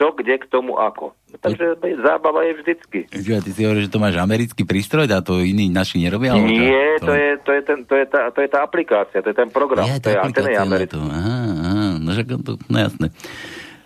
[0.02, 1.14] čo, kde, k tomu, ako.
[1.32, 3.00] Takže zábava je vždycky.
[3.06, 6.34] Čo, ty si hovoríš, že to máš americký prístroj a to iní naši nerobia?
[6.34, 9.38] Nie, to je, to, je ten, to, je tá, to je tá aplikácia, to je
[9.38, 10.92] ten program, Je, to je, ten je americký.
[10.92, 11.00] to.
[11.00, 13.08] Aha, aha, no však to, no jasné.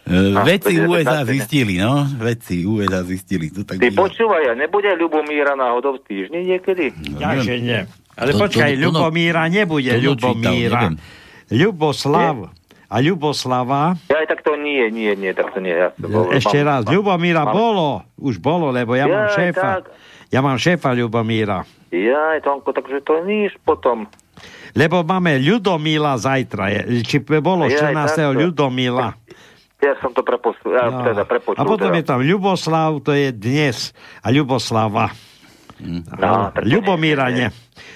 [0.06, 2.06] Uh, to je- USA to je- zistili, no.
[2.16, 3.50] Vedci USA zistili.
[3.50, 4.06] To tak Ty býva.
[4.06, 6.94] počúvaj, nebude Ľubomíra náhodou v týždni niekedy?
[7.18, 7.84] Ja, že nie.
[8.14, 10.82] Ale To- to- počkaj, to- to- Ľubomíra nebude to- to Ľubomíra.
[10.88, 10.94] čítal.
[11.52, 12.36] Ľuboslav.
[12.96, 15.76] A Ľuboslava, Ja aj tak to nie, nie, nie, tak to nie.
[15.76, 19.28] Ja to bol, ešte mám- raz, mám- Ľubomíra mám- bolo, už bolo, lebo ja mám
[19.28, 19.70] Jaj, šéfa.
[19.76, 19.84] tak.
[20.32, 21.68] Ja mám šéfa Ľubomíra.
[21.92, 24.08] Ja, Tonko, takže to níž potom.
[24.72, 26.72] Lebo máme Ľudomíla zajtra.
[26.72, 28.32] Je, či bolo Jaj, 14.
[28.32, 28.40] takto.
[28.42, 29.08] Ľudomíla.
[29.78, 31.04] Ja som to prepočul, ja, No.
[31.04, 31.60] teda prepočul.
[31.60, 32.00] A potom teda.
[32.00, 33.92] je tam Ľuboslav, to je dnes.
[34.20, 35.12] A Ľuboslava.
[35.78, 37.52] No, tak to Ľubomíra nie.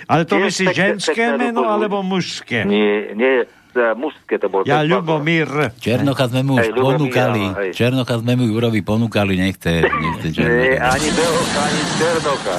[0.06, 2.68] Ale to myslíš ženské meno alebo mužské?
[2.68, 3.48] Nie, nie,
[3.94, 4.64] mužské to bolo.
[4.64, 5.48] Ja to- Ľubomír.
[5.78, 7.44] Černocha sme mu už Hej, ponúkali.
[7.56, 7.72] hej.
[7.74, 9.84] Černocha sme mu urobi ponúkali, nechce.
[9.84, 12.56] nechce Nie, ani Belocha, ani Černocha.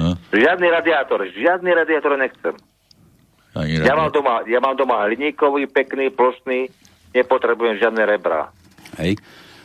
[0.00, 0.16] No.
[0.32, 2.56] Žiadny radiátor, žiadny radiátor nechcem.
[3.52, 6.72] Ani Ja mám doma, ja mám doma hliníkový, pekný, plošný,
[7.12, 8.48] nepotrebujem žiadne rebra.
[8.96, 9.20] Hej.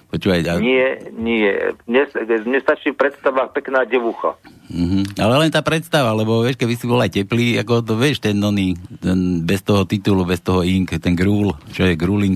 [0.05, 1.49] Počúvaj, a, Nie, nie.
[1.89, 2.01] Mne,
[2.45, 4.37] mne stačí predstava pekná devucha.
[4.65, 5.21] Mhm.
[5.21, 8.33] Ale len tá predstava, lebo vieš, keby si bol aj teplý, ako to vieš, ten
[8.41, 12.33] oný, ten, bez toho titulu, bez toho ink, ten grúl, čo je grúling.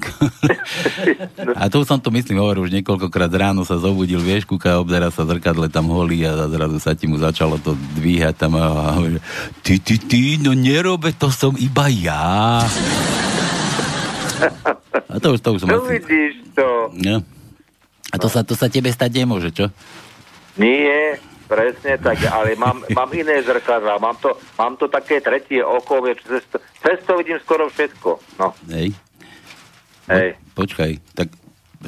[1.62, 5.26] a to som to myslím, hovoril už niekoľkokrát ráno sa zobudil, vieš, kúka, obzera sa
[5.26, 9.18] zrkadle tam holí a zrazu sa ti mu začalo to dvíhať tam a, hovorí,
[9.66, 12.62] ty, ty, ty, no nerobe, to som iba ja.
[15.10, 16.00] A to už, to už som No asi...
[16.00, 16.94] vidíš to.
[16.94, 17.20] No.
[18.10, 19.70] A to sa, to sa tebe stať nemôže, čo?
[20.58, 26.02] Nie, presne tak, ale mám, mám iné zrkadlá, mám to, mám to také tretie oko,
[26.06, 28.10] vieš, cez to, cez to vidím skoro všetko.
[28.38, 28.94] No, Hej.
[30.10, 30.30] hej.
[30.54, 31.30] Počkaj, tak,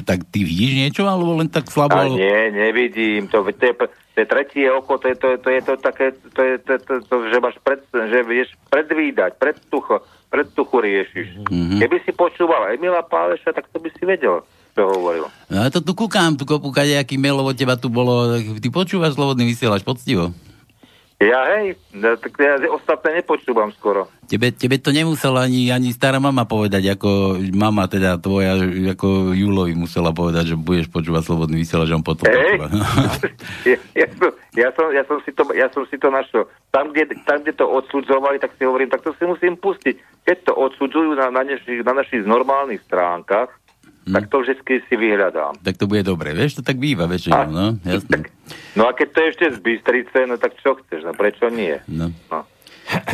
[0.02, 1.94] tak ty vidíš niečo, alebo len tak slabo?
[1.94, 3.74] A nie, nevidím, to, to, je,
[4.14, 6.92] to je tretie oko, to je to, to, je to také, to je to, to,
[7.06, 10.02] to, že máš pred, že vieš predvídať, predtucho,
[10.32, 11.28] predtuchu riešiš.
[11.50, 11.78] Mhm.
[11.82, 14.42] Keby si počúval Emila Páleša, tak to by si vedel,
[14.72, 15.28] čo hovoril.
[15.52, 18.40] No a to tu kúkam, tu kopu kadejaký mailov od teba tu bolo.
[18.40, 20.32] Ty počúvaš slobodný vysielač poctivo?
[21.22, 24.10] Ja hej, no, tak ja ostatné nepočúvam skoro.
[24.26, 28.58] Tebe, tebe to nemusela ani, ani stará mama povedať, ako mama teda tvoja,
[28.90, 32.66] ako Julovi musela povedať, že budeš počúvať slobodný vysielač, že on potom počúva.
[33.70, 36.42] ja, ja, som, ja, som, ja, som si to, ja som si to našiel.
[36.74, 40.26] Tam kde, tam, kde to odsudzovali, tak si hovorím, tak to si musím pustiť.
[40.26, 43.61] Keď to odsudzujú na, na, našich, na našich normálnych stránkach,
[44.02, 44.14] Hm.
[44.18, 45.62] tak to vždy si vyhľadám.
[45.62, 48.26] tak to bude dobre, vieš, to tak býva väčšinou, no, jasné.
[48.74, 51.78] No a keď to ešte z Bystrice, no tak čo chceš, no prečo nie?
[51.86, 52.10] No.
[52.26, 52.42] No.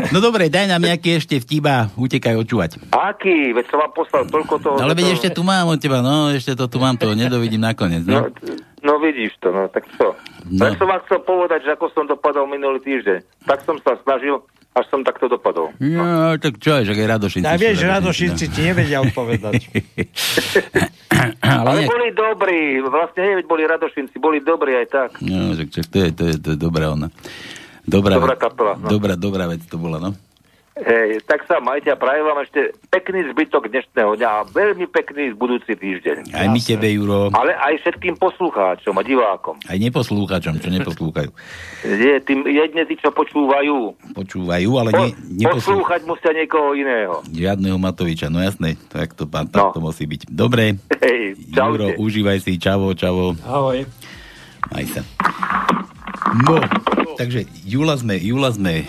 [0.08, 2.80] no dobre, daj nám nejaký ešte vtiba, utekaj očúvať.
[2.88, 3.52] Aký?
[3.52, 4.74] Veď som vám poslal toľko toho...
[4.80, 7.12] No, ale veď toho- ešte tu mám od teba, no, ešte to tu mám, to
[7.12, 8.54] nedovidím nakoniec, No, no.
[8.80, 10.16] no vidíš to, no tak čo?
[10.48, 10.64] No.
[10.64, 13.44] Tak som vám chcel povedať, že ako som dopadol minulý týždeň.
[13.44, 15.72] Tak som sa snažil, až som takto dopadol.
[15.76, 17.44] No, tak čo je, že aj Radošinci.
[17.44, 19.60] Tak sú vieš, Radošinci ti nevedia odpovedať.
[21.40, 25.10] Ale Ale nejak- boli dobrí, vlastne veď boli Radošinci, boli dobrí aj tak.
[25.18, 27.08] No, že, že to, je, to, je, to je dobrá ona.
[27.82, 28.86] Dobrá, Dobrá kapela, no.
[28.86, 30.12] dobrá, dobrá vec to bola, no.
[30.78, 35.34] Hej, tak sa majte a prajem vám ešte pekný zbytok dnešného dňa a veľmi pekný
[35.34, 36.30] budúci týždeň.
[36.30, 37.34] Aj my tebe, Juro.
[37.34, 39.58] Ale aj všetkým poslucháčom a divákom.
[39.66, 41.30] Aj neposlúchačom, čo neposlúchajú.
[41.82, 43.98] Nie, tým jedne tí, čo počúvajú.
[44.14, 45.08] Počúvajú, ale Po, ne,
[45.40, 45.82] neposlúchajú.
[45.82, 47.14] poslúchať musia niekoho iného.
[47.26, 50.30] Žiadneho Matoviča, no jasné, tak to, pán, tak to musí byť.
[50.30, 53.34] Dobre, Hej, Juro, užívaj si, čavo, čavo.
[53.42, 53.82] Ahoj.
[54.70, 55.02] Maj sa.
[56.44, 56.60] No,
[57.16, 58.84] takže Jula sme, Jula sme,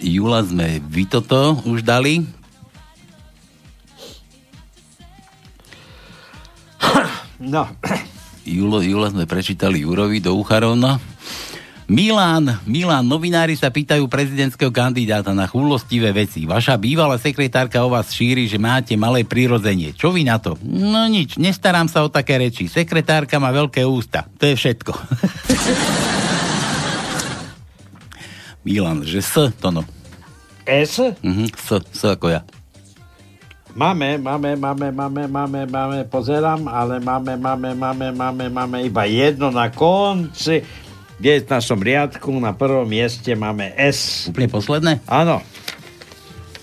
[0.00, 2.24] Jula sme vy toto už dali.
[7.36, 7.68] No.
[8.48, 10.96] Julo, Jula sme prečítali Jurovi do Ucharovna.
[11.86, 16.42] Milán, Milán, novinári sa pýtajú prezidentského kandidáta na chúlostivé veci.
[16.42, 19.94] Vaša bývalá sekretárka o vás šíri, že máte malé prirodzenie.
[19.94, 20.58] Čo vy na to?
[20.66, 22.66] No nič, nestarám sa o také reči.
[22.66, 24.26] Sekretárka má veľké ústa.
[24.42, 24.92] To je všetko.
[28.66, 29.86] Milan, že S to no.
[30.66, 30.98] S?
[31.22, 32.42] Mhm, S, S ako ja.
[33.76, 39.54] Máme, máme, máme, máme, máme, máme, pozerám, ale máme, máme, máme, máme, máme iba jedno
[39.54, 40.64] na konci.
[41.16, 41.46] V 19.
[41.80, 44.26] riadku na prvom mieste máme S.
[44.32, 44.92] Úplne posledné?
[45.06, 45.44] Áno.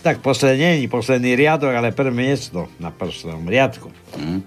[0.03, 3.87] Tak posledný, nie posledný riadok, ale prvé miesto na prvom riadku.
[4.19, 4.41] Mm.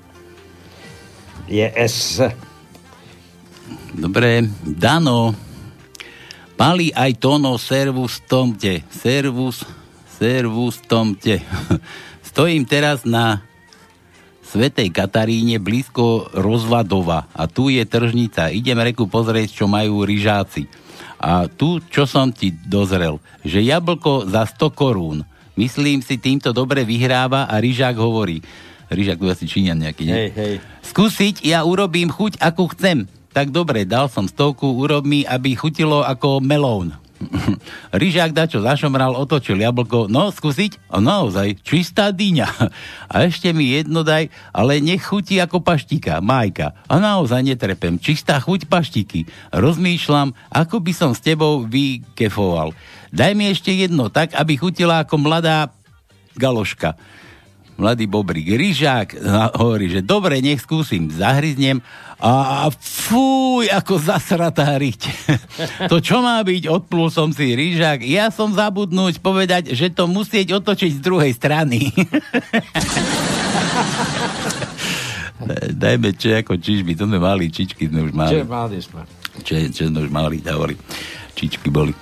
[1.49, 2.21] Je S.
[3.95, 5.46] Dobre, Dano.
[6.57, 8.81] Pali aj tono servus tomte.
[8.89, 9.61] Servus,
[10.17, 11.45] servus tomte.
[12.33, 13.45] Stojím teraz na
[14.41, 18.49] Svetej Kataríne blízko Rozvadova a tu je tržnica.
[18.49, 20.65] Idem reku pozrieť, čo majú ryžáci.
[21.21, 25.29] A tu, čo som ti dozrel, že jablko za 100 korún.
[25.61, 28.41] Myslím si, týmto dobre vyhráva a ryžák hovorí.
[28.89, 30.17] Ryžák tu asi Číňan nejaký, nie?
[30.17, 30.55] Hej, hej.
[30.89, 33.05] Skúsiť, ja urobím chuť, akú chcem.
[33.37, 36.97] Tak dobre, dal som stovku, urob mi, aby chutilo ako melón.
[38.01, 40.89] Ryžák dačo zašomral, otočil jablko, no skúsiť?
[40.89, 42.49] A naozaj, čistá dyňa.
[43.13, 46.73] A ešte mi jedno daj, ale nech ako paštika, majka.
[46.89, 49.29] A naozaj netrepem, čistá chuť paštiky.
[49.53, 52.73] Rozmýšľam, ako by som s tebou vykefoval.
[53.13, 55.69] Daj mi ešte jedno, tak, aby chutila ako mladá
[56.41, 56.97] galoška.
[57.77, 59.21] Mladý bobrík, ryžák
[59.61, 61.85] hovorí, že dobre, nech skúsim, zahryznem
[62.17, 65.05] a fúj, ako zasratá riť.
[65.93, 70.57] to čo má byť, odplul som si ryžák, ja som zabudnúť povedať, že to musieť
[70.57, 71.93] otočiť z druhej strany.
[75.77, 78.41] Dajme čo ako čižby, to sme mali, čičky sme už mali.
[78.41, 79.05] Čo mali sme?
[79.45, 80.73] Čo, čo sme už mali, dávali.
[81.37, 81.93] Čičky boli.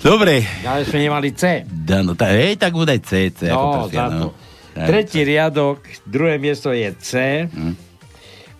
[0.00, 0.46] Dobre.
[0.62, 1.66] Ale sme nemali C.
[1.66, 3.50] Da, no, tá, hej, tak bude C, C.
[3.50, 4.14] ako No, prsia, za to.
[4.14, 4.28] no.
[4.74, 7.10] Tretí riadok, druhé miesto je C.
[7.50, 7.74] Hm.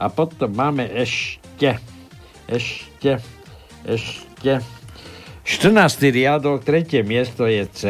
[0.00, 1.76] A potom máme ešte,
[2.48, 3.20] ešte,
[3.84, 4.52] ešte.
[5.44, 6.14] 14.
[6.14, 7.82] riadok, tretie miesto je C.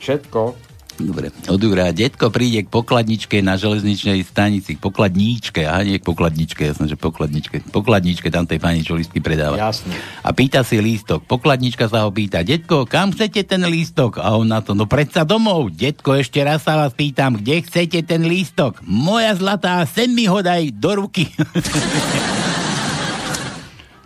[0.00, 0.65] Všetko.
[0.96, 1.92] Dobre, od Jura.
[1.92, 4.76] Detko príde k pokladničke na železničnej stanici.
[4.76, 7.68] K pokladníčke, aha, nie k pokladničke, jasné, že pokladničke.
[7.68, 9.60] Pokladničke, tam tej pani, čo listky predáva.
[9.60, 9.92] Jasne.
[10.24, 11.28] A pýta si lístok.
[11.28, 14.24] Pokladnička sa ho pýta, detko, kam chcete ten lístok?
[14.24, 15.68] A on na to, no predsa domov.
[15.76, 18.80] Detko, ešte raz sa vás pýtam, kde chcete ten lístok?
[18.80, 21.28] Moja zlatá, sem mi ho daj do ruky.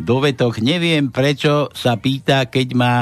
[0.00, 2.94] Dovetok, neviem, prečo sa pýta, keď má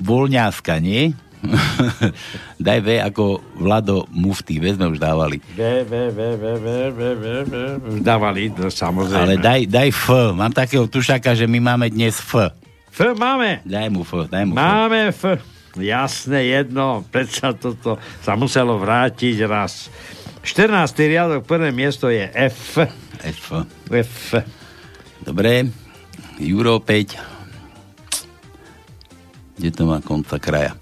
[0.00, 1.12] voľňáska, nie?
[2.60, 5.40] Daj V ako Vlado Mufty, V sme už dávali.
[5.56, 9.24] V, V, V, V, V, V, V, V, V, dávali, no, samozrejme.
[9.24, 10.36] Ale daj, daj F.
[10.36, 12.52] Mám takého tušaka, že my máme dnes F.
[12.92, 13.64] F máme.
[13.64, 14.60] Daj mu F, daj mu F.
[14.60, 15.40] Máme F.
[15.78, 17.06] Jasné, jedno.
[17.08, 19.86] Predsa toto sa muselo vrátiť raz.
[20.42, 21.08] 14.
[21.08, 22.82] riadok, prvé miesto je F.
[23.22, 23.44] F.
[23.88, 24.34] F.
[25.22, 25.70] Dobre.
[26.40, 27.20] Euro 5.
[29.60, 30.72] Kde to má konca kraja?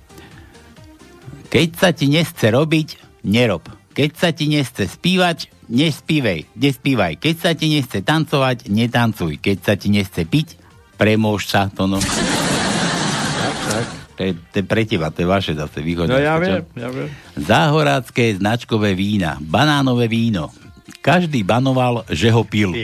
[1.49, 2.89] Keď sa ti nechce robiť,
[3.25, 3.65] nerob.
[3.97, 7.17] Keď sa ti nechce spívať, nespívaj, nespívaj.
[7.17, 9.41] Keď sa ti nechce tancovať, netancuj.
[9.41, 10.61] Keď sa ti nechce piť,
[11.01, 11.97] premôž sa, to no.
[11.99, 13.87] Tak, tak.
[14.19, 16.11] To je, to je pre teba, to je vaše zase východné.
[16.11, 17.09] No ja viem, ja viem.
[17.39, 20.51] Záhorácké značkové vína, banánové víno.
[21.01, 22.75] Každý banoval, že ho pil.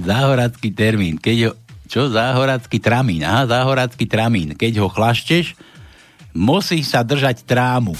[0.00, 1.20] Záhoracký termín.
[1.20, 1.52] Keď ho,
[1.88, 2.12] čo?
[2.12, 3.24] Záhoracký tramín.
[3.24, 4.52] Aha, záhoracký tramín.
[4.52, 5.56] Keď ho chlašteš,
[6.36, 7.96] musíš sa držať trámu.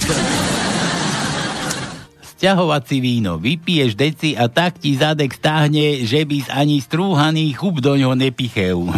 [2.21, 3.35] Sťahovací víno.
[3.35, 8.87] Vypiješ deci a tak ti zadek stáhne, že by ani strúhaný chup do ňoho nepichel.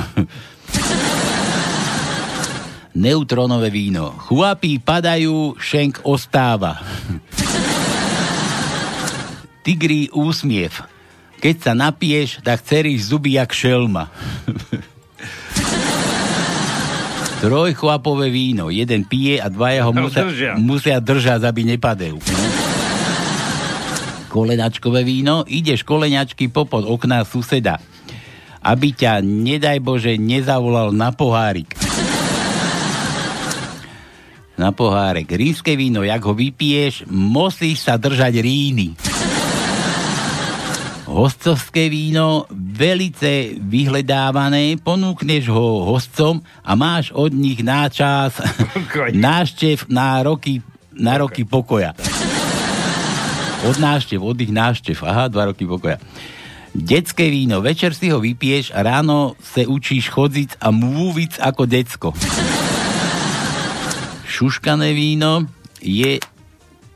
[2.92, 4.12] Neutronové víno.
[4.28, 6.84] Chuapí padajú, šenk ostáva.
[9.66, 11.01] Tigrý úsmiev.
[11.42, 14.14] Keď sa napiješ, tak ceríš zuby jak šelma.
[17.42, 18.70] Trojchlapové víno.
[18.70, 20.52] Jeden pije a dvaja ho musia, držia.
[20.62, 22.22] musia držať, aby nepadajú.
[24.30, 25.42] Kolenačkové víno.
[25.50, 27.82] Ideš koleňačky popod okna suseda.
[28.62, 31.74] Aby ťa, nedaj Bože, nezavolal na pohárik.
[34.62, 35.26] Na pohárek.
[35.26, 38.94] Rímske víno, jak ho vypiješ, musíš sa držať ríny.
[41.12, 48.40] Hostovské víno, velice vyhledávané, ponúkneš ho hostcom a máš od nich náčas
[49.12, 50.64] náštev na roky,
[50.96, 51.92] na roky pokoja.
[53.68, 55.04] Od náštev, od ich náštev.
[55.04, 56.00] Aha, dva roky pokoja.
[56.72, 62.10] Detské víno, večer si ho vypiješ a ráno se učíš chodziť a múviť ako decko.
[64.32, 65.44] Šuškané víno
[65.84, 66.24] je,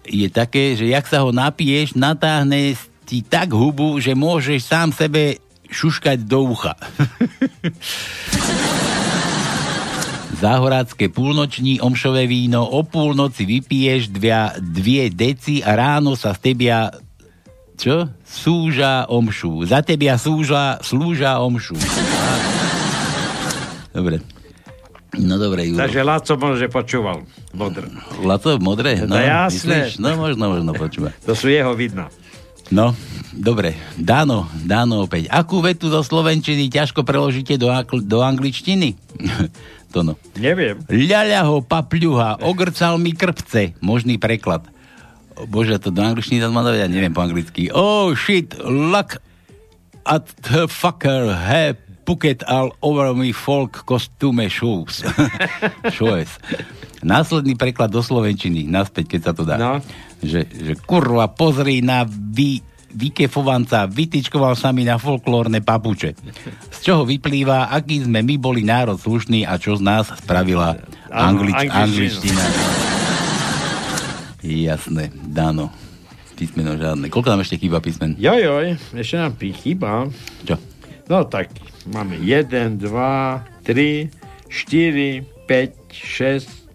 [0.08, 5.38] je také, že jak sa ho napiješ, natáhne ti tak hubu, že môžeš sám sebe
[5.70, 6.74] šuškať do ucha.
[10.36, 16.92] Záhorácké púlnoční omšové víno, o púlnoci vypiješ dvia, dvie deci a ráno sa z tebia
[17.76, 18.08] čo?
[18.24, 19.68] Súža omšu.
[19.68, 21.76] Za tebia súža, slúža omšu.
[23.92, 24.24] Dobre.
[25.16, 25.80] No dobre, Juro.
[25.80, 27.24] Takže Laco môže počúval.
[27.56, 27.88] Modr.
[28.20, 29.00] Lato modré?
[29.08, 29.88] No, jasné.
[29.92, 30.04] Myslíš?
[30.04, 31.16] No možno, možno počúva.
[31.24, 32.12] To sú jeho vidna.
[32.74, 32.98] No,
[33.30, 33.78] dobre.
[33.94, 35.30] Dáno, Dáno opäť.
[35.30, 38.98] Akú vetu zo Slovenčiny ťažko preložíte do, akl- do angličtiny?
[39.94, 40.18] to no.
[40.34, 40.82] Neviem.
[40.90, 43.78] Ľaľa ho papľuha, ogrcal mi krpce.
[43.86, 44.66] Možný preklad.
[45.46, 47.70] Bože, to do angličtiny tam mám ja neviem po anglicky.
[47.70, 49.20] Oh shit, luck
[50.08, 55.02] at the fucker have puket all over me folk costume shoes.
[55.98, 56.30] Shoes.
[57.02, 59.58] Následný preklad do Slovenčiny, naspäť, keď sa to dá.
[59.58, 59.74] No.
[60.26, 62.66] Že, že kurva, pozri na vy,
[62.96, 66.16] vykefovanca, vytičkoval sa mi na folklórne papuče.
[66.72, 70.80] Z čoho vyplýva, aký sme my boli národ slušný a čo z nás spravila
[71.12, 72.46] anglič, angličtina.
[74.46, 75.70] Jasné, Dano.
[76.36, 77.08] Písmeno žiadne.
[77.08, 78.20] Koľko nám ešte chýba písmen?
[78.20, 80.12] Jojoj, ešte nám chýba.
[80.44, 80.60] Čo?
[81.08, 81.54] No tak,
[81.88, 84.10] máme 1, 2, 3,
[84.50, 86.66] 4, 5, 6,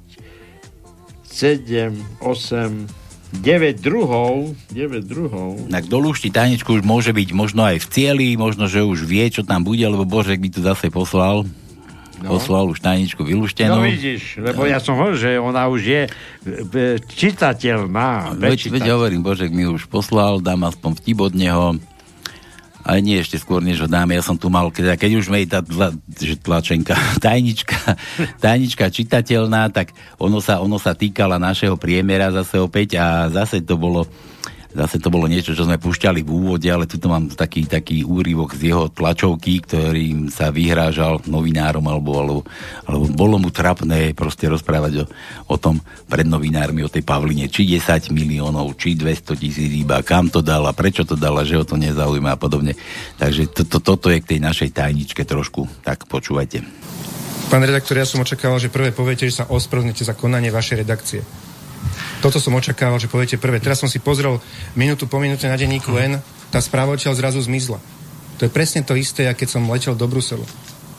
[1.28, 1.92] 7,
[2.24, 2.99] 8,
[3.30, 4.58] 9 druhov.
[4.74, 5.70] 9 druhov.
[5.70, 9.22] Tak do lúšti tajničku už môže byť možno aj v cieli, možno, že už vie,
[9.30, 11.46] čo tam bude, lebo Božek by to zase poslal.
[12.20, 12.36] No.
[12.36, 13.80] Poslal už tajničku vylúštenú.
[13.80, 18.36] No vidíš, lebo ja som hovoril, že ona už je e, čitateľná.
[18.36, 21.80] Veď, veď hovorím, Božek mi už poslal, dám aspoň vtip od neho.
[22.90, 24.18] Ale nie ešte skôr, než ho dáme.
[24.18, 25.94] Ja som tu mal, keď, keď už mej tá tla,
[26.42, 27.94] tlačenka, tajnička,
[28.42, 33.78] tajnička čitateľná, tak ono sa, ono sa týkala našeho priemera zase opäť a zase to
[33.78, 34.10] bolo
[34.70, 38.54] Zase to bolo niečo, čo sme púšťali v úvode, ale tuto mám taký, taký úryvok
[38.54, 42.36] z jeho tlačovky, ktorým sa vyhrážal novinárom, alebo, alebo,
[42.86, 45.04] alebo bolo mu trapné proste rozprávať o,
[45.50, 50.30] o tom pred novinármi, o tej Pavline, či 10 miliónov, či 200 tisíc iba, kam
[50.30, 52.78] to dala, prečo to dala, že ho to nezaujíma a podobne.
[53.18, 56.62] Takže to, to, toto je k tej našej tajničke trošku, tak počúvajte.
[57.50, 61.49] Pán redaktor, ja som očakával, že prvé poviete, že sa ospravedlníte za konanie vašej redakcie.
[62.20, 63.64] Toto som očakával, že poviete prvé.
[63.64, 64.36] Teraz som si pozrel
[64.76, 66.20] minútu po minúte na denníku N,
[66.52, 67.80] tá správa odtiaľ zrazu zmizla.
[68.36, 70.44] To je presne to isté, ako keď som letel do Bruselu.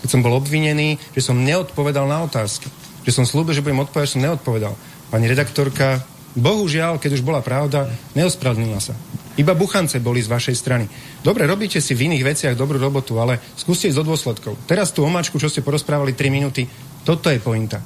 [0.02, 2.70] Keď som bol obvinený, že som neodpovedal na otázky.
[3.06, 4.74] Že som slúbil, že budem odpovedať, som neodpovedal.
[5.14, 6.02] Pani redaktorka,
[6.34, 7.86] bohužiaľ, keď už bola pravda,
[8.18, 8.98] neospravedlnila sa.
[9.38, 10.86] Iba buchance boli z vašej strany.
[11.22, 14.58] Dobre, robíte si v iných veciach dobrú robotu, ale skúste ísť do dôsledkov.
[14.66, 16.66] Teraz tú omačku, čo ste porozprávali 3 minúty,
[17.06, 17.82] toto je pointa.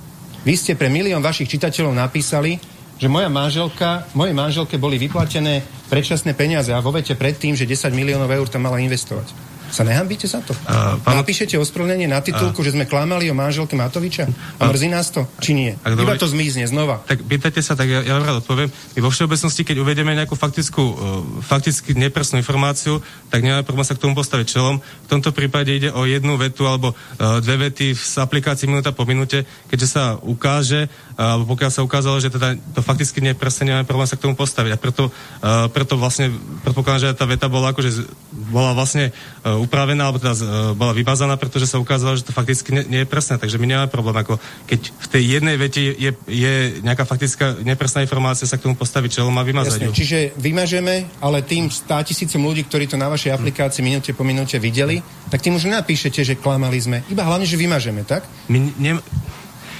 [0.45, 2.60] Vy ste pre milión vašich čitateľov napísali,
[2.96, 7.92] že moja manželka, mojej manželke boli vyplatené predčasné peniaze a vo vete predtým, že 10
[7.92, 9.56] miliónov eur tam mala investovať.
[9.76, 10.56] Sa nehambíte za to?
[10.64, 11.20] Uh, pán...
[11.20, 14.24] Napíšete ospravedlnenie na titulku, uh, že sme klamali o manželke Matoviča?
[14.62, 15.28] A mrzí nás to?
[15.44, 15.72] Či nie?
[15.84, 17.04] Ak Iba to zmizne znova.
[17.04, 18.72] Tak pýtajte sa, tak ja, ja vám rád odpoviem.
[18.72, 20.96] My vo všeobecnosti, keď uvedieme nejakú faktickú, uh,
[21.44, 24.80] fakticky nepresnú informáciu, tak nemáme problém sa k tomu postaviť čelom.
[24.80, 29.04] V tomto prípade ide o jednu vetu alebo uh, dve vety z aplikácii minúta po
[29.04, 34.08] minúte, keďže sa ukáže, alebo pokiaľ sa ukázalo, že teda to fakticky nepresne nemáme problém
[34.08, 34.72] sa k tomu postaviť.
[34.76, 36.28] A preto, uh, preto vlastne
[36.68, 38.04] predpokladám, že tá veta bola akože
[38.52, 40.44] bola vlastne uh, upravená, alebo teda uh,
[40.76, 43.40] bola vymazaná, pretože sa ukázalo, že to fakticky nie, nie je presné.
[43.40, 44.36] Takže my nemáme problém, ako
[44.68, 49.24] keď v tej jednej vete je, je nejaká faktická nepresná informácia, sa k tomu postaviť
[49.24, 53.32] čelom a vymazať Jasne, čiže vymažeme, ale tým 100 tisícom ľudí, ktorí to na vašej
[53.32, 55.00] aplikácii minúte po minúte videli,
[55.32, 56.98] tak tým už nenapíšete, že klamali sme.
[57.08, 58.28] Iba hlavne, že vymažeme, tak?
[58.52, 59.00] My, ne,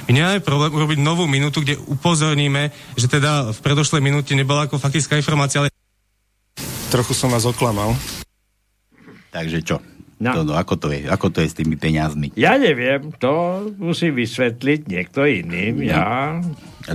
[0.06, 4.78] my nemáme problém urobiť novú minútu, kde upozorníme, že teda v predošlej minúte nebola ako
[4.78, 5.74] faktická informácia, ale
[6.94, 7.92] Trochu som vás oklamal.
[9.34, 9.78] Takže čo?
[10.16, 10.32] No.
[10.32, 11.12] To, no, ako to je?
[11.12, 12.32] Ako to je s tými peniazmi?
[12.40, 15.76] Ja neviem, to musí vysvetliť niekto iný.
[15.76, 15.84] No.
[15.84, 16.32] Ja,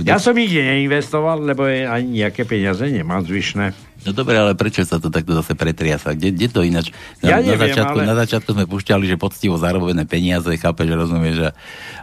[0.01, 3.77] ja som nikde neinvestoval, lebo ani nejaké peniaze nemám zvyšné.
[4.01, 6.17] No dobre, ale prečo sa to takto zase pretriasa?
[6.17, 6.89] Kde, kde to ináč?
[7.21, 8.09] Na, ja neviem, na, začiatku, ale...
[8.09, 11.37] na začiatku sme pušťali, že poctivo zarobené peniaze, chápeš, rozumieš?
[11.45, 11.49] A,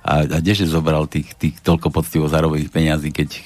[0.07, 3.43] a, a kdeže zobral tých, tých toľko poctivo zarobených peniazí, keď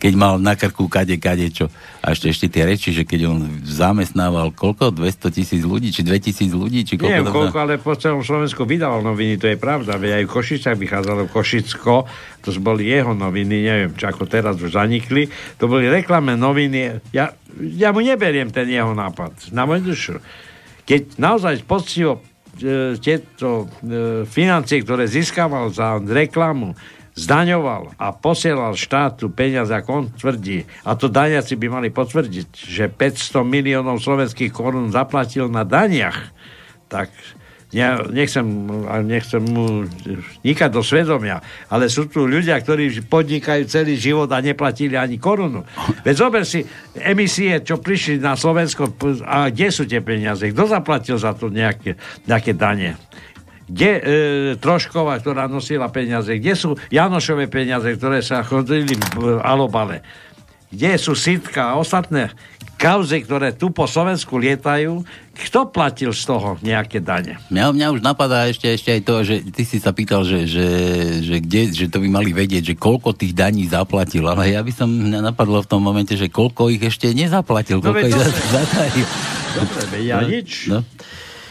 [0.00, 1.68] keď mal na krku kade, kade čo.
[2.00, 4.96] A ešte, ešte tie reči, že keď on zamestnával koľko?
[4.96, 7.12] 200 tisíc ľudí, či 2000 ľudí, či koľko?
[7.12, 10.00] Neviem, koľko, ale po celom Slovensku vydával noviny, to je pravda.
[10.00, 12.08] Veď aj v Košicách vychádzalo Košicko,
[12.40, 15.28] to boli jeho noviny, neviem, či ako teraz už zanikli.
[15.60, 17.04] To boli reklamné noviny.
[17.12, 19.52] Ja, ja mu neberiem ten jeho nápad.
[19.52, 20.16] Na môj dušu.
[20.88, 22.24] Keď naozaj poctivo
[22.56, 26.72] e, tieto e, financie, ktoré získaval za reklamu,
[27.20, 32.88] zdaňoval a posielal štátu peniaze, ako on tvrdí, a to daniaci by mali potvrdiť, že
[32.88, 36.32] 500 miliónov slovenských korún zaplatil na daniach,
[36.88, 37.12] tak
[37.70, 38.42] ja nechcem,
[39.06, 39.86] nechcem mu
[40.42, 41.38] nikať do svedomia,
[41.70, 45.62] ale sú tu ľudia, ktorí podnikajú celý život a neplatili ani korunu.
[46.02, 46.66] Veď zober si
[46.98, 48.90] emisie, čo prišli na Slovensko
[49.22, 50.50] a kde sú tie peniaze?
[50.50, 51.94] Kto zaplatil za to nejaké,
[52.26, 52.98] nejaké dane?
[53.70, 54.00] Kde e,
[54.58, 60.02] Trošková, ktorá nosila peniaze, kde sú Janošové peniaze, ktoré sa chodili v Alobale,
[60.70, 62.34] kde sú Sitka a ostatné
[62.74, 65.04] kauzy, ktoré tu po Slovensku lietajú,
[65.36, 67.36] kto platil z toho nejaké dane?
[67.52, 70.66] Mňa, mňa už napadá ešte, ešte aj to, že ty si sa pýtal, že, že,
[71.20, 74.72] že, kde, že to by mali vedieť, že koľko tých daní zaplatil, ale ja by
[74.72, 78.16] som mňa napadlo v tom momente, že koľko ich ešte nezaplatil, No koľko veď ich
[78.16, 79.08] to- za- zatajil.
[79.50, 80.50] Dobre, ja No, nič.
[80.66, 80.78] No.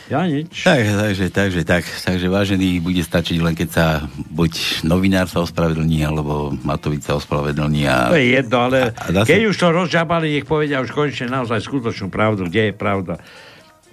[0.10, 0.66] Ja nič.
[0.66, 3.86] Tak, takže, takže, tak, takže vážený, bude stačiť len keď sa
[4.34, 8.10] buď novinár sa ospravedlní, alebo Matovič sa ospravedlní a...
[8.10, 11.62] To je jedno, ale a zase- keď už to rozžabali, nech povedia už konečne naozaj
[11.62, 13.22] skutočnú pravdu, kde je pravda.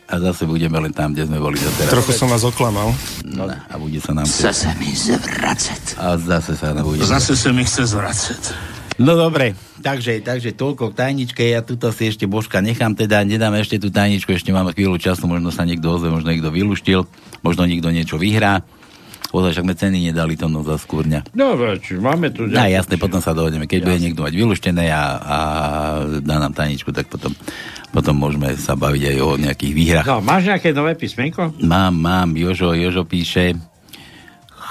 [0.07, 1.91] A zase budeme len tam, kde sme boli doteraz.
[1.91, 2.95] Trochu som vás oklamal.
[3.27, 4.25] No, a bude sa nám...
[4.25, 6.01] Chce sa mi zvracet.
[6.01, 7.03] A zase sa nám bude...
[7.03, 8.57] Zase sa mi chce zvracet.
[8.97, 9.53] No dobre,
[9.85, 13.93] takže, takže toľko k tajničke, ja tuto si ešte Božka nechám, teda nedáme ešte tú
[13.93, 17.05] tajničku, ešte máme chvíľu času, možno sa niekto ozve, možno niekto vyluštil,
[17.45, 18.65] možno niekto niečo vyhrá.
[19.37, 21.35] Ozaj, však sme ceny nedali to no za skúrňa.
[21.37, 22.49] No, veď, máme tu...
[22.49, 23.69] No jasne, potom sa dohodneme.
[23.69, 25.39] Keď bude niekto mať vylúštené a, a
[26.23, 27.35] dá nám tajničku, tak potom,
[27.91, 30.07] potom môžeme sa baviť aj o nejakých výhrach.
[30.09, 31.53] No, máš nejaké nové písmenko?
[31.59, 33.59] Mám, mám, Jožo, Jožo píše,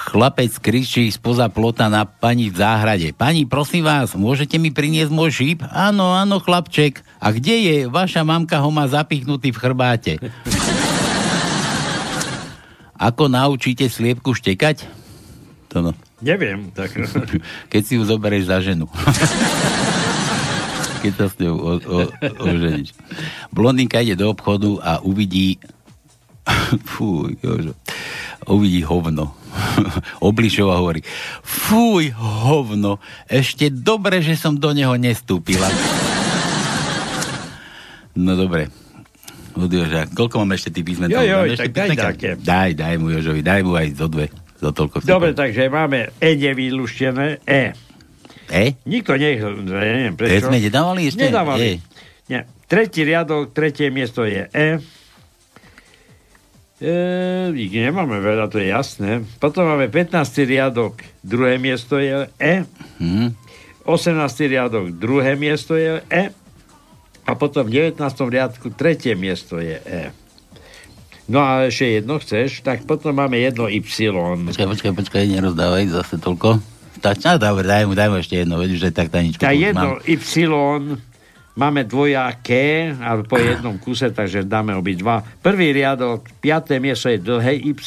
[0.06, 3.10] chlapec kričí spoza plota na pani v záhrade.
[3.18, 5.60] Pani, prosím vás, môžete mi priniesť môj šíp?
[5.74, 7.02] Áno, áno, chlapček.
[7.18, 7.78] A kde je?
[7.90, 10.14] Vaša mamka ho má zapichnutý v chrbáte.
[12.96, 14.86] Ako naučíte sliepku štekať?
[15.74, 15.92] To no.
[16.22, 16.70] Neviem.
[16.72, 16.94] Tak...
[17.74, 18.86] Keď si ju zoberieš za ženu.
[21.04, 21.98] Keď sa s ňou o, o,
[22.46, 22.96] oženíš.
[23.52, 25.60] Blondinka ide do obchodu a uvidí
[26.90, 27.74] Fú, Jožo.
[28.46, 29.34] Uvidí hovno.
[30.30, 31.02] Oblišova hovorí,
[31.42, 35.68] fuj, hovno, ešte dobre, že som do neho nestúpila.
[38.16, 38.72] No dobre.
[39.56, 41.08] Od Joža, koľko mám ešte tých písmen?
[41.08, 42.30] Jo, jo, tak daj také.
[42.36, 44.28] Daj, daj mu Jožovi, daj mu aj zo dve.
[44.60, 45.12] Za toľko vtipov.
[45.12, 47.72] Dobre, takže máme E nevyluštené, E.
[48.52, 48.66] E?
[48.84, 50.48] Nikto nech, neviem E prečo.
[50.48, 51.28] sme nedávali ešte?
[51.28, 51.60] Nedávali.
[51.64, 51.72] E.
[52.28, 52.42] Nie.
[52.68, 54.80] Tretí riadok, tretie miesto je E.
[56.76, 59.24] E, ich nemáme veľa, to je jasné.
[59.40, 60.20] Potom máme 15.
[60.44, 62.68] riadok, druhé miesto je E.
[63.00, 63.32] Hm.
[63.88, 64.52] 18.
[64.52, 66.36] riadok, druhé miesto je E.
[67.26, 67.96] A potom v 19.
[68.28, 70.12] riadku tretie miesto je E.
[71.26, 73.82] No a ešte jedno chceš, tak potom máme jedno Y.
[74.52, 76.60] Počkaj, počkaj, počkaj, nerozdávaj zase toľko.
[77.00, 79.40] Stačí, no, dobre, daj mu, daj mu ešte jedno, že tak taničku.
[79.40, 80.04] Tak tu už jedno mám.
[80.04, 81.15] Y
[81.56, 85.24] máme dvojaké, ale po jednom kuse, takže dáme obidva.
[85.40, 87.80] Prvý riadok, piaté miesto je dlhé Y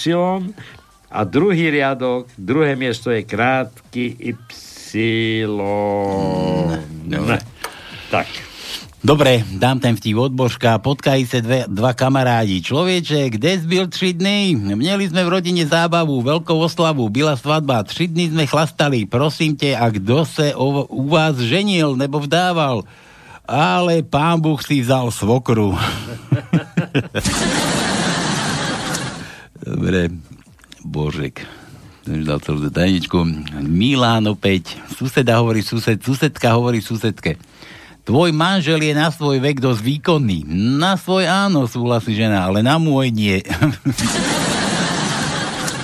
[1.08, 5.44] a druhý riadok, druhé miesto je krátky Y.
[7.04, 7.38] dobre.
[8.08, 8.28] Tak.
[8.98, 10.74] Dobre, dám ten vtip od Božka.
[10.82, 12.58] Potkají sa dve, dva kamarádi.
[12.58, 14.58] Človeče, kde zbyl tři dny?
[14.74, 19.06] Měli sme v rodine zábavu, veľkou oslavu, byla svadba, tři dny sme chlastali.
[19.06, 22.82] Prosím te, a kdo se o, u vás ženil nebo vdával?
[23.48, 25.72] Ale pán Boh si vzal svokru.
[29.64, 30.12] Dobre,
[30.84, 31.48] Božek.
[32.04, 33.16] Ten dal celú tajničku.
[33.64, 34.76] Milán opäť.
[34.92, 37.40] Suseda hovorí sused, susedka hovorí susedke.
[38.04, 40.44] Tvoj manžel je na svoj vek dosť výkonný.
[40.76, 43.40] Na svoj áno, súhlasí žena, ale na môj nie.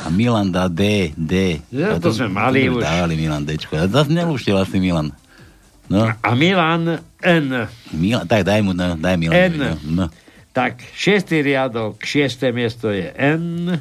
[0.04, 1.64] A Milan dá D, D.
[1.72, 2.84] Ja, A to sme mali už.
[2.84, 3.88] Dávali Milan Dčko.
[3.88, 5.16] Zase nelúštil asi Milan.
[5.89, 6.09] No.
[6.09, 7.69] A Milan N.
[7.93, 9.36] Milan, tak daj mu, no, daj Milan.
[9.36, 9.77] N.
[9.85, 10.09] No.
[10.55, 13.74] Tak, šiestý riadok, šiesté miesto je N.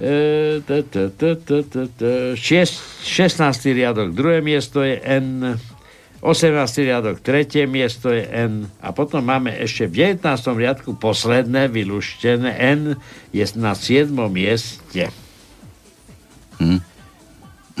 [0.00, 2.04] E, t, t, t,
[2.36, 3.72] šiest- 16.
[3.76, 5.56] riadok, druhé miesto je N.
[6.20, 6.84] 18.
[6.84, 8.68] riadok, tretie miesto je N.
[8.84, 10.56] A potom máme ešte v 19.
[10.56, 13.00] riadku posledné vylúštené N
[13.32, 14.12] je na 7.
[14.28, 15.08] mieste.
[16.60, 16.89] Hm.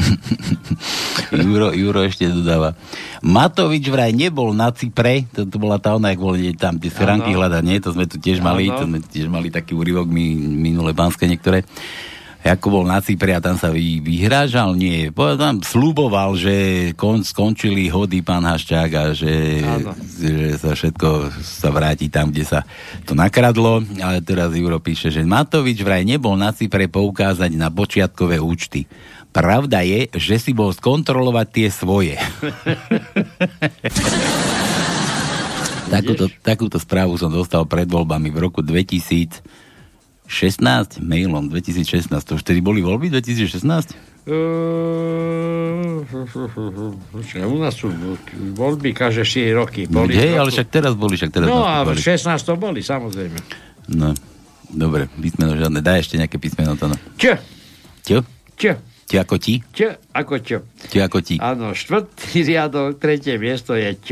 [1.44, 2.74] Juro, Juro ešte dodáva.
[3.20, 7.62] Matovič vraj nebol na Cypre, to, to bola tá ona, nie, tam tie schránky hľadať,
[7.64, 7.78] nie?
[7.84, 8.80] To sme tu tiež mali, Áno.
[8.80, 10.24] to sme tiež mali taký úryvok my,
[10.56, 11.62] minulé pánske niektoré.
[12.40, 15.12] Ako bol na Cypre a tam sa vy, vyhrážal, nie.
[15.12, 19.92] Tam slúboval, že kon, skončili hody pán Haščák a že, Áno.
[19.92, 22.64] že sa všetko sa vráti tam, kde sa
[23.04, 23.84] to nakradlo.
[24.00, 28.88] Ale teraz Juro píše, že Matovič vraj nebol na Cypre poukázať na počiatkové účty.
[29.30, 32.18] Pravda je, že si bol skontrolovať tie svoje.
[35.94, 39.38] takúto, takúto správu som dostal pred voľbami v roku 2016,
[40.98, 42.10] mailom 2016.
[42.10, 43.94] To už tedy boli voľby 2016?
[44.26, 46.02] Ehm,
[47.14, 47.86] Počkaj, u nás sú
[48.58, 49.86] voľby každé 4 roky.
[49.86, 52.34] Boli Hej, v ale však teraz boli, však teraz No a v nastupovali.
[52.34, 53.38] 16 to boli, samozrejme.
[53.94, 54.10] No,
[54.74, 55.78] dobre, písmeno žiadne.
[55.80, 56.90] Daj ešte nejaké písmeno to.
[56.90, 56.98] No.
[57.14, 57.38] Č,
[58.02, 58.26] Čo?
[58.58, 58.74] č,
[59.10, 59.58] Ti ako ti?
[59.74, 60.62] č, ako čo.
[60.86, 61.34] Ti ako ti?
[61.42, 64.08] Áno, štvrtý riadok, tretie miesto je č.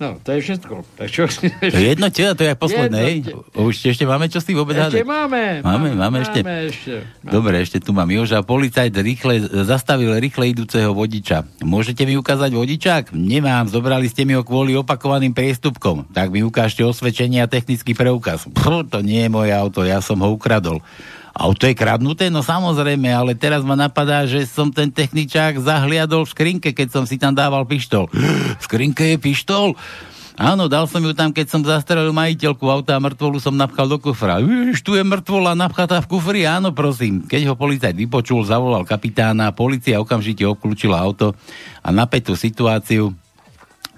[0.00, 0.80] No, to je všetko.
[0.96, 1.28] Tak čo?
[1.28, 3.20] To je jedno čo, to je aj posledné,
[3.52, 5.04] Už ešte máme čo si vôbec Ešte hádať?
[5.04, 5.60] máme.
[5.60, 6.40] Máme, máme ešte.
[6.40, 7.04] Máme ešte.
[7.20, 8.40] Dobre, ešte tu mám Joža.
[8.40, 11.44] Policajt rýchle, zastavil rýchle idúceho vodiča.
[11.60, 13.12] Môžete mi ukázať vodičák?
[13.12, 16.08] Nemám, zobrali ste mi ho kvôli opakovaným priestupkom.
[16.16, 18.48] Tak mi ukážte osvedčenie a technický preukaz.
[18.48, 20.80] Pr, to nie je moje auto, ja som ho ukradol.
[21.40, 22.28] Auto je kradnuté?
[22.28, 27.04] No samozrejme, ale teraz ma napadá, že som ten techničák zahliadol v skrinke, keď som
[27.08, 28.12] si tam dával pištol.
[28.60, 29.72] V skrinke je pištol?
[30.40, 34.00] Áno, dal som ju tam, keď som zastrelil majiteľku auta a mŕtvolu som napchal do
[34.00, 34.40] kufra.
[34.40, 37.28] Víš, tu je mŕtvola napchatá v kufri, áno, prosím.
[37.28, 41.36] Keď ho policajt vypočul, zavolal kapitána, policia okamžite obklúčila auto
[41.84, 43.12] a napätú situáciu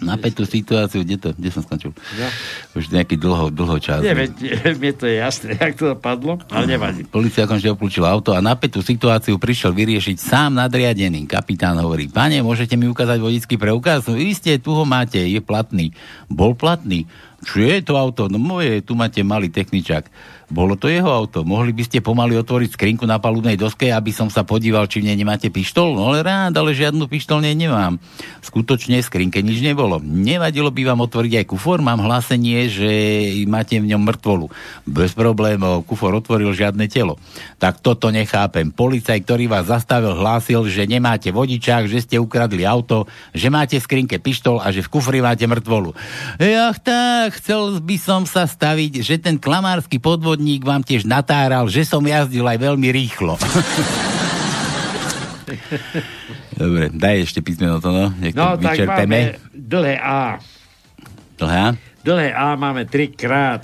[0.03, 1.95] napätú situáciu, kde to, kde som skončil?
[1.95, 2.27] No.
[2.77, 4.03] Už nejaký dlho, dlho čas.
[4.03, 4.33] Nie, veď,
[4.77, 7.07] mne to je jasné, jak to dopadlo, ale nevadí.
[7.07, 11.25] Polícia okamžite obklúčila auto a napätú situáciu prišiel vyriešiť sám nadriadený.
[11.31, 14.05] Kapitán hovorí, pane, môžete mi ukázať vodický preukaz?
[14.11, 15.95] No, Isté, tu ho máte, je platný.
[16.27, 17.07] Bol platný.
[17.43, 18.31] Čo je to auto?
[18.31, 20.07] No moje, tu máte malý techničák.
[20.53, 21.49] Bolo to jeho auto.
[21.49, 25.09] Mohli by ste pomaly otvoriť skrinku na palubnej doske, aby som sa podíval, či v
[25.09, 25.97] nej nemáte pištol?
[25.97, 27.97] No ale rád, ale žiadnu pištol nej nemám.
[28.45, 29.97] Skutočne v skrinke nič nebolo.
[30.05, 31.81] Nevadilo by vám otvoriť aj kufor?
[31.81, 32.91] Mám hlásenie, že
[33.49, 34.53] máte v ňom mŕtvolu.
[34.85, 37.17] Bez problémov, kufor otvoril žiadne telo.
[37.57, 38.69] Tak toto nechápem.
[38.69, 43.87] Policaj, ktorý vás zastavil, hlásil, že nemáte vodičák, že ste ukradli auto, že máte v
[43.89, 45.97] skrinke pištol a že v kufri máte mŕtvolu.
[46.69, 49.97] Ach tak, chcel by som sa staviť, že ten klamársky
[50.43, 53.39] podvodník vám tiež natáral, že som jazdil aj veľmi rýchlo.
[56.59, 58.11] Dobre, daj ešte písmeno to, no.
[58.19, 60.43] Nech to No, tak máme dlhé A.
[61.39, 61.79] Dlhá?
[62.03, 63.63] Dlhé A máme trikrát.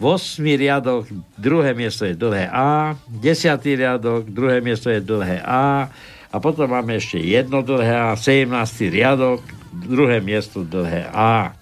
[0.00, 0.40] V 8.
[0.40, 1.04] riadok,
[1.36, 3.76] druhé miesto je dlhé A, 10.
[3.76, 5.92] riadok, druhé miesto je dlhé A
[6.32, 8.52] a potom máme ešte jedno dlhé A, 17.
[8.92, 9.40] riadok,
[9.72, 11.52] druhé miesto dlhé A.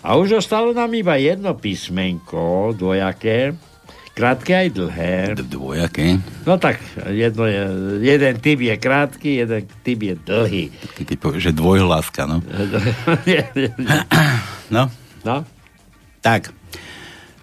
[0.00, 3.56] A už ostalo nám iba jedno písmenko, dvojaké,
[4.20, 5.32] krátke aj dlhé.
[5.48, 6.20] Dvojaké?
[6.44, 6.76] No tak,
[7.08, 7.64] jedno je,
[8.04, 10.64] jeden typ je krátky, jeden typ je dlhý.
[11.00, 12.44] Keď povieš, že dvojhláska, no.
[14.76, 14.92] no.
[15.24, 15.36] No.
[16.20, 16.52] Tak.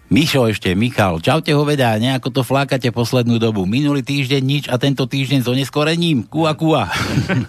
[0.07, 3.67] Mišo ešte, Michal, čaute hoveda, nejako to flákate poslednú dobu.
[3.67, 6.23] Minulý týždeň nič a tento týždeň s oneskorením.
[6.31, 6.88] Kua, kua.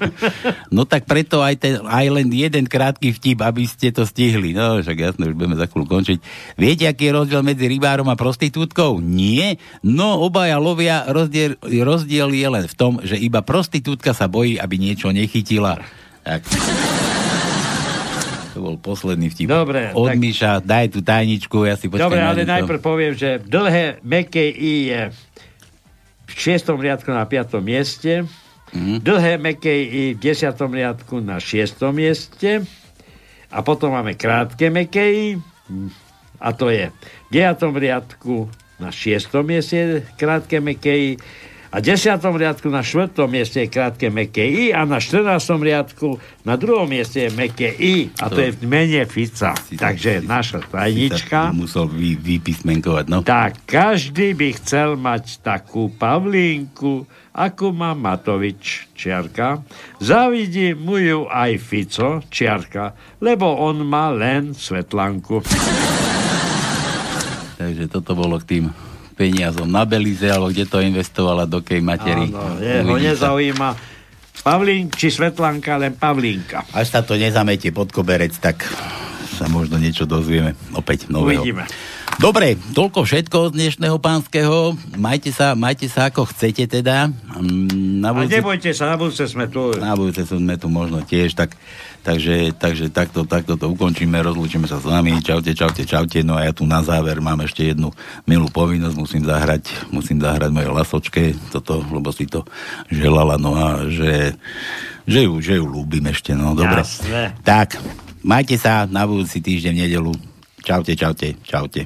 [0.74, 4.58] no tak preto aj, ten, aj len jeden krátky vtip, aby ste to stihli.
[4.58, 6.18] No, však jasné, už budeme za chvíľu končiť.
[6.58, 8.98] Viete, aký je rozdiel medzi rybárom a prostitútkou?
[8.98, 9.62] Nie?
[9.86, 14.82] No, obaja lovia, rozdiel, rozdiel je len v tom, že iba prostitútka sa bojí, aby
[14.82, 15.78] niečo nechytila.
[16.26, 16.42] Tak.
[18.58, 19.46] To bol posledný vtip.
[19.46, 22.10] Dobre, Od tak- Miša, daj tú tajničku, ja si počkám.
[22.10, 22.50] Dobre, ale to.
[22.50, 25.00] najprv poviem, že dlhé, meké I je
[26.26, 28.26] v šiestom riadku na piatom mieste,
[28.68, 28.98] Mhm.
[29.00, 32.66] dlhé, meké I v desiatom riadku na šiestom mieste
[33.46, 35.26] a potom máme krátke, meké I
[36.36, 41.10] a to je v deviatom riadku na šiestom mieste krátke, meké I
[41.68, 45.36] a desiatom riadku na štvrtom mieste je krátke meké I a na 14.
[45.60, 46.16] riadku
[46.48, 49.52] na druhom mieste je meké I a to, To- je v mene Fica.
[49.52, 51.52] Takže naša tajnička.
[51.52, 53.20] Musel vy, vypísmenkovať, no.
[53.20, 57.04] Tak, každý by chcel mať takú Pavlínku
[57.38, 59.62] ako má Matovič, čiarka.
[60.02, 65.46] Závidí mu ju aj Fico, čiarka, lebo on má len Svetlanku.
[67.62, 68.87] Takže toto bolo k tým
[69.18, 72.30] peniazom na Belize, alebo kde to investovala, do kej materi.
[72.30, 73.98] Áno, jeho nezaujíma
[74.46, 76.62] Pavlín či Svetlanka, len Pavlínka.
[76.70, 78.62] Až sa to nezametie pod koberec, tak
[79.34, 81.42] sa možno niečo dozvieme opäť nového.
[81.42, 81.66] Uvidíme.
[82.18, 84.74] Dobre, toľko všetko z dnešného pánskeho.
[84.98, 87.14] Majte sa, majte sa ako chcete teda.
[87.38, 89.70] Mm, Na A budúci, nebojte sa, na budúce sme tu.
[89.78, 91.54] na budúce sme tu možno tiež, tak,
[92.02, 95.22] takže, takže takto, takto to ukončíme, rozlúčime sa s vami.
[95.22, 96.26] Čaute, čaute, čaute.
[96.26, 97.94] No a ja tu na záver mám ešte jednu
[98.26, 101.22] milú povinnosť, musím zahrať, musím zahrať mojej lasočke,
[101.54, 102.42] toto, lebo si to
[102.90, 104.34] želala, no a že,
[105.06, 106.82] že ju, že ju ľúbim ešte, no dobre.
[106.82, 107.38] Jasné.
[107.46, 107.78] Tak,
[108.26, 110.14] majte sa na budúci týždeň v nedelu.
[110.68, 111.80] Čaute, čaute, čaute.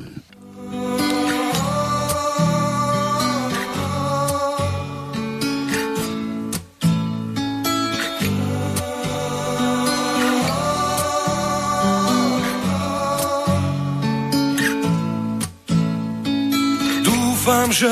[17.06, 17.86] Dúfam, že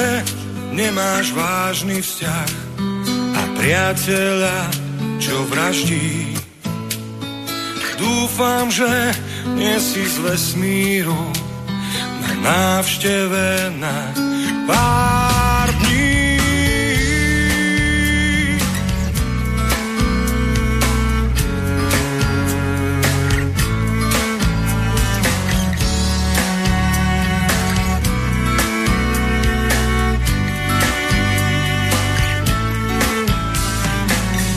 [0.75, 2.51] nemáš vážny vzťah
[3.39, 4.59] a priateľa,
[5.23, 6.40] čo vraždí.
[8.01, 8.89] Dúfam, že
[9.61, 11.21] nie si z vesmíru
[12.25, 14.09] na návšteve na
[14.65, 16.41] pár dní.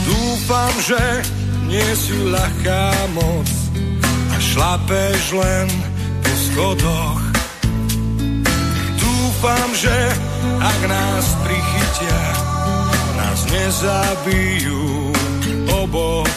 [0.08, 1.00] Dúfam, že
[1.74, 3.50] nie si ľahká moc
[4.30, 5.66] a šlapeš len
[6.22, 7.22] po schodoch.
[8.94, 9.98] Dúfam, že
[10.62, 12.22] ak nás prichytia,
[13.18, 15.10] nás nezabijú
[15.82, 16.30] oboch.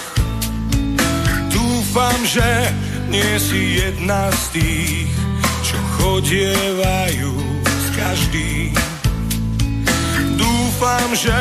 [1.54, 2.74] Dúfam, že
[3.14, 5.14] nie si jedna z tých,
[5.62, 8.74] čo chodievajú s každým.
[10.34, 11.38] Dúfam, že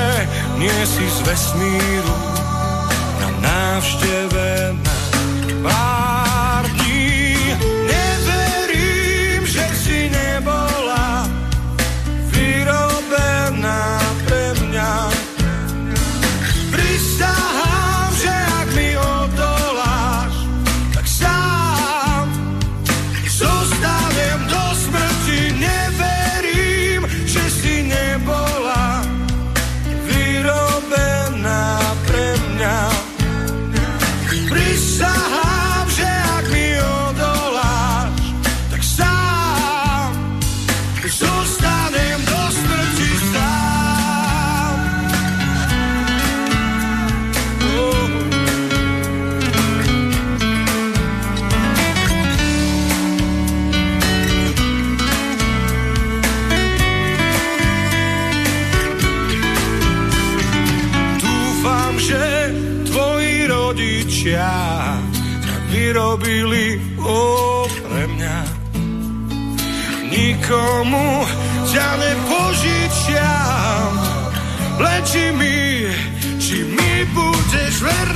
[0.60, 2.35] nie si z vesmíru
[3.76, 4.72] na návšteve
[75.32, 75.88] mi,
[76.40, 78.15] či mi budeš verná.